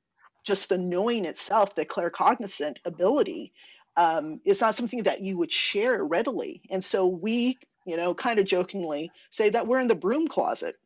just 0.44 0.70
the 0.70 0.78
knowing 0.78 1.26
itself, 1.26 1.76
the 1.76 1.86
claircognizant 1.86 2.78
ability, 2.86 3.54
um, 3.98 4.42
is 4.46 4.62
not 4.62 4.76
something 4.76 5.04
that 5.04 5.22
you 5.22 5.38
would 5.38 5.52
share 5.52 6.04
readily. 6.04 6.62
And 6.70 6.84
so 6.84 7.08
we, 7.08 7.60
you 7.86 7.98
know, 7.98 8.14
kind 8.14 8.40
of 8.40 8.46
jokingly 8.46 9.12
say 9.30 9.50
that 9.50 9.68
we're 9.68 9.80
in 9.80 9.88
the 9.88 9.96
broom 9.96 10.28
closet, 10.28 10.78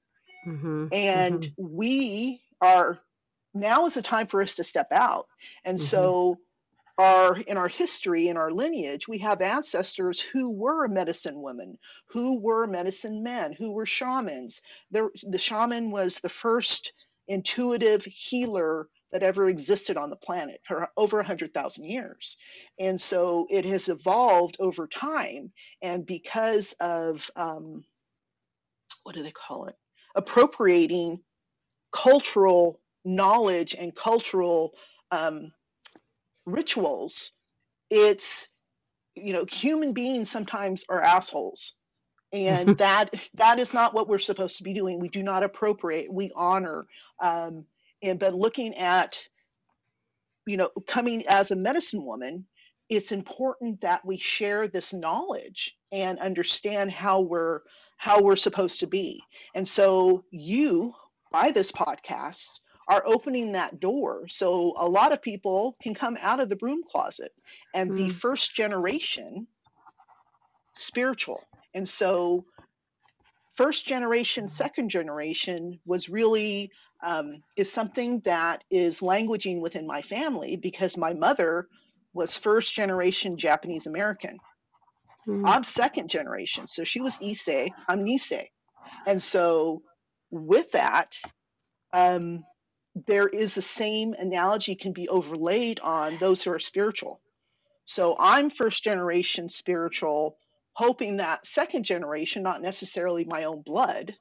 mm-hmm. 0.46 0.88
and 0.92 1.42
mm-hmm. 1.42 1.76
we 1.76 2.42
are. 2.62 3.00
Now 3.58 3.86
is 3.86 3.94
the 3.94 4.02
time 4.02 4.28
for 4.28 4.42
us 4.42 4.56
to 4.58 4.66
step 4.66 4.92
out. 4.92 5.28
And 5.64 5.78
mm-hmm. 5.78 5.86
so 5.86 6.40
our 6.98 7.38
in 7.38 7.58
our 7.58 7.68
history 7.68 8.30
in 8.30 8.38
our 8.38 8.52
lineage 8.52 9.08
we 9.08 9.18
have 9.18 9.42
ancestors 9.42 10.22
who 10.22 10.50
were 10.50 10.88
medicine 10.88 11.42
women 11.42 11.78
who 12.08 12.40
were 12.40 12.68
medicine 12.68 13.22
men 13.22 13.52
who 13.52 13.72
were 13.72 13.86
shamans 13.86 14.62
there, 14.92 15.10
the 15.24 15.40
shaman 15.40 15.92
was 15.92 16.20
the 16.20 16.30
first 16.30 16.94
intuitive 17.28 18.06
healer 18.06 18.88
that 19.12 19.24
ever 19.24 19.48
existed 19.48 19.98
on 19.98 20.10
the 20.10 20.16
planet 20.18 20.60
for 20.64 20.90
over 20.98 21.18
100,000 21.18 21.86
years. 21.86 22.38
And 22.80 23.00
so 23.00 23.48
it 23.50 23.64
has 23.66 23.88
evolved 23.88 24.58
over 24.60 24.88
time. 24.88 25.54
And 25.82 26.06
because 26.06 26.74
of, 26.82 27.30
um, 27.36 27.86
what 29.04 29.16
do 29.16 29.24
they 29.24 29.32
call 29.32 29.68
it? 29.68 29.76
Appropriating 30.16 31.20
cultural 31.94 32.82
knowledge 33.06 33.76
and 33.76 33.96
cultural 33.96 34.74
um, 35.12 35.52
rituals, 36.46 37.32
it's 37.90 38.48
you 39.16 39.34
know 39.34 39.46
human 39.46 39.94
beings 39.94 40.30
sometimes 40.30 40.86
are 40.90 41.02
assholes. 41.02 41.76
And 42.34 42.78
that 42.78 43.14
that 43.36 43.60
is 43.60 43.74
not 43.74 43.94
what 43.94 44.08
we're 44.08 44.20
supposed 44.20 44.58
to 44.58 44.64
be 44.64 44.74
doing. 44.74 45.00
We 45.00 45.10
do 45.10 45.24
not 45.24 45.44
appropriate. 45.44 46.12
We 46.12 46.32
honor 46.36 46.86
um, 47.22 47.66
and 48.02 48.20
but 48.20 48.34
looking 48.34 48.76
at 48.76 49.28
you 50.46 50.58
know 50.58 50.70
coming 50.88 51.26
as 51.28 51.52
a 51.52 51.56
medicine 51.56 52.04
woman 52.06 52.46
it's 52.90 53.12
important 53.12 53.82
that 53.82 54.06
we 54.06 54.18
share 54.18 54.68
this 54.68 54.94
knowledge 54.94 55.76
and 55.92 56.20
understand 56.20 56.92
how 56.92 57.22
we're 57.22 57.62
how 57.98 58.22
we're 58.22 58.36
supposed 58.36 58.82
to 58.82 58.88
be. 58.88 59.22
And 59.56 59.68
so 59.68 60.24
you 60.30 60.94
by 61.32 61.52
this 61.52 61.72
podcast 61.72 62.50
are 62.88 63.04
opening 63.06 63.54
that 63.54 63.80
door. 63.80 64.28
So 64.28 64.74
a 64.78 64.88
lot 64.88 65.12
of 65.12 65.22
people 65.22 65.76
can 65.82 65.96
come 65.96 66.18
out 66.22 66.40
of 66.40 66.50
the 66.50 66.56
broom 66.56 66.84
closet 66.84 67.32
and 67.74 67.92
mm. 67.92 67.98
be 67.98 68.10
first 68.10 68.56
generation 68.56 69.48
spiritual. 70.74 71.44
And 71.74 71.88
so 71.88 72.46
first 73.56 73.88
generation, 73.88 74.50
second 74.50 74.90
generation 74.90 75.80
was 75.86 76.10
really 76.10 76.72
um, 77.04 77.44
is 77.58 77.72
something 77.72 78.20
that 78.22 78.64
is 78.70 79.00
languaging 79.00 79.62
within 79.62 79.86
my 79.86 80.02
family 80.02 80.56
because 80.56 80.98
my 80.98 81.14
mother 81.14 81.68
was 82.14 82.38
first 82.38 82.74
generation 82.74 83.38
Japanese 83.38 83.88
American. 83.88 84.38
Mm. 85.28 85.44
I'm 85.46 85.64
second 85.64 86.10
generation. 86.10 86.68
So 86.68 86.84
she 86.84 87.02
was 87.02 87.18
Issei, 87.18 87.70
I'm 87.88 88.06
Nisei. 88.06 88.46
And 89.06 89.22
so 89.22 89.82
with 90.32 90.72
that, 90.72 91.18
um, 91.94 92.44
there 92.96 93.28
is 93.28 93.54
the 93.54 93.62
same 93.62 94.14
analogy 94.14 94.76
can 94.76 94.94
be 94.94 95.10
overlaid 95.10 95.80
on 95.82 96.18
those 96.18 96.44
who 96.44 96.52
are 96.52 96.60
spiritual. 96.60 97.20
So 97.86 98.16
I'm 98.18 98.50
first 98.50 98.84
generation 98.84 99.50
spiritual, 99.50 100.38
hoping 100.74 101.18
that 101.18 101.46
second 101.46 101.84
generation, 101.84 102.42
not 102.42 102.62
necessarily 102.62 103.26
my 103.26 103.44
own 103.44 103.62
blood, 103.62 104.16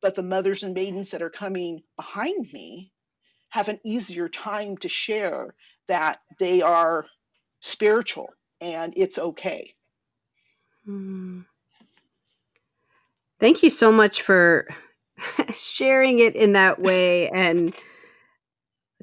but 0.00 0.14
the 0.14 0.22
mothers 0.22 0.62
and 0.62 0.74
maidens 0.74 1.10
that 1.10 1.22
are 1.22 1.30
coming 1.30 1.82
behind 1.96 2.52
me 2.52 2.92
have 3.50 3.68
an 3.68 3.80
easier 3.84 4.28
time 4.28 4.76
to 4.78 4.88
share 4.88 5.54
that 5.88 6.20
they 6.38 6.62
are 6.62 7.06
spiritual 7.60 8.30
and 8.60 8.94
it's 8.96 9.18
okay. 9.18 9.74
Mm. 10.88 11.44
Thank 13.40 13.62
you 13.62 13.70
so 13.70 13.90
much 13.90 14.22
for 14.22 14.68
sharing 15.52 16.20
it 16.20 16.36
in 16.36 16.52
that 16.52 16.80
way 16.80 17.28
and 17.30 17.74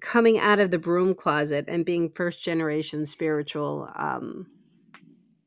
coming 0.02 0.40
out 0.40 0.60
of 0.60 0.72
the 0.72 0.80
broom 0.80 1.16
closet 1.16 1.66
and 1.68 1.86
being 1.86 2.10
first 2.10 2.44
generation 2.44 3.06
spiritual. 3.06 3.90
Um, 3.96 4.48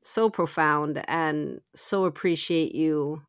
so 0.03 0.31
profound 0.31 1.03
and 1.09 1.61
so 1.75 2.05
appreciate 2.05 2.75
you 2.75 3.23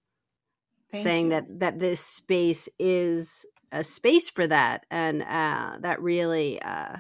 Thank 0.91 1.03
saying 1.03 1.25
you. 1.25 1.29
that 1.31 1.59
that 1.59 1.79
this 1.79 1.99
space 1.99 2.69
is 2.79 3.45
a 3.71 3.83
space 3.83 4.29
for 4.29 4.47
that 4.47 4.85
and 4.89 5.23
uh, 5.23 5.77
that 5.81 6.01
really 6.01 6.61
uh, 6.61 6.97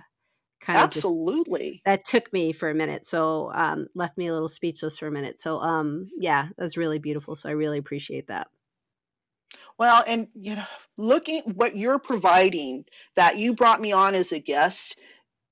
kind 0.61 0.79
of 0.79 0.83
absolutely 0.83 1.81
that 1.85 2.05
took 2.05 2.31
me 2.33 2.51
for 2.51 2.69
a 2.69 2.75
minute 2.75 3.07
so 3.07 3.51
um, 3.53 3.87
left 3.95 4.17
me 4.17 4.27
a 4.27 4.33
little 4.33 4.47
speechless 4.47 4.97
for 4.97 5.07
a 5.07 5.11
minute 5.11 5.39
so 5.39 5.59
um, 5.59 6.09
yeah 6.17 6.49
that's 6.57 6.77
really 6.77 6.99
beautiful 6.99 7.35
so 7.35 7.49
i 7.49 7.53
really 7.53 7.77
appreciate 7.77 8.27
that 8.27 8.47
well 9.81 10.03
and 10.05 10.27
you 10.35 10.55
know 10.55 10.63
looking 10.97 11.41
what 11.55 11.75
you're 11.75 11.97
providing 11.97 12.85
that 13.15 13.37
you 13.37 13.55
brought 13.55 13.81
me 13.81 13.91
on 13.91 14.13
as 14.13 14.31
a 14.31 14.39
guest 14.39 14.99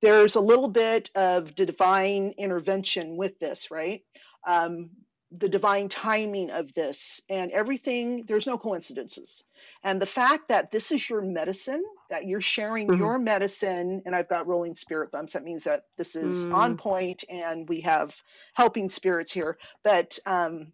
there's 0.04 0.36
a 0.36 0.40
little 0.40 0.70
bit 0.70 1.10
of 1.16 1.56
divine 1.56 2.32
intervention 2.38 3.18
with 3.18 3.38
this 3.40 3.72
right 3.72 4.04
um, 4.48 4.92
the 5.32 5.50
divine 5.50 5.90
timing 5.90 6.52
of 6.52 6.72
this 6.76 7.22
and 7.28 7.52
everything 7.52 8.24
there's 8.28 8.46
no 8.46 8.56
coincidences 8.56 9.46
and 9.84 10.00
the 10.00 10.06
fact 10.06 10.48
that 10.50 10.72
this 10.72 10.92
is 10.92 11.10
your 11.10 11.22
medicine 11.24 11.84
that 12.12 12.26
you're 12.28 12.40
sharing 12.40 12.88
mm-hmm. 12.88 13.00
your 13.00 13.18
medicine 13.18 14.00
and 14.06 14.16
i've 14.16 14.30
got 14.30 14.46
rolling 14.46 14.76
spirit 14.76 15.12
bumps 15.12 15.34
that 15.34 15.44
means 15.44 15.64
that 15.64 15.82
this 15.98 16.16
is 16.16 16.46
mm. 16.46 16.54
on 16.54 16.78
point 16.78 17.24
and 17.30 17.68
we 17.68 17.82
have 17.82 18.16
helping 18.54 18.90
spirits 18.90 19.32
here 19.32 19.58
but 19.84 20.20
um, 20.28 20.72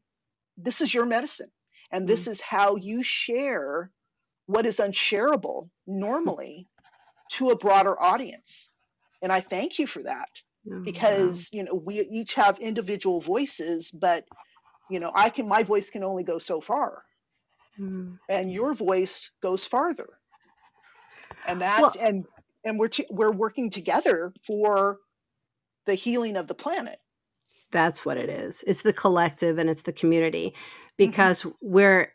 this 0.58 0.82
is 0.82 0.93
your 0.93 1.06
medicine 1.06 1.49
and 1.96 2.06
this 2.10 2.28
mm. 2.28 2.32
is 2.32 2.41
how 2.41 2.76
you 2.76 3.02
share 3.02 3.89
what 4.48 4.66
is 4.66 4.80
unshareable 4.80 5.70
normally 5.88 6.68
to 7.32 7.52
a 7.52 7.58
broader 7.58 8.00
audience 8.02 8.74
and 9.22 9.32
i 9.32 9.39
thank 9.39 9.80
you 9.80 9.88
for 9.88 10.04
that 10.04 10.28
oh, 10.72 10.82
because 10.84 11.50
you 11.54 11.64
know 11.64 11.74
we 11.74 12.02
each 12.02 12.36
have 12.36 12.60
individual 12.60 13.22
voices 13.22 13.91
but 13.91 14.26
you 14.89 15.00
know 15.00 15.12
i 15.16 15.30
can 15.30 15.48
my 15.48 15.64
voice 15.64 15.89
can 15.89 16.04
only 16.04 16.24
go 16.24 16.38
so 16.38 16.60
far 16.60 17.04
mm. 17.80 18.18
and 18.30 18.52
your 18.52 18.74
voice 18.74 19.32
goes 19.41 19.66
farther 19.66 20.10
and 21.48 21.62
that's 21.62 21.82
well, 21.82 22.08
and 22.08 22.26
and 22.66 22.78
we're 22.78 22.89
t- 22.89 23.08
we're 23.10 23.32
working 23.32 23.70
together 23.70 24.34
for 24.46 24.98
the 25.86 25.96
healing 25.96 26.36
of 26.36 26.48
the 26.48 26.56
planet 26.56 26.98
that's 27.72 28.06
what 28.06 28.18
it 28.18 28.30
is 28.30 28.64
it's 28.68 28.84
the 28.84 28.93
collective 28.93 29.58
and 29.58 29.70
it's 29.70 29.82
the 29.82 29.93
community. 29.93 30.54
Because 30.98 31.41
mm-hmm. 31.41 31.56
we're 31.62 32.12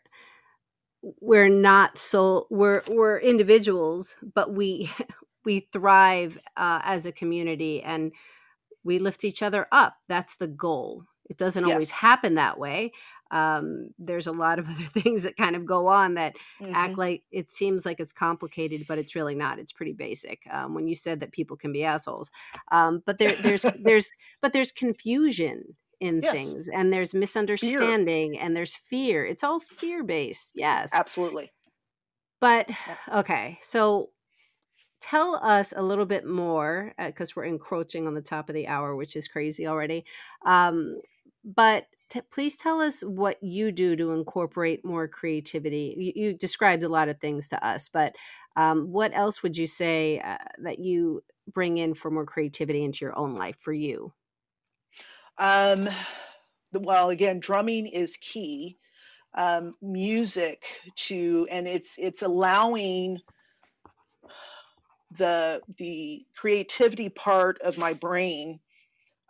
we're 1.19 1.49
not 1.49 1.97
so 1.97 2.47
we're 2.49 2.83
we're 2.87 3.17
individuals 3.17 4.15
but 4.35 4.53
we 4.53 4.91
we 5.45 5.67
thrive 5.73 6.37
uh, 6.57 6.79
as 6.83 7.05
a 7.05 7.11
community 7.11 7.81
and 7.81 8.11
we 8.83 8.99
lift 8.99 9.23
each 9.23 9.41
other 9.41 9.67
up 9.71 9.95
that's 10.07 10.35
the 10.37 10.47
goal 10.47 11.03
it 11.31 11.37
doesn't 11.37 11.65
yes. 11.65 11.71
always 11.71 11.91
happen 11.91 12.35
that 12.35 12.59
way. 12.59 12.91
Um, 13.31 13.91
there's 13.97 14.27
a 14.27 14.33
lot 14.33 14.59
of 14.59 14.67
other 14.69 14.83
things 14.83 15.23
that 15.23 15.37
kind 15.37 15.55
of 15.55 15.65
go 15.65 15.87
on 15.87 16.15
that 16.15 16.35
mm-hmm. 16.61 16.75
act 16.75 16.97
like 16.97 17.23
it 17.31 17.49
seems 17.49 17.85
like 17.85 18.01
it's 18.01 18.11
complicated, 18.11 18.83
but 18.85 18.99
it's 18.99 19.15
really 19.15 19.33
not. 19.33 19.57
It's 19.57 19.71
pretty 19.71 19.93
basic. 19.93 20.41
Um, 20.51 20.75
when 20.75 20.89
you 20.89 20.93
said 20.93 21.21
that 21.21 21.31
people 21.31 21.55
can 21.55 21.71
be 21.71 21.85
assholes, 21.85 22.29
um, 22.73 23.01
but 23.05 23.17
there, 23.17 23.31
there's 23.31 23.65
there's 23.79 24.11
but 24.41 24.51
there's 24.51 24.73
confusion 24.73 25.77
in 26.01 26.21
yes. 26.21 26.33
things, 26.33 26.67
and 26.67 26.91
there's 26.91 27.13
misunderstanding, 27.13 28.33
fear. 28.33 28.41
and 28.41 28.55
there's 28.55 28.75
fear. 28.75 29.25
It's 29.25 29.43
all 29.43 29.61
fear 29.61 30.03
based. 30.03 30.51
Yes, 30.55 30.89
absolutely. 30.93 31.51
But 32.41 32.69
okay, 33.13 33.57
so 33.61 34.07
tell 34.99 35.35
us 35.35 35.73
a 35.75 35.81
little 35.81 36.05
bit 36.05 36.25
more 36.25 36.93
because 36.97 37.29
uh, 37.29 37.33
we're 37.37 37.45
encroaching 37.45 38.07
on 38.07 38.13
the 38.13 38.21
top 38.21 38.49
of 38.49 38.55
the 38.55 38.67
hour 38.67 38.95
which 38.95 39.15
is 39.15 39.27
crazy 39.27 39.65
already 39.65 40.05
um, 40.45 41.01
but 41.43 41.85
t- 42.11 42.21
please 42.29 42.57
tell 42.57 42.81
us 42.81 43.01
what 43.01 43.41
you 43.41 43.71
do 43.71 43.95
to 43.95 44.11
incorporate 44.11 44.85
more 44.85 45.07
creativity. 45.07 45.95
You, 45.97 46.23
you 46.23 46.33
described 46.33 46.83
a 46.83 46.89
lot 46.89 47.09
of 47.09 47.19
things 47.19 47.47
to 47.49 47.65
us, 47.65 47.89
but 47.91 48.15
um, 48.55 48.91
what 48.91 49.11
else 49.15 49.41
would 49.41 49.57
you 49.57 49.65
say 49.65 50.19
uh, 50.19 50.37
that 50.59 50.79
you 50.79 51.23
bring 51.51 51.77
in 51.77 51.93
for 51.93 52.11
more 52.11 52.25
creativity 52.25 52.83
into 52.83 53.05
your 53.05 53.17
own 53.17 53.35
life 53.35 53.57
for 53.59 53.73
you? 53.73 54.13
Um, 55.41 55.89
well, 56.71 57.09
again, 57.09 57.39
drumming 57.39 57.87
is 57.87 58.15
key. 58.17 58.77
Um, 59.33 59.73
music 59.81 60.63
to, 61.07 61.47
and 61.49 61.67
it's 61.67 61.97
it's 61.97 62.21
allowing 62.21 63.19
the 65.17 65.61
the 65.77 66.25
creativity 66.37 67.09
part 67.09 67.59
of 67.61 67.77
my 67.77 67.93
brain 67.93 68.59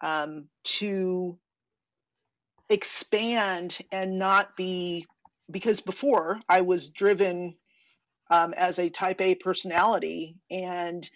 um, 0.04 0.50
to 0.64 1.38
expand 2.70 3.78
and 3.92 4.20
not 4.20 4.58
be 4.58 5.08
because 5.50 5.80
before 5.80 6.42
I 6.50 6.62
was 6.62 6.90
driven 6.90 7.56
um, 8.30 8.54
as 8.58 8.80
a 8.80 8.90
type 8.90 9.22
A 9.22 9.36
personality 9.36 10.36
and 10.50 11.10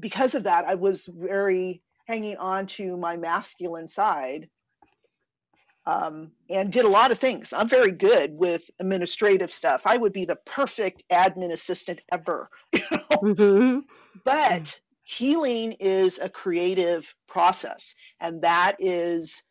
because 0.00 0.34
of 0.34 0.44
that 0.44 0.64
I 0.66 0.74
was 0.74 1.06
very 1.06 1.82
hanging 2.04 2.36
on 2.36 2.66
to 2.66 2.96
my 2.96 3.16
masculine 3.16 3.88
side 3.88 4.48
um, 5.86 6.32
and 6.48 6.72
did 6.72 6.84
a 6.84 6.88
lot 6.88 7.10
of 7.10 7.18
things. 7.18 7.52
I'm 7.52 7.68
very 7.68 7.92
good 7.92 8.32
with 8.32 8.70
administrative 8.80 9.52
stuff. 9.52 9.82
I 9.84 9.96
would 9.96 10.12
be 10.12 10.24
the 10.24 10.36
perfect 10.36 11.04
admin 11.10 11.52
assistant 11.52 12.02
ever. 12.10 12.48
You 12.72 12.80
know? 12.90 12.98
mm-hmm. 13.22 13.78
But 14.24 14.80
healing 15.02 15.74
is 15.80 16.18
a 16.18 16.30
creative 16.30 17.14
process, 17.28 17.94
and 18.20 18.40
that 18.40 18.76
is 18.78 19.42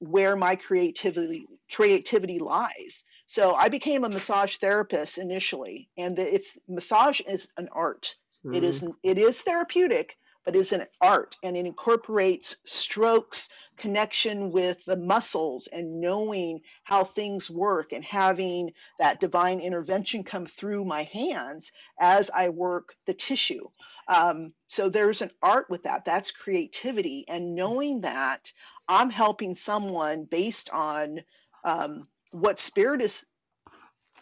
where 0.00 0.36
my 0.36 0.54
creativity 0.54 1.46
creativity 1.72 2.38
lies. 2.38 3.04
So 3.26 3.54
I 3.54 3.70
became 3.70 4.04
a 4.04 4.10
massage 4.10 4.56
therapist 4.56 5.16
initially, 5.16 5.88
and 5.96 6.18
it's 6.18 6.58
massage 6.68 7.20
is 7.20 7.48
an 7.56 7.68
art. 7.72 8.16
Mm. 8.44 8.56
It 8.56 8.64
is 8.64 8.82
mm-hmm. 8.82 8.92
it 9.02 9.16
is 9.16 9.40
therapeutic, 9.40 10.18
but 10.48 10.56
is 10.56 10.72
an 10.72 10.86
art, 11.02 11.36
and 11.42 11.58
it 11.58 11.66
incorporates 11.66 12.56
strokes, 12.64 13.50
connection 13.76 14.50
with 14.50 14.82
the 14.86 14.96
muscles, 14.96 15.66
and 15.66 16.00
knowing 16.00 16.58
how 16.84 17.04
things 17.04 17.50
work, 17.50 17.92
and 17.92 18.02
having 18.02 18.70
that 18.98 19.20
divine 19.20 19.60
intervention 19.60 20.24
come 20.24 20.46
through 20.46 20.86
my 20.86 21.02
hands 21.02 21.70
as 22.00 22.30
I 22.34 22.48
work 22.48 22.94
the 23.06 23.12
tissue. 23.12 23.66
Um, 24.08 24.54
so 24.68 24.88
there's 24.88 25.20
an 25.20 25.32
art 25.42 25.66
with 25.68 25.82
that. 25.82 26.06
That's 26.06 26.30
creativity, 26.30 27.26
and 27.28 27.54
knowing 27.54 28.00
that 28.00 28.50
I'm 28.88 29.10
helping 29.10 29.54
someone 29.54 30.24
based 30.24 30.70
on 30.70 31.20
um, 31.62 32.08
what 32.30 32.58
spirit 32.58 33.02
is 33.02 33.26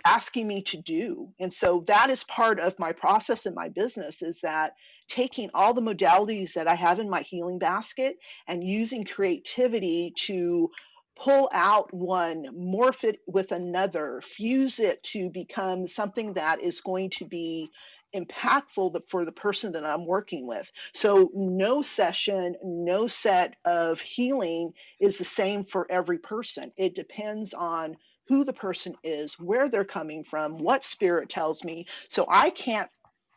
asking 0.04 0.48
me 0.48 0.62
to 0.62 0.76
do. 0.76 1.32
And 1.38 1.52
so 1.52 1.84
that 1.86 2.10
is 2.10 2.24
part 2.24 2.60
of 2.60 2.78
my 2.78 2.92
process 2.92 3.46
in 3.46 3.54
my 3.54 3.68
business 3.68 4.22
is 4.22 4.40
that 4.40 4.74
taking 5.08 5.50
all 5.54 5.74
the 5.74 5.82
modalities 5.82 6.54
that 6.54 6.68
I 6.68 6.74
have 6.74 6.98
in 7.00 7.10
my 7.10 7.22
healing 7.22 7.58
basket 7.58 8.16
and 8.46 8.64
using 8.64 9.04
creativity 9.04 10.12
to 10.26 10.70
pull 11.18 11.48
out 11.52 11.92
one, 11.92 12.46
morph 12.54 13.04
it 13.04 13.20
with 13.26 13.52
another, 13.52 14.20
fuse 14.22 14.80
it 14.80 15.02
to 15.02 15.30
become 15.30 15.86
something 15.86 16.34
that 16.34 16.60
is 16.60 16.80
going 16.80 17.10
to 17.10 17.24
be 17.24 17.70
impactful 18.14 19.00
for 19.08 19.24
the 19.24 19.32
person 19.32 19.72
that 19.72 19.84
I'm 19.84 20.06
working 20.06 20.46
with. 20.46 20.70
So, 20.94 21.30
no 21.34 21.82
session, 21.82 22.56
no 22.62 23.06
set 23.06 23.56
of 23.64 24.00
healing 24.00 24.72
is 25.00 25.18
the 25.18 25.24
same 25.24 25.64
for 25.64 25.86
every 25.90 26.18
person. 26.18 26.72
It 26.76 26.94
depends 26.94 27.54
on 27.54 27.96
who 28.28 28.44
the 28.44 28.52
person 28.52 28.94
is, 29.04 29.38
where 29.38 29.68
they're 29.68 29.84
coming 29.84 30.24
from, 30.24 30.58
what 30.58 30.84
spirit 30.84 31.28
tells 31.28 31.64
me. 31.64 31.86
So, 32.08 32.26
I 32.28 32.50
can't 32.50 32.90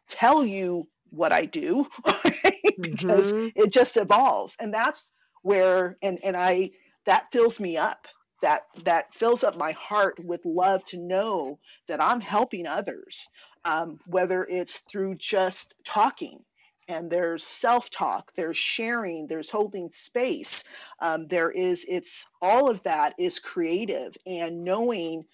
tell 0.10 0.46
you 0.46 0.88
what 1.12 1.32
I 1.32 1.46
do 1.46 1.88
because 2.80 3.32
mm-hmm. 3.32 3.48
it 3.56 3.72
just 3.72 3.98
evolves. 3.98 4.58
And 4.60 4.74
that's 4.74 5.12
where, 5.42 5.98
and, 6.02 6.20
and 6.24 6.36
I, 6.36 6.72
that 7.06 7.32
fills 7.32 7.60
me 7.60 7.78
up 7.78 8.08
that 8.42 8.62
that 8.84 9.14
fills 9.14 9.44
up 9.44 9.58
my 9.58 9.72
heart 9.74 10.18
with 10.24 10.42
love 10.46 10.84
to 10.86 10.98
know 10.98 11.60
that 11.88 12.02
I'm 12.02 12.22
helping 12.22 12.68
others, 12.68 13.30
um, 13.66 14.00
whether 14.06 14.46
it's 14.50 14.78
through 14.78 15.16
just 15.16 15.76
talking. 15.86 16.40
And 16.88 17.12
there's 17.12 17.44
self 17.44 17.90
talk, 17.92 18.32
there's 18.36 18.58
sharing, 18.58 19.28
there's 19.28 19.52
holding 19.52 19.92
space. 19.92 20.64
Um, 21.00 21.28
there 21.28 21.52
is, 21.52 21.86
it's 21.88 22.32
all 22.42 22.70
of 22.70 22.82
that 22.84 23.14
is 23.20 23.38
creative 23.40 24.18
and 24.26 24.64
knowing 24.64 25.26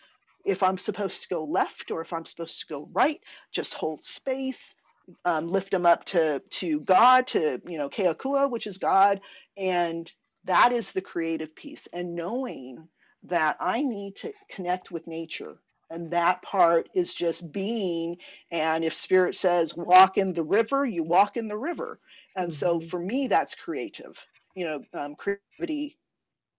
if 0.43 0.61
I'm 0.61 0.77
supposed 0.77 1.23
to 1.23 1.29
go 1.29 1.45
left 1.45 1.91
or 1.91 2.01
if 2.01 2.11
I'm 2.11 2.25
supposed 2.25 2.59
to 2.59 2.65
go 2.67 2.89
right, 2.93 3.19
just 3.51 3.73
hold 3.73 4.03
space, 4.03 4.75
um, 5.23 5.47
lift 5.47 5.71
them 5.71 5.85
up 5.85 6.05
to 6.05 6.41
to 6.49 6.79
God, 6.81 7.27
to 7.27 7.61
you 7.67 7.77
know 7.77 7.89
Keakua, 7.89 8.49
which 8.49 8.67
is 8.67 8.77
God, 8.77 9.21
and 9.57 10.11
that 10.45 10.71
is 10.71 10.91
the 10.91 11.01
creative 11.01 11.55
piece. 11.55 11.87
And 11.87 12.15
knowing 12.15 12.87
that 13.29 13.57
I 13.59 13.81
need 13.81 14.15
to 14.17 14.31
connect 14.49 14.91
with 14.91 15.07
nature. 15.07 15.57
And 15.89 16.11
that 16.11 16.41
part 16.41 16.89
is 16.95 17.13
just 17.13 17.51
being. 17.51 18.17
And 18.51 18.83
if 18.83 18.93
spirit 18.93 19.35
says, 19.35 19.75
walk 19.75 20.17
in 20.17 20.33
the 20.33 20.43
river, 20.43 20.85
you 20.85 21.03
walk 21.03 21.37
in 21.37 21.47
the 21.47 21.57
river. 21.57 21.99
And 22.35 22.47
mm-hmm. 22.47 22.53
so 22.53 22.79
for 22.79 22.99
me, 22.99 23.27
that's 23.27 23.55
creative, 23.55 24.25
you 24.55 24.65
know, 24.65 24.83
um, 24.93 25.15
creativity 25.15 25.97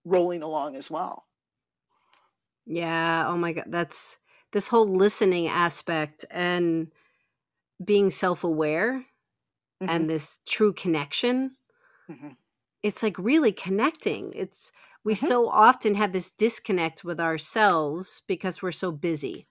rolling 0.04 0.42
along 0.42 0.76
as 0.76 0.90
well. 0.90 1.24
Yeah. 2.66 3.26
Oh 3.28 3.36
my 3.36 3.52
God. 3.52 3.66
That's 3.68 4.18
this 4.52 4.68
whole 4.68 4.88
listening 4.88 5.48
aspect 5.48 6.24
and 6.30 6.88
being 7.84 8.10
self 8.10 8.44
aware 8.44 9.04
mm-hmm. 9.82 9.88
and 9.88 10.10
this 10.10 10.40
true 10.46 10.72
connection. 10.72 11.56
Mm-hmm. 12.10 12.30
It's 12.82 13.02
like 13.02 13.18
really 13.18 13.52
connecting. 13.52 14.32
It's, 14.34 14.72
we 15.04 15.14
mm-hmm. 15.14 15.26
so 15.26 15.48
often 15.48 15.94
have 15.94 16.12
this 16.12 16.30
disconnect 16.30 17.04
with 17.04 17.20
ourselves 17.20 18.22
because 18.26 18.62
we're 18.62 18.72
so 18.72 18.92
busy. 18.92 19.46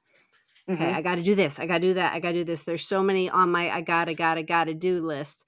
Okay, 0.67 0.83
mm-hmm. 0.83 0.95
I 0.95 1.01
got 1.01 1.15
to 1.15 1.23
do 1.23 1.35
this. 1.35 1.59
I 1.59 1.67
got 1.67 1.75
to 1.75 1.87
do 1.87 1.93
that. 1.95 2.13
I 2.13 2.19
got 2.19 2.31
to 2.31 2.39
do 2.39 2.43
this. 2.43 2.63
There's 2.63 2.87
so 2.87 3.03
many 3.03 3.29
on 3.29 3.51
my 3.51 3.69
I 3.69 3.81
got 3.81 4.05
to, 4.05 4.15
got 4.15 4.35
to, 4.35 4.43
got 4.43 4.63
to 4.65 4.73
do 4.73 5.05
list. 5.05 5.45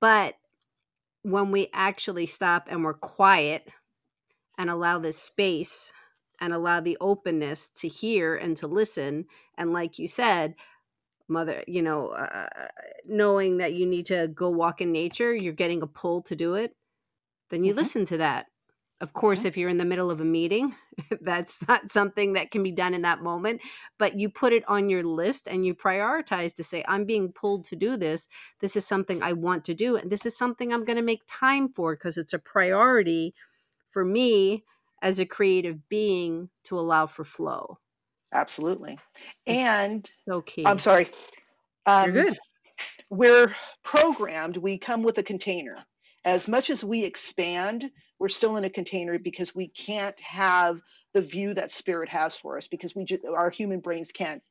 But 0.00 0.34
when 1.22 1.50
we 1.50 1.68
actually 1.72 2.26
stop 2.26 2.66
and 2.68 2.84
we're 2.84 2.94
quiet 2.94 3.68
and 4.58 4.68
allow 4.68 4.98
this 4.98 5.18
space 5.18 5.92
and 6.40 6.52
allow 6.52 6.80
the 6.80 6.96
openness 7.00 7.70
to 7.70 7.88
hear 7.88 8.36
and 8.36 8.56
to 8.58 8.66
listen, 8.66 9.24
and 9.56 9.72
like 9.72 9.98
you 9.98 10.06
said, 10.06 10.54
mother, 11.28 11.62
you 11.66 11.82
know, 11.82 12.08
uh, 12.08 12.48
knowing 13.06 13.58
that 13.58 13.74
you 13.74 13.86
need 13.86 14.06
to 14.06 14.28
go 14.28 14.48
walk 14.48 14.80
in 14.80 14.92
nature, 14.92 15.34
you're 15.34 15.52
getting 15.52 15.82
a 15.82 15.86
pull 15.86 16.22
to 16.22 16.36
do 16.36 16.54
it, 16.54 16.74
then 17.50 17.64
you 17.64 17.72
mm-hmm. 17.72 17.78
listen 17.78 18.04
to 18.06 18.16
that 18.18 18.46
of 19.00 19.12
course, 19.12 19.44
if 19.44 19.56
you're 19.56 19.68
in 19.68 19.78
the 19.78 19.84
middle 19.84 20.10
of 20.10 20.20
a 20.20 20.24
meeting, 20.24 20.74
that's 21.20 21.66
not 21.68 21.90
something 21.90 22.32
that 22.32 22.50
can 22.50 22.62
be 22.62 22.72
done 22.72 22.94
in 22.94 23.02
that 23.02 23.22
moment, 23.22 23.60
but 23.96 24.18
you 24.18 24.28
put 24.28 24.52
it 24.52 24.64
on 24.68 24.90
your 24.90 25.04
list 25.04 25.46
and 25.46 25.64
you 25.64 25.74
prioritize 25.74 26.54
to 26.56 26.64
say, 26.64 26.84
I'm 26.88 27.04
being 27.04 27.32
pulled 27.32 27.64
to 27.66 27.76
do 27.76 27.96
this. 27.96 28.28
This 28.60 28.76
is 28.76 28.84
something 28.84 29.22
I 29.22 29.34
want 29.34 29.64
to 29.64 29.74
do. 29.74 29.96
And 29.96 30.10
this 30.10 30.26
is 30.26 30.36
something 30.36 30.72
I'm 30.72 30.84
going 30.84 30.96
to 30.96 31.02
make 31.02 31.22
time 31.28 31.68
for 31.68 31.94
because 31.94 32.16
it's 32.16 32.32
a 32.32 32.40
priority 32.40 33.34
for 33.88 34.04
me 34.04 34.64
as 35.00 35.20
a 35.20 35.26
creative 35.26 35.88
being 35.88 36.50
to 36.64 36.78
allow 36.78 37.06
for 37.06 37.24
flow. 37.24 37.78
Absolutely. 38.32 38.98
And 39.46 40.08
so 40.28 40.42
key. 40.42 40.64
I'm 40.66 40.78
sorry. 40.78 41.08
Um, 41.86 42.14
You're 42.14 42.24
good. 42.24 42.38
We're 43.10 43.56
programmed, 43.82 44.58
we 44.58 44.78
come 44.78 45.02
with 45.02 45.18
a 45.18 45.22
container. 45.22 45.78
As 46.24 46.46
much 46.46 46.68
as 46.68 46.84
we 46.84 47.04
expand, 47.04 47.90
we're 48.18 48.28
still 48.28 48.56
in 48.56 48.64
a 48.64 48.70
container 48.70 49.18
because 49.18 49.54
we 49.54 49.68
can't 49.68 50.18
have 50.20 50.80
the 51.14 51.22
view 51.22 51.54
that 51.54 51.72
spirit 51.72 52.08
has 52.10 52.36
for 52.36 52.58
us 52.58 52.68
because 52.68 52.94
we 52.94 53.04
just, 53.04 53.24
our 53.24 53.50
human 53.50 53.80
brains 53.80 54.12
can't 54.12 54.42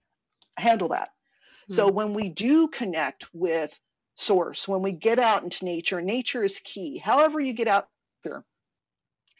handle 0.57 0.89
that. 0.89 1.09
Mm-hmm. 1.09 1.73
So 1.73 1.89
hmm. 1.89 1.95
when 1.95 2.13
we 2.13 2.29
do 2.29 2.67
connect 2.67 3.27
with 3.31 3.79
source, 4.15 4.67
when 4.67 4.81
we 4.81 4.91
get 4.91 5.19
out 5.19 5.43
into 5.43 5.65
nature, 5.65 6.01
nature 6.01 6.43
is 6.43 6.59
key. 6.63 6.97
However 6.97 7.39
you 7.39 7.53
get 7.53 7.67
out 7.67 7.87
there 8.23 8.43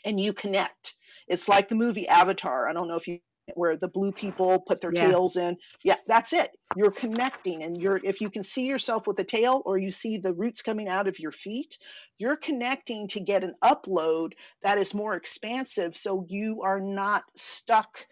and 0.05 0.19
you 0.19 0.33
connect. 0.33 0.95
It's 1.27 1.49
like 1.49 1.69
the 1.69 1.75
movie 1.75 2.07
Avatar. 2.07 2.69
I 2.69 2.73
don't 2.73 2.87
know 2.87 2.95
if 2.95 3.07
you 3.07 3.19
where 3.55 3.77
the 3.77 3.87
blue 3.87 4.11
people 4.11 4.59
put 4.59 4.81
their 4.81 4.93
yeah. 4.93 5.07
tails 5.07 5.35
in. 5.35 5.57
Yeah, 5.83 5.95
that's 6.07 6.33
it. 6.33 6.55
You're 6.75 6.91
connecting 6.91 7.63
and 7.63 7.77
you're 7.77 7.99
if 8.03 8.21
you 8.21 8.29
can 8.29 8.43
see 8.43 8.65
yourself 8.65 9.07
with 9.07 9.19
a 9.19 9.23
tail 9.23 9.61
or 9.65 9.77
you 9.77 9.91
see 9.91 10.17
the 10.17 10.33
roots 10.33 10.61
coming 10.61 10.87
out 10.87 11.07
of 11.07 11.19
your 11.19 11.31
feet, 11.31 11.77
you're 12.17 12.35
connecting 12.35 13.07
to 13.09 13.19
get 13.19 13.43
an 13.43 13.53
upload 13.63 14.33
that 14.63 14.77
is 14.77 14.93
more 14.93 15.15
expansive 15.15 15.95
so 15.95 16.25
you 16.27 16.61
are 16.63 16.79
not 16.79 17.23
stuck 17.35 18.05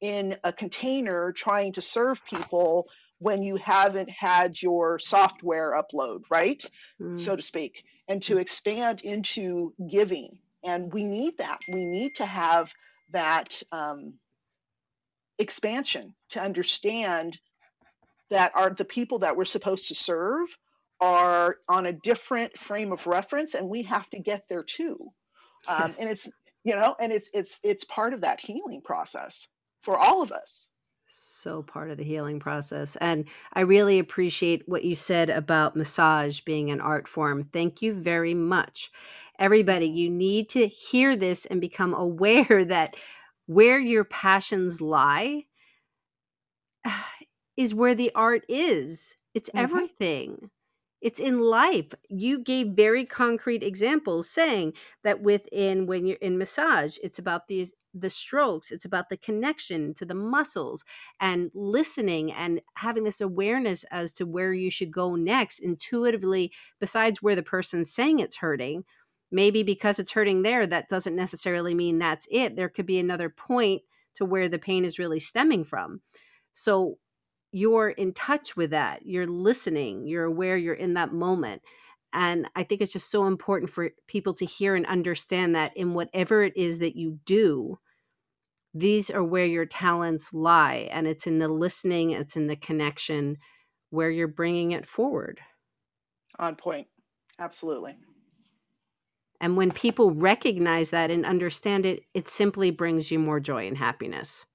in 0.00 0.36
a 0.44 0.52
container 0.52 1.32
trying 1.32 1.72
to 1.72 1.80
serve 1.80 2.24
people 2.24 2.88
when 3.18 3.42
you 3.42 3.56
haven't 3.56 4.08
had 4.08 4.60
your 4.60 4.98
software 4.98 5.72
upload, 5.72 6.22
right? 6.30 6.64
Mm. 7.00 7.18
So 7.18 7.36
to 7.36 7.42
speak, 7.42 7.84
and 8.08 8.22
to 8.22 8.38
expand 8.38 9.02
into 9.02 9.74
giving. 9.88 10.38
And 10.64 10.92
we 10.92 11.04
need 11.04 11.38
that. 11.38 11.60
We 11.68 11.84
need 11.84 12.14
to 12.16 12.26
have 12.26 12.72
that 13.12 13.62
um, 13.72 14.14
expansion 15.40 16.14
to 16.30 16.40
understand 16.40 17.38
that 18.30 18.52
are 18.54 18.70
the 18.70 18.84
people 18.84 19.18
that 19.18 19.36
we're 19.36 19.44
supposed 19.44 19.88
to 19.88 19.94
serve 19.94 20.56
are 21.00 21.56
on 21.68 21.86
a 21.86 21.92
different 21.92 22.56
frame 22.56 22.92
of 22.92 23.06
reference 23.06 23.54
and 23.54 23.68
we 23.68 23.82
have 23.82 24.08
to 24.10 24.18
get 24.18 24.44
there 24.48 24.62
too. 24.62 24.96
Um, 25.66 25.88
yes. 25.88 25.98
and 25.98 26.10
it's 26.10 26.28
you 26.64 26.74
know 26.74 26.94
and 27.00 27.12
it's 27.12 27.30
it's 27.32 27.58
it's 27.62 27.84
part 27.84 28.12
of 28.12 28.20
that 28.20 28.40
healing 28.40 28.82
process 28.82 29.48
for 29.82 29.98
all 29.98 30.22
of 30.22 30.30
us. 30.30 30.70
So 31.06 31.62
part 31.62 31.90
of 31.90 31.96
the 31.96 32.04
healing 32.04 32.38
process. 32.38 32.96
And 32.96 33.24
i 33.54 33.62
really 33.62 33.98
appreciate 33.98 34.62
what 34.68 34.84
you 34.84 34.94
said 34.94 35.28
about 35.28 35.74
massage 35.74 36.40
being 36.40 36.70
an 36.70 36.80
art 36.80 37.08
form. 37.08 37.48
Thank 37.52 37.82
you 37.82 37.92
very 37.94 38.34
much. 38.34 38.92
Everybody 39.38 39.86
you 39.86 40.10
need 40.10 40.50
to 40.50 40.68
hear 40.68 41.16
this 41.16 41.46
and 41.46 41.60
become 41.60 41.94
aware 41.94 42.64
that 42.66 42.94
where 43.50 43.80
your 43.80 44.04
passions 44.04 44.80
lie 44.80 45.42
is 47.56 47.74
where 47.74 47.96
the 47.96 48.12
art 48.14 48.44
is. 48.48 49.16
It's 49.34 49.48
mm-hmm. 49.48 49.58
everything. 49.58 50.50
It's 51.00 51.18
in 51.18 51.40
life. 51.40 51.92
You 52.08 52.38
gave 52.38 52.68
very 52.68 53.04
concrete 53.04 53.64
examples 53.64 54.30
saying 54.30 54.74
that 55.02 55.22
within 55.22 55.86
when 55.86 56.06
you're 56.06 56.18
in 56.18 56.38
massage 56.38 56.96
it's 57.02 57.18
about 57.18 57.48
the 57.48 57.66
the 57.92 58.08
strokes 58.08 58.70
it's 58.70 58.84
about 58.84 59.08
the 59.08 59.16
connection 59.16 59.92
to 59.94 60.04
the 60.04 60.14
muscles 60.14 60.84
and 61.18 61.50
listening 61.54 62.30
and 62.30 62.60
having 62.74 63.02
this 63.02 63.20
awareness 63.20 63.84
as 63.90 64.12
to 64.12 64.26
where 64.26 64.52
you 64.52 64.70
should 64.70 64.92
go 64.92 65.16
next. 65.16 65.58
Intuitively 65.58 66.52
besides 66.78 67.20
where 67.20 67.34
the 67.34 67.42
person's 67.42 67.92
saying 67.92 68.20
it's 68.20 68.36
hurting 68.36 68.84
maybe 69.30 69.62
because 69.62 69.98
it's 69.98 70.12
hurting 70.12 70.42
there 70.42 70.66
that 70.66 70.88
doesn't 70.88 71.16
necessarily 71.16 71.74
mean 71.74 71.98
that's 71.98 72.26
it. 72.30 72.56
There 72.56 72.68
could 72.68 72.86
be 72.86 72.98
another 72.98 73.30
point 73.30 73.82
to 74.14 74.24
where 74.24 74.48
the 74.48 74.58
pain 74.58 74.84
is 74.84 74.98
really 74.98 75.20
stemming 75.20 75.64
from. 75.64 76.00
So 76.52 76.98
you're 77.52 77.90
in 77.90 78.12
touch 78.12 78.56
with 78.56 78.70
that. 78.70 79.06
You're 79.06 79.26
listening. 79.26 80.06
You're 80.06 80.24
aware 80.24 80.56
you're 80.56 80.74
in 80.74 80.94
that 80.94 81.12
moment. 81.12 81.62
And 82.12 82.48
i 82.56 82.64
think 82.64 82.80
it's 82.80 82.92
just 82.92 83.08
so 83.08 83.28
important 83.28 83.70
for 83.70 83.90
people 84.08 84.34
to 84.34 84.44
hear 84.44 84.74
and 84.74 84.84
understand 84.86 85.54
that 85.54 85.76
in 85.76 85.94
whatever 85.94 86.42
it 86.42 86.56
is 86.56 86.80
that 86.80 86.96
you 86.96 87.20
do 87.24 87.78
these 88.74 89.12
are 89.12 89.22
where 89.22 89.46
your 89.46 89.64
talents 89.64 90.34
lie 90.34 90.88
and 90.90 91.06
it's 91.06 91.28
in 91.28 91.38
the 91.38 91.46
listening 91.46 92.10
it's 92.10 92.34
in 92.34 92.48
the 92.48 92.56
connection 92.56 93.36
where 93.90 94.10
you're 94.10 94.26
bringing 94.26 94.72
it 94.72 94.88
forward. 94.88 95.40
On 96.40 96.56
point. 96.56 96.88
Absolutely 97.38 97.96
and 99.40 99.56
when 99.56 99.70
people 99.70 100.10
recognize 100.12 100.90
that 100.90 101.10
and 101.10 101.24
understand 101.24 101.86
it 101.86 102.04
it 102.14 102.28
simply 102.28 102.70
brings 102.70 103.10
you 103.10 103.18
more 103.18 103.40
joy 103.40 103.66
and 103.66 103.78
happiness. 103.78 104.46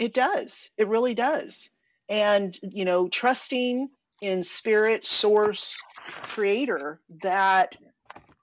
It 0.00 0.14
does. 0.14 0.70
It 0.78 0.88
really 0.88 1.14
does. 1.14 1.70
And 2.08 2.58
you 2.62 2.84
know 2.84 3.08
trusting 3.08 3.88
in 4.22 4.42
spirit 4.42 5.04
source 5.04 5.82
creator 6.22 7.00
that 7.22 7.76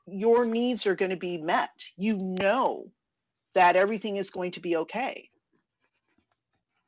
your 0.08 0.46
needs 0.46 0.86
are 0.86 0.96
going 0.96 1.12
to 1.12 1.18
be 1.18 1.38
met. 1.38 1.70
You 1.98 2.18
know 2.18 2.92
that 3.54 3.76
everything 3.76 4.18
is 4.18 4.32
going 4.32 4.52
to 4.52 4.60
be 4.60 4.76
okay. 4.78 5.30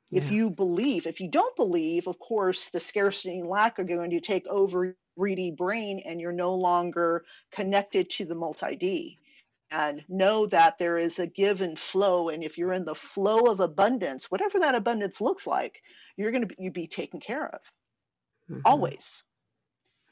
Yeah. 0.10 0.20
if 0.20 0.32
you 0.32 0.52
believe 0.52 1.08
if 1.08 1.20
you 1.20 1.28
don't 1.28 1.56
believe 1.56 2.08
of 2.08 2.20
course 2.20 2.70
the 2.70 2.80
scarcity 2.80 3.40
and 3.40 3.50
lack 3.50 3.80
are 3.80 3.84
going 3.84 4.12
to 4.12 4.20
take 4.20 4.46
over 4.48 4.96
greedy 5.18 5.52
brain 5.52 6.00
and 6.06 6.20
you're 6.20 6.32
no 6.32 6.56
longer 6.56 7.24
connected 7.52 8.10
to 8.10 8.26
the 8.26 8.36
multi-d 8.36 9.18
and 9.72 10.04
know 10.08 10.46
that 10.46 10.78
there 10.78 10.98
is 10.98 11.20
a 11.20 11.28
give 11.28 11.62
and 11.62 11.78
flow 11.78 12.30
and 12.30 12.44
if 12.44 12.58
you're 12.58 12.74
in 12.74 12.86
the 12.86 12.96
flow 12.96 13.52
of 13.52 13.60
abundance 13.60 14.30
whatever 14.30 14.60
that 14.60 14.76
abundance 14.76 15.22
looks 15.22 15.48
like 15.48 15.82
you're 16.18 16.32
going 16.32 16.48
to 16.48 16.56
be, 16.56 16.56
you 16.60 16.72
be 16.72 16.88
taken 16.88 17.20
care 17.20 17.48
of 17.48 17.60
mm-hmm. 18.50 18.62
always 18.66 19.24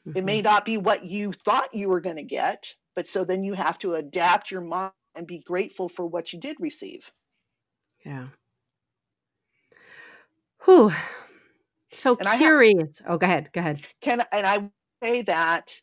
mm-hmm. 0.07 0.17
it 0.17 0.23
may 0.23 0.39
mm-hmm. 0.39 0.51
not 0.51 0.65
be 0.65 0.77
what 0.77 1.05
you 1.05 1.31
thought 1.31 1.73
you 1.73 1.89
were 1.89 2.01
going 2.01 2.17
to 2.17 2.23
get 2.23 2.75
but 2.95 3.07
so 3.07 3.23
then 3.23 3.43
you 3.43 3.53
have 3.53 3.77
to 3.77 3.93
adapt 3.95 4.51
your 4.51 4.61
mind 4.61 4.91
and 5.15 5.27
be 5.27 5.39
grateful 5.39 5.89
for 5.89 6.05
what 6.05 6.33
you 6.33 6.39
did 6.39 6.55
receive 6.59 7.11
Yeah. 8.05 8.27
Whew. 10.65 10.91
So 11.91 12.15
And 12.17 12.27
have 12.27 12.39
curious. 12.39 13.01
oh, 13.07 13.17
go 13.17 13.25
ahead. 13.25 13.49
Go 13.51 13.59
ahead. 13.59 13.81
can 14.01 14.23
and 14.31 14.47
I 14.47 14.69
say 15.03 15.21
that 15.23 15.73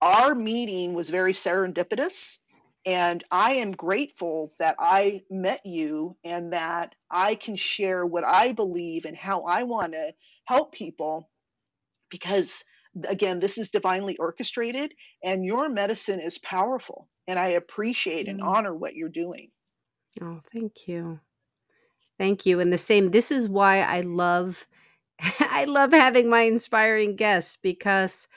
our 0.00 0.34
meeting 0.34 0.94
was 0.94 1.10
very 1.10 1.32
serendipitous 1.32 2.38
and 2.84 3.22
I 3.30 3.52
am 3.52 3.70
grateful 3.72 4.52
that 4.58 4.74
I 4.80 5.22
met 5.30 5.60
you 5.64 6.16
and 6.24 6.52
that 6.52 6.94
I 7.10 7.36
can 7.36 7.54
share 7.54 8.04
what 8.04 8.24
I 8.24 8.52
believe 8.52 9.04
and 9.04 9.16
how 9.16 9.42
I 9.42 9.62
want 9.62 9.92
to 9.92 10.12
help 10.46 10.72
people 10.72 11.30
because 12.10 12.64
again 13.08 13.38
this 13.38 13.58
is 13.58 13.70
divinely 13.70 14.16
orchestrated 14.18 14.92
and 15.22 15.44
your 15.44 15.68
medicine 15.68 16.20
is 16.20 16.38
powerful 16.38 17.08
and 17.28 17.38
I 17.38 17.48
appreciate 17.48 18.26
and 18.26 18.42
honor 18.42 18.74
what 18.74 18.96
you're 18.96 19.08
doing. 19.08 19.50
Oh, 20.20 20.40
thank 20.52 20.88
you. 20.88 21.20
Thank 22.18 22.44
you. 22.44 22.60
And 22.60 22.72
the 22.72 22.78
same, 22.78 23.10
this 23.10 23.30
is 23.30 23.48
why 23.48 23.80
I 23.80 24.00
love 24.00 24.66
I 25.40 25.64
love 25.64 25.92
having 25.92 26.28
my 26.28 26.42
inspiring 26.42 27.16
guests 27.16 27.56
because 27.60 28.28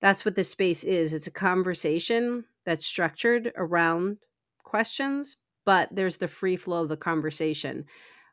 that's 0.00 0.24
what 0.24 0.34
this 0.34 0.50
space 0.50 0.84
is. 0.84 1.12
It's 1.12 1.26
a 1.26 1.32
conversation 1.32 2.44
that's 2.64 2.86
structured 2.86 3.52
around 3.56 4.18
questions, 4.62 5.36
but 5.64 5.88
there's 5.92 6.16
the 6.16 6.28
free 6.28 6.56
flow 6.56 6.82
of 6.82 6.88
the 6.88 6.96
conversation 6.96 7.84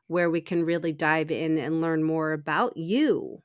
where 0.08 0.30
we 0.30 0.42
can 0.42 0.64
really 0.64 0.94
dive 0.94 1.32
in 1.32 1.58
and 1.58 1.82
learn 1.82 2.04
more 2.04 2.32
about 2.32 2.78
you 2.78 3.42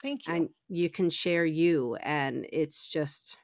Thank 0.00 0.26
you. 0.26 0.34
and 0.34 0.48
you 0.68 0.88
can 0.90 1.10
share 1.10 1.44
you 1.44 1.96
and 1.96 2.46
it's 2.52 2.86
just 2.86 3.36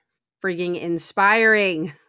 frigging 0.42 0.80
inspiring. 0.80 1.92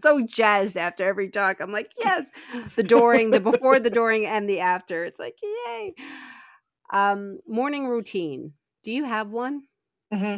So 0.00 0.26
jazzed 0.26 0.76
after 0.76 1.06
every 1.06 1.30
talk. 1.30 1.60
I'm 1.60 1.70
like, 1.70 1.92
yes, 1.96 2.28
the 2.74 2.82
during, 2.82 3.30
the 3.30 3.38
before, 3.38 3.78
the 3.78 3.88
during, 3.88 4.26
and 4.26 4.48
the 4.48 4.58
after. 4.58 5.04
It's 5.04 5.20
like, 5.20 5.36
yay. 5.42 5.94
Um, 6.92 7.40
morning 7.48 7.86
routine. 7.88 8.52
Do 8.84 8.92
you 8.92 9.04
have 9.04 9.30
one? 9.30 9.62
hmm 10.12 10.36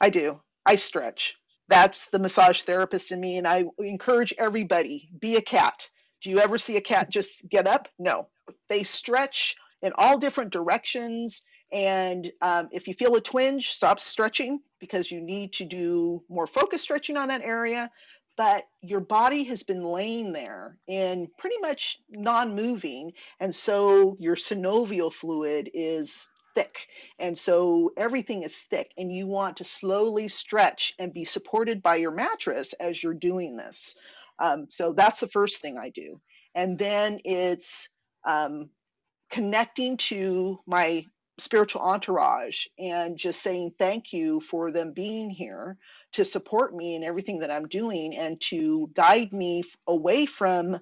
I 0.00 0.10
do. 0.10 0.40
I 0.66 0.76
stretch. 0.76 1.36
That's 1.68 2.10
the 2.10 2.18
massage 2.18 2.62
therapist 2.62 3.12
in 3.12 3.20
me, 3.20 3.38
and 3.38 3.46
I 3.46 3.64
encourage 3.78 4.34
everybody 4.36 5.08
be 5.18 5.36
a 5.36 5.42
cat. 5.42 5.88
Do 6.20 6.30
you 6.30 6.38
ever 6.40 6.58
see 6.58 6.76
a 6.76 6.80
cat 6.80 7.08
just 7.10 7.48
get 7.48 7.66
up? 7.66 7.88
No, 7.98 8.28
they 8.68 8.82
stretch 8.82 9.56
in 9.80 9.92
all 9.96 10.18
different 10.18 10.52
directions. 10.52 11.42
And 11.72 12.30
um, 12.42 12.68
if 12.72 12.86
you 12.86 12.94
feel 12.94 13.14
a 13.16 13.20
twinge, 13.20 13.70
stop 13.70 13.98
stretching 13.98 14.60
because 14.78 15.10
you 15.10 15.20
need 15.20 15.54
to 15.54 15.64
do 15.64 16.22
more 16.28 16.46
focused 16.46 16.84
stretching 16.84 17.16
on 17.16 17.28
that 17.28 17.42
area. 17.42 17.90
But 18.36 18.64
your 18.80 19.00
body 19.00 19.44
has 19.44 19.62
been 19.62 19.84
laying 19.84 20.32
there 20.32 20.78
in 20.86 21.28
pretty 21.38 21.58
much 21.58 21.98
non 22.08 22.54
moving. 22.54 23.12
And 23.40 23.54
so 23.54 24.16
your 24.18 24.36
synovial 24.36 25.12
fluid 25.12 25.70
is 25.74 26.28
thick. 26.54 26.86
And 27.18 27.36
so 27.36 27.92
everything 27.96 28.42
is 28.42 28.56
thick, 28.58 28.92
and 28.96 29.12
you 29.12 29.26
want 29.26 29.58
to 29.58 29.64
slowly 29.64 30.28
stretch 30.28 30.94
and 30.98 31.12
be 31.12 31.24
supported 31.24 31.82
by 31.82 31.96
your 31.96 32.10
mattress 32.10 32.72
as 32.74 33.02
you're 33.02 33.14
doing 33.14 33.56
this. 33.56 33.96
Um, 34.38 34.66
so 34.70 34.92
that's 34.92 35.20
the 35.20 35.26
first 35.28 35.60
thing 35.60 35.78
I 35.78 35.90
do. 35.90 36.20
And 36.54 36.78
then 36.78 37.20
it's 37.24 37.88
um, 38.24 38.70
connecting 39.30 39.96
to 39.96 40.60
my 40.66 41.04
spiritual 41.38 41.82
entourage 41.82 42.66
and 42.78 43.16
just 43.16 43.42
saying 43.42 43.72
thank 43.78 44.12
you 44.12 44.40
for 44.40 44.70
them 44.70 44.92
being 44.92 45.30
here 45.30 45.78
to 46.14 46.24
support 46.24 46.74
me 46.74 46.96
in 46.96 47.04
everything 47.04 47.40
that 47.40 47.50
I'm 47.50 47.68
doing 47.68 48.16
and 48.16 48.40
to 48.42 48.90
guide 48.94 49.32
me 49.32 49.64
away 49.88 50.26
from 50.26 50.78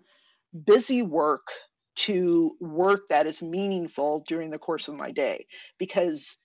busy 0.67 1.03
work 1.03 1.49
to 1.97 2.57
work 2.61 3.09
that 3.11 3.27
is 3.27 3.43
meaningful 3.43 4.25
during 4.29 4.51
the 4.51 4.59
course 4.59 4.89
of 4.89 4.97
my 4.97 5.11
day. 5.11 5.47
Because 5.79 6.39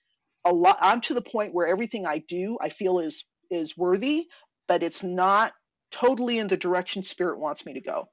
a 0.44 0.52
lot 0.52 0.78
I'm 0.80 1.00
to 1.02 1.14
the 1.14 1.22
point 1.22 1.54
where 1.54 1.66
everything 1.66 2.06
I 2.06 2.18
do 2.18 2.58
I 2.60 2.68
feel 2.70 2.98
is 3.00 3.24
is 3.50 3.76
worthy 3.78 4.26
but 4.68 4.82
it's 4.82 5.04
not 5.04 5.52
totally 5.92 6.38
in 6.38 6.48
the 6.48 6.56
direction 6.56 7.02
spirit 7.02 7.38
wants 7.40 7.64
me 7.66 7.74
to 7.74 7.80
go. 7.80 8.06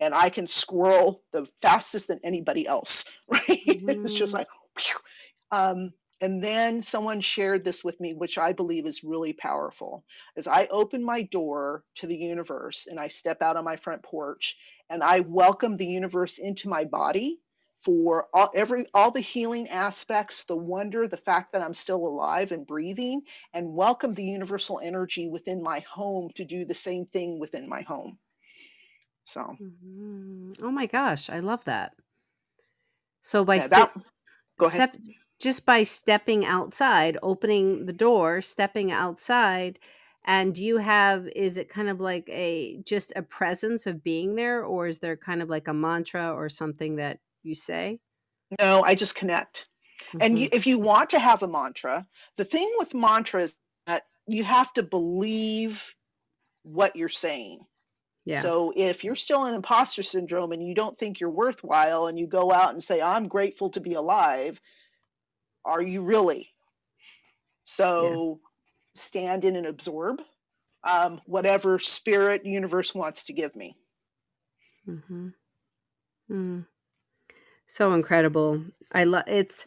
And 0.00 0.14
I 0.14 0.30
can 0.30 0.46
squirrel 0.46 1.22
the 1.32 1.48
fastest 1.62 2.08
than 2.08 2.20
anybody 2.24 2.66
else 2.66 3.04
right? 3.30 3.42
It's 3.48 4.14
just 4.14 4.34
Mhm. 4.34 4.34
like 4.34 4.48
um 5.52 5.92
and 6.20 6.42
then 6.42 6.82
someone 6.82 7.20
shared 7.20 7.64
this 7.64 7.84
with 7.84 8.00
me 8.00 8.14
which 8.14 8.38
I 8.38 8.52
believe 8.52 8.86
is 8.86 9.04
really 9.04 9.32
powerful 9.34 10.04
as 10.36 10.48
I 10.48 10.66
open 10.68 11.04
my 11.04 11.22
door 11.22 11.84
to 11.96 12.06
the 12.08 12.16
universe 12.18 12.86
and 12.88 13.00
I 13.00 13.08
step 13.08 13.42
out 13.42 13.56
on 13.56 13.64
my 13.64 13.76
front 13.76 14.02
porch 14.02 14.56
and 14.90 15.02
I 15.02 15.20
welcome 15.20 15.76
the 15.76 15.86
universe 15.86 16.38
into 16.38 16.68
my 16.68 16.84
body 16.84 17.40
for 17.80 18.28
all 18.34 18.50
every 18.54 18.86
all 18.94 19.10
the 19.10 19.20
healing 19.20 19.68
aspects, 19.68 20.44
the 20.44 20.56
wonder, 20.56 21.08
the 21.08 21.16
fact 21.16 21.52
that 21.52 21.62
I'm 21.62 21.74
still 21.74 22.06
alive 22.06 22.52
and 22.52 22.66
breathing, 22.66 23.22
and 23.54 23.74
welcome 23.74 24.14
the 24.14 24.24
universal 24.24 24.80
energy 24.82 25.28
within 25.28 25.62
my 25.62 25.80
home 25.80 26.30
to 26.36 26.44
do 26.44 26.64
the 26.64 26.74
same 26.74 27.06
thing 27.06 27.40
within 27.40 27.68
my 27.68 27.82
home. 27.82 28.18
So 29.24 29.56
Mhm. 29.60 30.54
Oh 30.62 30.70
my 30.70 30.86
gosh, 30.86 31.30
I 31.30 31.40
love 31.40 31.64
that. 31.64 31.94
So 33.22 33.44
by 33.44 33.58
yeah, 33.58 33.68
that 33.68 33.92
go 34.58 34.66
ahead. 34.68 34.84
step 34.84 34.96
just 35.40 35.66
by 35.66 35.82
stepping 35.84 36.44
outside, 36.44 37.18
opening 37.22 37.86
the 37.86 37.92
door, 37.92 38.42
stepping 38.42 38.92
outside, 38.92 39.78
and 40.24 40.54
do 40.54 40.64
you 40.64 40.78
have 40.78 41.26
is 41.28 41.56
it 41.56 41.70
kind 41.70 41.88
of 41.88 42.00
like 42.00 42.28
a 42.28 42.78
just 42.84 43.12
a 43.16 43.22
presence 43.22 43.86
of 43.86 44.04
being 44.04 44.34
there 44.36 44.64
or 44.64 44.86
is 44.86 45.00
there 45.00 45.16
kind 45.16 45.42
of 45.42 45.48
like 45.48 45.68
a 45.68 45.74
mantra 45.74 46.32
or 46.32 46.48
something 46.50 46.96
that 46.96 47.20
you 47.42 47.54
say? 47.54 48.00
No, 48.58 48.82
I 48.82 48.94
just 48.94 49.14
connect. 49.14 49.68
And 50.18 50.38
you, 50.38 50.48
Mhm. 50.48 50.52
if 50.52 50.66
you 50.66 50.78
want 50.78 51.10
to 51.10 51.18
have 51.18 51.42
a 51.42 51.48
mantra, 51.48 52.06
the 52.36 52.44
thing 52.44 52.70
with 52.78 52.94
mantras 52.94 53.58
that 53.86 54.04
you 54.26 54.44
have 54.44 54.72
to 54.74 54.82
believe 54.82 55.94
what 56.64 56.96
you're 56.96 57.08
saying. 57.08 57.60
Yeah. 58.24 58.42
So 58.42 58.72
if 58.76 59.04
you're 59.04 59.16
still 59.16 59.46
in 59.46 59.54
imposter 59.54 60.02
syndrome 60.02 60.52
and 60.52 60.66
you 60.66 60.74
don't 60.74 60.98
think 60.98 61.20
you're 61.20 61.30
worthwhile 61.30 62.06
and 62.08 62.18
you 62.18 62.26
go 62.26 62.52
out 62.52 62.74
and 62.74 62.84
say, 62.84 63.02
I'm 63.02 63.28
grateful 63.28 63.70
to 63.70 63.80
be 63.80 63.94
alive, 63.94 64.60
are 65.64 65.82
you 65.82 66.02
really? 66.02 66.50
So 67.64 68.40
stand 68.94 69.44
in 69.44 69.56
and 69.56 69.66
absorb 69.66 70.20
um, 70.84 71.20
whatever 71.26 71.78
spirit 71.78 72.44
universe 72.44 72.94
wants 72.94 73.24
to 73.24 73.32
give 73.32 73.54
me. 73.54 73.76
Mm-hmm. 74.88 75.28
Mm. 76.30 76.66
So 77.66 77.92
incredible. 77.92 78.64
I 78.92 79.04
love 79.04 79.24
it's 79.26 79.66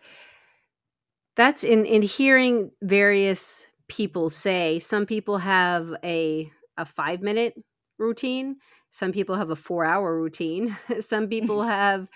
that's 1.36 1.64
in 1.64 1.86
in 1.86 2.02
hearing 2.02 2.72
various 2.82 3.68
people 3.88 4.30
say 4.30 4.80
some 4.80 5.06
people 5.06 5.38
have 5.38 5.96
a 6.04 6.52
a 6.78 6.86
5 6.86 7.22
minute 7.22 7.54
routine, 7.98 8.58
some 8.90 9.12
people 9.12 9.36
have 9.36 9.52
a 9.52 9.56
4 9.56 9.86
hour 9.86 10.20
routine. 10.20 10.78
some 11.00 11.28
people 11.28 11.64
have 11.68 12.08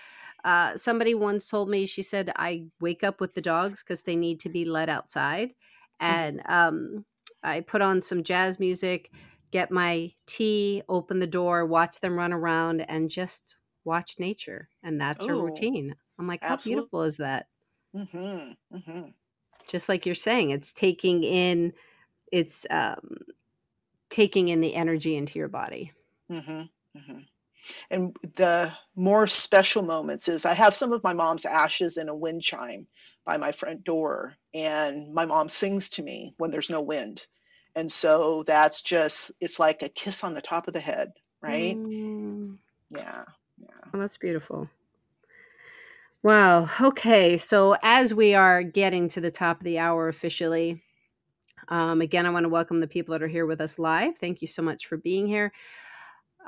uh 0.44 0.76
somebody 0.76 1.14
once 1.14 1.48
told 1.48 1.68
me 1.68 1.86
she 1.86 2.02
said 2.02 2.32
I 2.36 2.66
wake 2.80 3.02
up 3.04 3.20
with 3.20 3.34
the 3.34 3.40
dogs 3.40 3.82
cuz 3.82 4.02
they 4.02 4.16
need 4.16 4.40
to 4.40 4.48
be 4.48 4.64
let 4.64 4.88
outside 4.88 5.54
and 6.00 6.42
um 6.46 7.04
I 7.42 7.60
put 7.60 7.82
on 7.82 8.02
some 8.02 8.24
jazz 8.24 8.58
music, 8.58 9.12
get 9.52 9.70
my 9.70 10.12
tea, 10.26 10.82
open 10.88 11.20
the 11.20 11.26
door, 11.26 11.64
watch 11.66 12.00
them 12.00 12.16
run 12.18 12.32
around 12.32 12.80
and 12.82 13.10
just 13.10 13.56
watch 13.84 14.18
nature 14.18 14.68
and 14.82 15.00
that's 15.00 15.24
her 15.26 15.34
Oh, 15.34 15.42
routine. 15.42 15.94
I'm 16.18 16.26
like 16.26 16.42
how 16.44 16.54
absolutely. 16.54 16.90
beautiful 16.90 17.02
is 17.04 17.16
that? 17.18 17.48
hmm 17.92 18.54
hmm 18.70 19.10
just 19.66 19.88
like 19.88 20.06
you're 20.06 20.14
saying 20.14 20.50
it's 20.50 20.72
taking 20.72 21.22
in 21.24 21.72
it's 22.32 22.66
um 22.70 23.18
taking 24.10 24.48
in 24.48 24.60
the 24.60 24.74
energy 24.74 25.16
into 25.16 25.38
your 25.38 25.48
body 25.48 25.92
hmm 26.28 26.68
hmm 26.94 27.20
And 27.90 28.16
the 28.36 28.72
more 28.96 29.26
special 29.26 29.82
moments 29.82 30.28
is 30.28 30.44
I 30.46 30.54
have 30.54 30.74
some 30.74 30.92
of 30.92 31.02
my 31.04 31.12
mom's 31.12 31.44
ashes 31.44 31.96
in 31.96 32.08
a 32.08 32.14
wind 32.14 32.42
chime 32.42 32.86
by 33.24 33.36
my 33.36 33.52
front 33.52 33.84
door, 33.84 34.34
and 34.54 35.12
my 35.12 35.26
mom 35.26 35.48
sings 35.48 35.90
to 35.90 36.02
me 36.02 36.34
when 36.38 36.50
there's 36.50 36.70
no 36.70 36.80
wind. 36.80 37.26
And 37.74 37.90
so 37.92 38.42
that's 38.44 38.82
just, 38.82 39.32
it's 39.40 39.58
like 39.60 39.82
a 39.82 39.88
kiss 39.88 40.24
on 40.24 40.34
the 40.34 40.40
top 40.40 40.66
of 40.66 40.74
the 40.74 40.80
head, 40.80 41.12
right? 41.42 41.76
Mm, 41.76 42.58
Yeah. 42.90 43.24
Yeah. 43.60 43.68
oh, 43.92 43.98
that's 43.98 44.16
beautiful 44.16 44.68
wow 46.22 46.68
okay 46.80 47.36
so 47.36 47.76
as 47.82 48.12
we 48.12 48.34
are 48.34 48.62
getting 48.62 49.08
to 49.08 49.20
the 49.20 49.30
top 49.30 49.60
of 49.60 49.64
the 49.64 49.78
hour 49.78 50.08
officially 50.08 50.82
um, 51.68 52.00
again 52.00 52.26
i 52.26 52.30
want 52.30 52.44
to 52.44 52.48
welcome 52.48 52.80
the 52.80 52.86
people 52.86 53.12
that 53.12 53.22
are 53.22 53.28
here 53.28 53.46
with 53.46 53.60
us 53.60 53.78
live 53.78 54.16
thank 54.18 54.40
you 54.42 54.48
so 54.48 54.62
much 54.62 54.86
for 54.86 54.96
being 54.96 55.26
here 55.26 55.52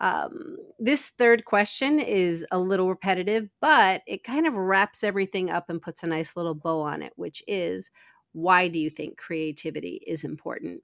um, 0.00 0.56
this 0.78 1.08
third 1.18 1.44
question 1.44 2.00
is 2.00 2.46
a 2.52 2.58
little 2.58 2.88
repetitive 2.88 3.48
but 3.60 4.02
it 4.06 4.24
kind 4.24 4.46
of 4.46 4.54
wraps 4.54 5.04
everything 5.04 5.50
up 5.50 5.70
and 5.70 5.82
puts 5.82 6.02
a 6.02 6.06
nice 6.08 6.36
little 6.36 6.54
bow 6.54 6.80
on 6.82 7.02
it 7.02 7.12
which 7.16 7.42
is 7.48 7.90
why 8.32 8.68
do 8.68 8.78
you 8.78 8.90
think 8.90 9.18
creativity 9.18 10.02
is 10.06 10.24
important 10.24 10.82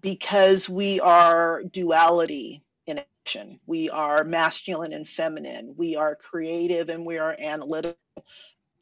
Because 0.00 0.68
we 0.68 1.00
are 1.00 1.62
duality 1.64 2.64
in 2.86 3.00
action. 3.26 3.60
we 3.66 3.90
are 3.90 4.24
masculine 4.24 4.92
and 4.92 5.08
feminine, 5.08 5.74
we 5.76 5.96
are 5.96 6.16
creative 6.16 6.88
and 6.90 7.06
we 7.06 7.18
are 7.18 7.36
analytical. 7.40 7.96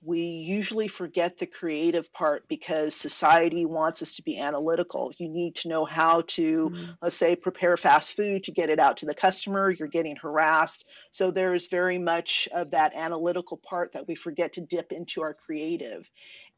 We 0.05 0.21
usually 0.21 0.89
forget 0.89 1.39
the 1.39 1.47
creative 1.47 2.13
part 2.13 2.49
because 2.49 2.95
society 2.95 3.65
wants 3.65 4.03
us 4.03 4.17
to 4.17 4.23
be 4.23 4.39
analytical. 4.39 5.13
You 5.19 5.29
need 5.29 5.55
to 5.57 5.69
know 5.69 5.85
how 5.85 6.23
to, 6.23 6.71
mm-hmm. 6.71 6.91
let's 7.01 7.17
say, 7.17 7.37
prepare 7.37 7.77
fast 7.77 8.17
food 8.17 8.43
to 8.45 8.51
get 8.51 8.69
it 8.69 8.81
out 8.81 8.97
to 8.99 9.07
the 9.07 9.15
customer. 9.15 9.71
You're 9.71 9.87
getting 9.87 10.17
harassed. 10.17 10.87
So 11.13 11.31
there's 11.31 11.69
very 11.69 11.99
much 11.99 12.49
of 12.53 12.73
that 12.73 12.95
analytical 12.97 13.59
part 13.59 13.93
that 13.93 14.09
we 14.09 14.17
forget 14.17 14.53
to 14.55 14.61
dip 14.61 14.91
into 14.91 15.23
our 15.23 15.35
creative. 15.35 16.11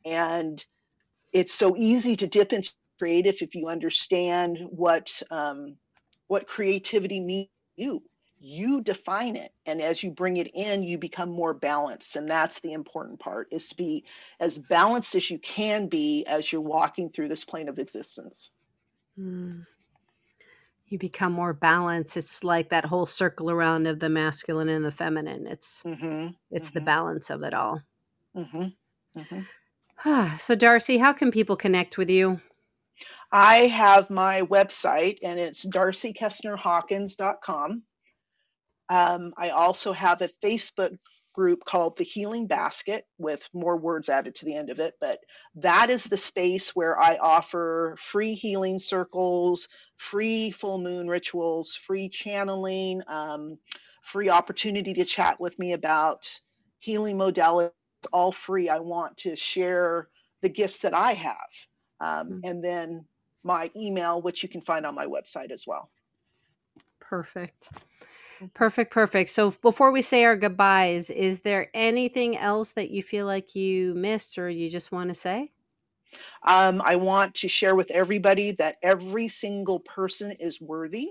And 0.06 0.64
it's 1.32 1.52
so 1.52 1.76
easy 1.76 2.16
to 2.16 2.26
dip 2.26 2.52
into 2.52 2.72
creative 2.98 3.36
if 3.42 3.54
you 3.54 3.68
understand 3.68 4.58
what 4.70 5.22
um, 5.30 5.76
what 6.28 6.46
creativity 6.46 7.20
means 7.20 7.48
you 7.76 8.02
you 8.44 8.82
define 8.82 9.36
it 9.36 9.52
and 9.64 9.80
as 9.80 10.02
you 10.02 10.10
bring 10.10 10.36
it 10.36 10.50
in 10.52 10.82
you 10.82 10.98
become 10.98 11.30
more 11.30 11.54
balanced 11.54 12.14
and 12.14 12.28
that's 12.28 12.60
the 12.60 12.74
important 12.74 13.18
part 13.18 13.48
is 13.50 13.68
to 13.68 13.74
be 13.74 14.04
as 14.38 14.58
balanced 14.58 15.14
as 15.14 15.30
you 15.30 15.38
can 15.38 15.86
be 15.86 16.26
as 16.26 16.52
you're 16.52 16.60
walking 16.60 17.08
through 17.08 17.26
this 17.26 17.42
plane 17.42 17.70
of 17.70 17.78
existence 17.78 18.50
mm. 19.18 19.64
you 20.88 20.98
become 20.98 21.32
more 21.32 21.54
balanced 21.54 22.18
it's 22.18 22.44
like 22.44 22.68
that 22.68 22.84
whole 22.84 23.06
circle 23.06 23.50
around 23.50 23.86
of 23.86 23.98
the 23.98 24.10
masculine 24.10 24.68
and 24.68 24.84
the 24.84 24.90
feminine 24.90 25.46
it's 25.46 25.82
mm-hmm. 25.82 26.26
it's 26.50 26.68
mm-hmm. 26.68 26.78
the 26.78 26.84
balance 26.84 27.30
of 27.30 27.42
it 27.42 27.54
all 27.54 27.80
mm-hmm. 28.36 28.66
mm-hmm. 29.18 30.36
so 30.38 30.54
darcy 30.54 30.98
how 30.98 31.14
can 31.14 31.30
people 31.30 31.56
connect 31.56 31.96
with 31.96 32.10
you 32.10 32.38
I 33.32 33.66
have 33.66 34.10
my 34.10 34.42
website 34.42 35.18
and 35.24 35.40
it's 35.40 35.66
darcykestnerhawkins.com. 35.66 37.82
Um, 38.88 39.32
I 39.36 39.50
also 39.50 39.92
have 39.92 40.20
a 40.20 40.28
Facebook 40.42 40.96
group 41.34 41.64
called 41.64 41.96
The 41.96 42.04
Healing 42.04 42.46
Basket 42.46 43.06
with 43.18 43.48
more 43.52 43.76
words 43.76 44.08
added 44.08 44.34
to 44.36 44.44
the 44.44 44.54
end 44.54 44.70
of 44.70 44.78
it, 44.78 44.94
but 45.00 45.18
that 45.56 45.90
is 45.90 46.04
the 46.04 46.16
space 46.16 46.74
where 46.76 46.98
I 46.98 47.16
offer 47.16 47.96
free 47.98 48.34
healing 48.34 48.78
circles, 48.78 49.68
free 49.96 50.50
full 50.50 50.78
moon 50.78 51.08
rituals, 51.08 51.74
free 51.76 52.08
channeling, 52.08 53.02
um, 53.08 53.58
free 54.02 54.28
opportunity 54.28 54.94
to 54.94 55.04
chat 55.04 55.40
with 55.40 55.58
me 55.58 55.72
about 55.72 56.28
healing 56.78 57.18
modalities, 57.18 57.72
all 58.12 58.32
free. 58.32 58.68
I 58.68 58.78
want 58.78 59.16
to 59.18 59.34
share 59.34 60.08
the 60.42 60.48
gifts 60.48 60.80
that 60.80 60.94
I 60.94 61.12
have. 61.12 61.36
Um, 62.00 62.28
mm-hmm. 62.28 62.38
And 62.44 62.64
then 62.64 63.06
my 63.42 63.70
email, 63.74 64.20
which 64.20 64.42
you 64.42 64.48
can 64.48 64.60
find 64.60 64.86
on 64.86 64.94
my 64.94 65.06
website 65.06 65.50
as 65.50 65.66
well. 65.66 65.90
Perfect. 67.00 67.68
Perfect, 68.54 68.92
perfect. 68.92 69.30
So 69.30 69.52
before 69.62 69.90
we 69.90 70.02
say 70.02 70.24
our 70.24 70.36
goodbyes, 70.36 71.10
is 71.10 71.40
there 71.40 71.68
anything 71.74 72.36
else 72.36 72.72
that 72.72 72.90
you 72.90 73.02
feel 73.02 73.26
like 73.26 73.54
you 73.54 73.94
missed 73.94 74.38
or 74.38 74.48
you 74.48 74.70
just 74.70 74.92
want 74.92 75.08
to 75.08 75.14
say? 75.14 75.52
Um, 76.42 76.82
I 76.84 76.96
want 76.96 77.34
to 77.36 77.48
share 77.48 77.74
with 77.74 77.90
everybody 77.90 78.52
that 78.52 78.76
every 78.82 79.28
single 79.28 79.80
person 79.80 80.32
is 80.32 80.60
worthy. 80.60 81.08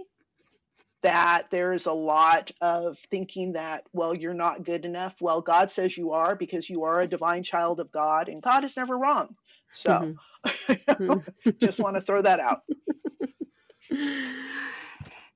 That 1.01 1.49
there 1.51 1.74
is 1.74 1.86
a 1.86 1.93
lot 1.93 2.51
of 2.61 2.97
thinking 3.11 3.53
that, 3.53 3.84
well, 3.91 4.15
you're 4.15 4.34
not 4.34 4.63
good 4.63 4.86
enough. 4.86 5.21
Well, 5.21 5.41
God 5.41 5.69
says 5.69 5.97
you 5.97 6.11
are 6.11 6.36
because 6.36 6.69
you 6.69 6.84
are 6.84 7.01
a 7.01 7.07
divine 7.07 7.43
child 7.43 7.82
of 7.82 7.91
God, 7.91 8.30
and 8.30 8.41
God 8.41 8.63
is 8.63 8.78
never 8.78 8.97
wrong. 8.97 9.36
So, 9.74 10.15
mm-hmm. 10.45 11.49
Just 11.59 11.82
want 11.82 11.97
to 11.97 12.01
throw 12.01 12.21
that 12.21 12.39
out. 12.39 12.61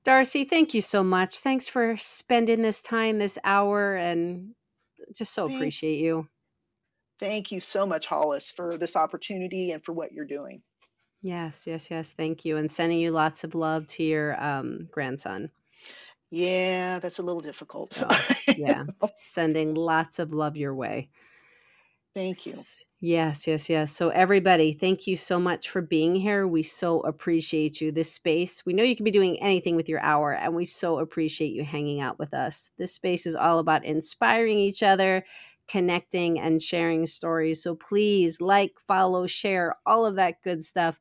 Darcy, 0.08 0.44
thank 0.44 0.72
you 0.72 0.80
so 0.80 1.04
much. 1.04 1.40
Thanks 1.40 1.68
for 1.68 1.98
spending 1.98 2.62
this 2.62 2.80
time, 2.80 3.18
this 3.18 3.36
hour, 3.44 3.94
and 3.94 4.54
just 5.14 5.34
so 5.34 5.46
thank, 5.46 5.58
appreciate 5.58 5.98
you. 5.98 6.26
Thank 7.20 7.52
you 7.52 7.60
so 7.60 7.86
much, 7.86 8.06
Hollis, 8.06 8.50
for 8.50 8.78
this 8.78 8.96
opportunity 8.96 9.72
and 9.72 9.84
for 9.84 9.92
what 9.92 10.12
you're 10.12 10.24
doing. 10.24 10.62
Yes, 11.20 11.66
yes, 11.66 11.90
yes. 11.90 12.14
Thank 12.16 12.46
you. 12.46 12.56
And 12.56 12.72
sending 12.72 12.98
you 13.00 13.10
lots 13.10 13.44
of 13.44 13.54
love 13.54 13.86
to 13.88 14.02
your 14.02 14.42
um, 14.42 14.88
grandson. 14.90 15.50
Yeah, 16.30 17.00
that's 17.00 17.18
a 17.18 17.22
little 17.22 17.42
difficult. 17.42 17.92
So, 17.92 18.08
yeah, 18.56 18.84
sending 19.14 19.74
lots 19.74 20.18
of 20.20 20.32
love 20.32 20.56
your 20.56 20.74
way. 20.74 21.10
Thank 22.14 22.44
you. 22.46 22.66
Yes, 23.00 23.46
yes, 23.46 23.70
yes. 23.70 23.92
So, 23.94 24.08
everybody, 24.08 24.72
thank 24.72 25.06
you 25.06 25.16
so 25.16 25.38
much 25.38 25.70
for 25.70 25.80
being 25.80 26.16
here. 26.16 26.48
We 26.48 26.64
so 26.64 27.00
appreciate 27.02 27.80
you. 27.80 27.92
This 27.92 28.10
space, 28.12 28.66
we 28.66 28.72
know 28.72 28.82
you 28.82 28.96
can 28.96 29.04
be 29.04 29.12
doing 29.12 29.40
anything 29.40 29.76
with 29.76 29.88
your 29.88 30.00
hour, 30.00 30.32
and 30.34 30.52
we 30.56 30.64
so 30.64 30.98
appreciate 30.98 31.52
you 31.52 31.62
hanging 31.64 32.00
out 32.00 32.18
with 32.18 32.34
us. 32.34 32.72
This 32.76 32.92
space 32.92 33.24
is 33.24 33.36
all 33.36 33.60
about 33.60 33.84
inspiring 33.84 34.58
each 34.58 34.82
other, 34.82 35.24
connecting, 35.68 36.40
and 36.40 36.60
sharing 36.60 37.06
stories. 37.06 37.62
So, 37.62 37.76
please 37.76 38.40
like, 38.40 38.72
follow, 38.88 39.28
share, 39.28 39.76
all 39.86 40.04
of 40.04 40.16
that 40.16 40.42
good 40.42 40.64
stuff. 40.64 40.98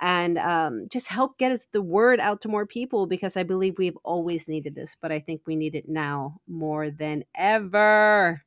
And 0.00 0.38
um, 0.38 0.88
just 0.90 1.08
help 1.08 1.36
get 1.38 1.52
us 1.52 1.66
the 1.72 1.82
word 1.82 2.18
out 2.20 2.40
to 2.42 2.48
more 2.48 2.66
people 2.66 3.06
because 3.06 3.36
I 3.36 3.42
believe 3.42 3.76
we've 3.78 3.96
always 4.04 4.48
needed 4.48 4.74
this, 4.74 4.96
but 5.00 5.12
I 5.12 5.20
think 5.20 5.42
we 5.46 5.56
need 5.56 5.74
it 5.74 5.88
now 5.88 6.38
more 6.46 6.90
than 6.90 7.24
ever. 7.34 8.42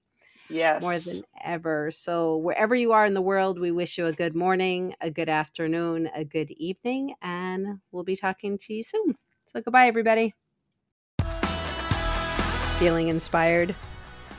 Yes. 0.50 0.82
More 0.82 0.98
than 0.98 1.24
ever. 1.44 1.92
So, 1.92 2.38
wherever 2.38 2.74
you 2.76 2.92
are 2.92 3.06
in 3.06 3.14
the 3.14 3.22
world, 3.22 3.60
we 3.60 3.72
wish 3.72 3.98
you 3.98 4.08
a 4.08 4.14
good 4.14 4.36
morning, 4.36 4.96
a 5.00 5.12
good 5.12 5.30
afternoon, 5.30 6.10
a 6.16 6.26
good 6.26 6.50
evening, 6.52 7.14
and 7.22 7.80
we'll 7.92 8.04
be 8.04 8.16
talking 8.16 8.58
to 8.58 8.74
you 8.74 8.82
soon. 8.82 9.16
So, 9.46 9.62
goodbye, 9.62 9.88
everybody. 9.88 10.34
Feeling 12.80 13.10
inspired? 13.10 13.76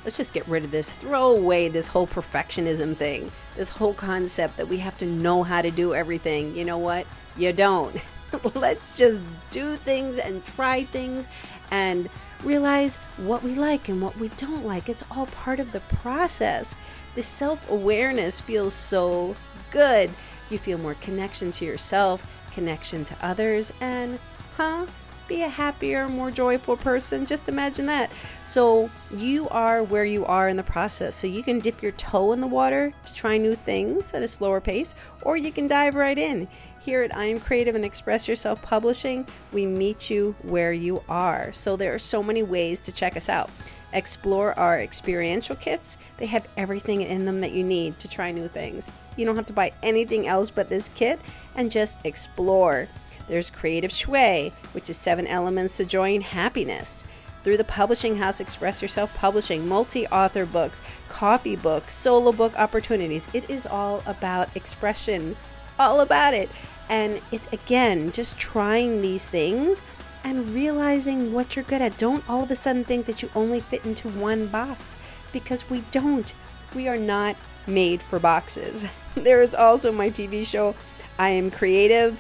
Let's 0.03 0.17
just 0.17 0.33
get 0.33 0.49
rid 0.49 0.65
of 0.65 0.71
this. 0.71 0.97
Throw 0.97 1.37
away 1.37 1.69
this 1.69 1.87
whole 1.87 2.07
perfectionism 2.07 2.97
thing, 2.97 3.31
this 3.57 3.69
whole 3.69 3.95
concept 3.95 4.57
that 4.57 4.67
we 4.67 4.79
have 4.79 4.97
to 4.99 5.07
know 5.07 5.43
how 5.43 5.63
to 5.63 5.71
do 5.71 5.95
everything. 5.95 6.57
You 6.57 6.65
know 6.65 6.79
what? 6.79 7.07
You 7.37 7.53
don't. 7.53 7.95
Let's 8.55 8.93
just 8.97 9.25
do 9.51 9.77
things 9.77 10.17
and 10.17 10.45
try 10.45 10.85
things 10.85 11.27
and 11.71 12.09
realize 12.45 12.97
what 13.17 13.43
we 13.43 13.55
like 13.55 13.89
and 13.89 14.01
what 14.01 14.17
we 14.17 14.29
don't 14.37 14.65
like. 14.65 14.89
It's 14.89 15.05
all 15.11 15.27
part 15.27 15.61
of 15.61 15.73
the 15.73 15.81
process. 15.81 16.75
The 17.15 17.23
self 17.23 17.69
awareness 17.71 18.41
feels 18.41 18.75
so 18.75 19.37
good. 19.71 20.11
You 20.49 20.59
feel 20.59 20.79
more 20.79 20.95
connection 20.95 21.51
to 21.53 21.65
yourself, 21.65 22.27
connection 22.53 23.05
to 23.07 23.17
others, 23.23 23.73
and, 23.81 24.19
huh? 24.57 24.87
Be 25.29 25.43
a 25.43 25.49
happier, 25.49 26.09
more 26.09 26.33
joyful 26.33 26.77
person. 26.77 27.25
Just 27.25 27.49
imagine 27.49 27.87
that. 27.87 28.11
So, 28.45 28.91
you 29.17 29.49
are 29.51 29.85
where 29.85 30.05
you 30.05 30.27
are 30.27 30.49
in 30.49 30.57
the 30.57 30.65
process. 30.65 31.15
So, 31.15 31.29
you 31.29 31.45
can 31.45 31.61
dip 31.61 31.83
your 31.83 31.93
toe 31.93 32.33
in 32.33 32.41
the 32.41 32.49
water 32.49 32.93
to 33.05 33.15
try 33.15 33.37
new 33.37 33.55
things 33.55 34.13
at 34.13 34.25
a 34.25 34.29
slower 34.29 34.61
pace, 34.61 34.97
or 35.23 35.37
you 35.37 35.53
can 35.53 35.69
dive 35.69 35.95
right 35.95 36.19
in. 36.19 36.49
Here 36.83 37.03
at 37.03 37.15
I 37.15 37.27
Am 37.27 37.41
Creative 37.41 37.75
and 37.75 37.85
Express 37.85 38.27
Yourself 38.27 38.63
Publishing, 38.63 39.27
we 39.53 39.67
meet 39.67 40.09
you 40.09 40.35
where 40.41 40.73
you 40.73 41.03
are. 41.11 41.53
So 41.53 41.77
there 41.77 41.93
are 41.93 41.99
so 41.99 42.23
many 42.23 42.43
ways 42.43 42.81
to 42.81 42.93
check 42.93 43.19
us 43.19 43.29
out. 43.29 43.51
Explore 43.93 44.59
our 44.59 44.81
experiential 44.81 45.57
kits. 45.57 45.99
They 46.17 46.25
have 46.27 46.49
everything 46.57 47.03
in 47.03 47.27
them 47.27 47.43
that 47.43 47.53
you 47.53 47.65
need 47.65 47.99
to 47.99 48.09
try 48.09 48.31
new 48.31 48.49
things. 48.49 48.91
You 49.19 49.27
don't 49.27 49.37
have 49.37 49.45
to 49.47 49.53
buy 49.53 49.75
anything 49.83 50.27
else 50.27 50.49
but 50.49 50.71
this 50.71 50.89
kit 50.95 51.21
and 51.55 51.71
just 51.71 51.99
explore. 52.05 52.89
There's 53.29 53.51
Creative 53.51 53.93
Shui, 53.93 54.51
which 54.73 54.89
is 54.89 54.97
seven 54.97 55.27
elements 55.27 55.77
to 55.77 55.85
joy 55.85 56.15
and 56.15 56.25
happiness. 56.25 57.05
Through 57.43 57.59
the 57.59 57.65
publishing 57.65 58.17
house, 58.17 58.41
Express 58.41 58.81
Yourself 58.81 59.15
Publishing, 59.15 59.69
multi 59.69 60.07
author 60.09 60.47
books, 60.47 60.81
coffee 61.11 61.57
books, 61.57 61.93
solo 61.93 62.33
book 62.33 62.59
opportunities. 62.59 63.29
It 63.35 63.49
is 63.51 63.67
all 63.67 64.03
about 64.07 64.55
expression, 64.57 65.37
all 65.81 66.01
about 66.01 66.35
it. 66.35 66.49
And 66.89 67.21
it's 67.33 67.49
again 67.53 68.11
just 68.11 68.39
trying 68.39 69.01
these 69.01 69.25
things 69.25 69.81
and 70.25 70.51
realizing 70.51 71.33
what 71.33 71.57
you're 71.57 71.65
good 71.65 71.83
at. 71.83 71.99
Don't 71.99 72.29
all 72.29 72.43
of 72.43 72.51
a 72.51 72.57
sudden 72.57 72.85
think 72.85 73.07
that 73.07 73.23
you 73.23 73.31
only 73.35 73.61
fit 73.61 73.85
into 73.85 74.09
one 74.09 74.47
box 74.47 74.97
because 75.33 75.69
we 75.71 75.85
don't. 75.91 76.35
We 76.75 76.89
are 76.89 76.97
not 76.97 77.37
made 77.67 78.03
for 78.03 78.19
boxes. 78.19 78.85
there 79.15 79.43
is 79.43 79.55
also 79.55 79.93
my 79.93 80.11
TV 80.11 80.45
show, 80.45 80.75
I 81.19 81.31
Am 81.31 81.51
Creative. 81.51 82.19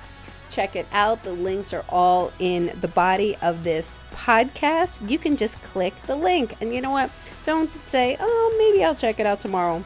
Check 0.49 0.75
it 0.75 0.87
out. 0.91 1.23
The 1.23 1.33
links 1.33 1.73
are 1.73 1.85
all 1.89 2.33
in 2.41 2.77
the 2.81 2.89
body 2.89 3.37
of 3.41 3.63
this 3.63 3.99
podcast. 4.13 5.09
You 5.09 5.17
can 5.17 5.37
just 5.37 5.63
click 5.63 5.95
the 6.07 6.17
link. 6.17 6.57
And 6.61 6.75
you 6.75 6.81
know 6.81 6.91
what? 6.91 7.11
Don't 7.45 7.73
say, 7.77 8.17
oh, 8.19 8.57
maybe 8.59 8.85
I'll 8.85 8.95
check 8.95 9.21
it 9.21 9.27
out 9.27 9.41
tomorrow. 9.41 9.85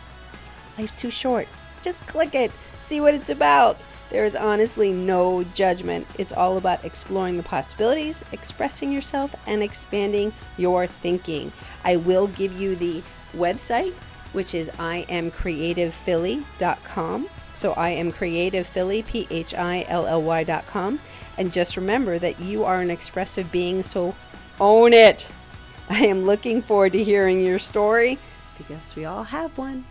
Life's 0.78 0.94
too 0.94 1.10
short. 1.10 1.48
Just 1.82 2.06
click 2.06 2.34
it, 2.34 2.50
see 2.84 3.00
what 3.00 3.14
it's 3.14 3.30
about. 3.30 3.78
There 4.10 4.24
is 4.24 4.36
honestly 4.36 4.92
no 4.92 5.42
judgment. 5.54 6.06
It's 6.18 6.32
all 6.32 6.56
about 6.56 6.84
exploring 6.84 7.36
the 7.36 7.42
possibilities, 7.42 8.22
expressing 8.32 8.92
yourself, 8.92 9.34
and 9.46 9.60
expanding 9.62 10.32
your 10.56 10.86
thinking. 10.86 11.52
I 11.84 11.96
will 11.96 12.28
give 12.28 12.60
you 12.60 12.76
the 12.76 13.02
website, 13.34 13.92
which 14.32 14.54
is 14.54 14.68
iamcreativephilly.com. 14.70 17.28
So 17.54 17.72
I 17.72 17.90
am 17.90 18.12
creative 18.12 18.66
Philly, 18.66 19.02
P 19.02 19.26
H 19.30 19.54
I 19.54 19.84
L 19.88 20.06
L 20.06 20.22
Y.com. 20.22 21.00
And 21.36 21.52
just 21.52 21.76
remember 21.76 22.18
that 22.18 22.40
you 22.40 22.64
are 22.64 22.80
an 22.80 22.90
expressive 22.90 23.50
being, 23.50 23.82
so 23.82 24.14
Own 24.60 24.92
it! 24.92 25.26
I 25.90 26.06
am 26.06 26.24
looking 26.24 26.62
forward 26.62 26.92
to 26.92 27.02
hearing 27.02 27.44
your 27.44 27.58
story 27.58 28.18
because 28.56 28.94
we 28.94 29.04
all 29.04 29.24
have 29.24 29.58
one. 29.58 29.84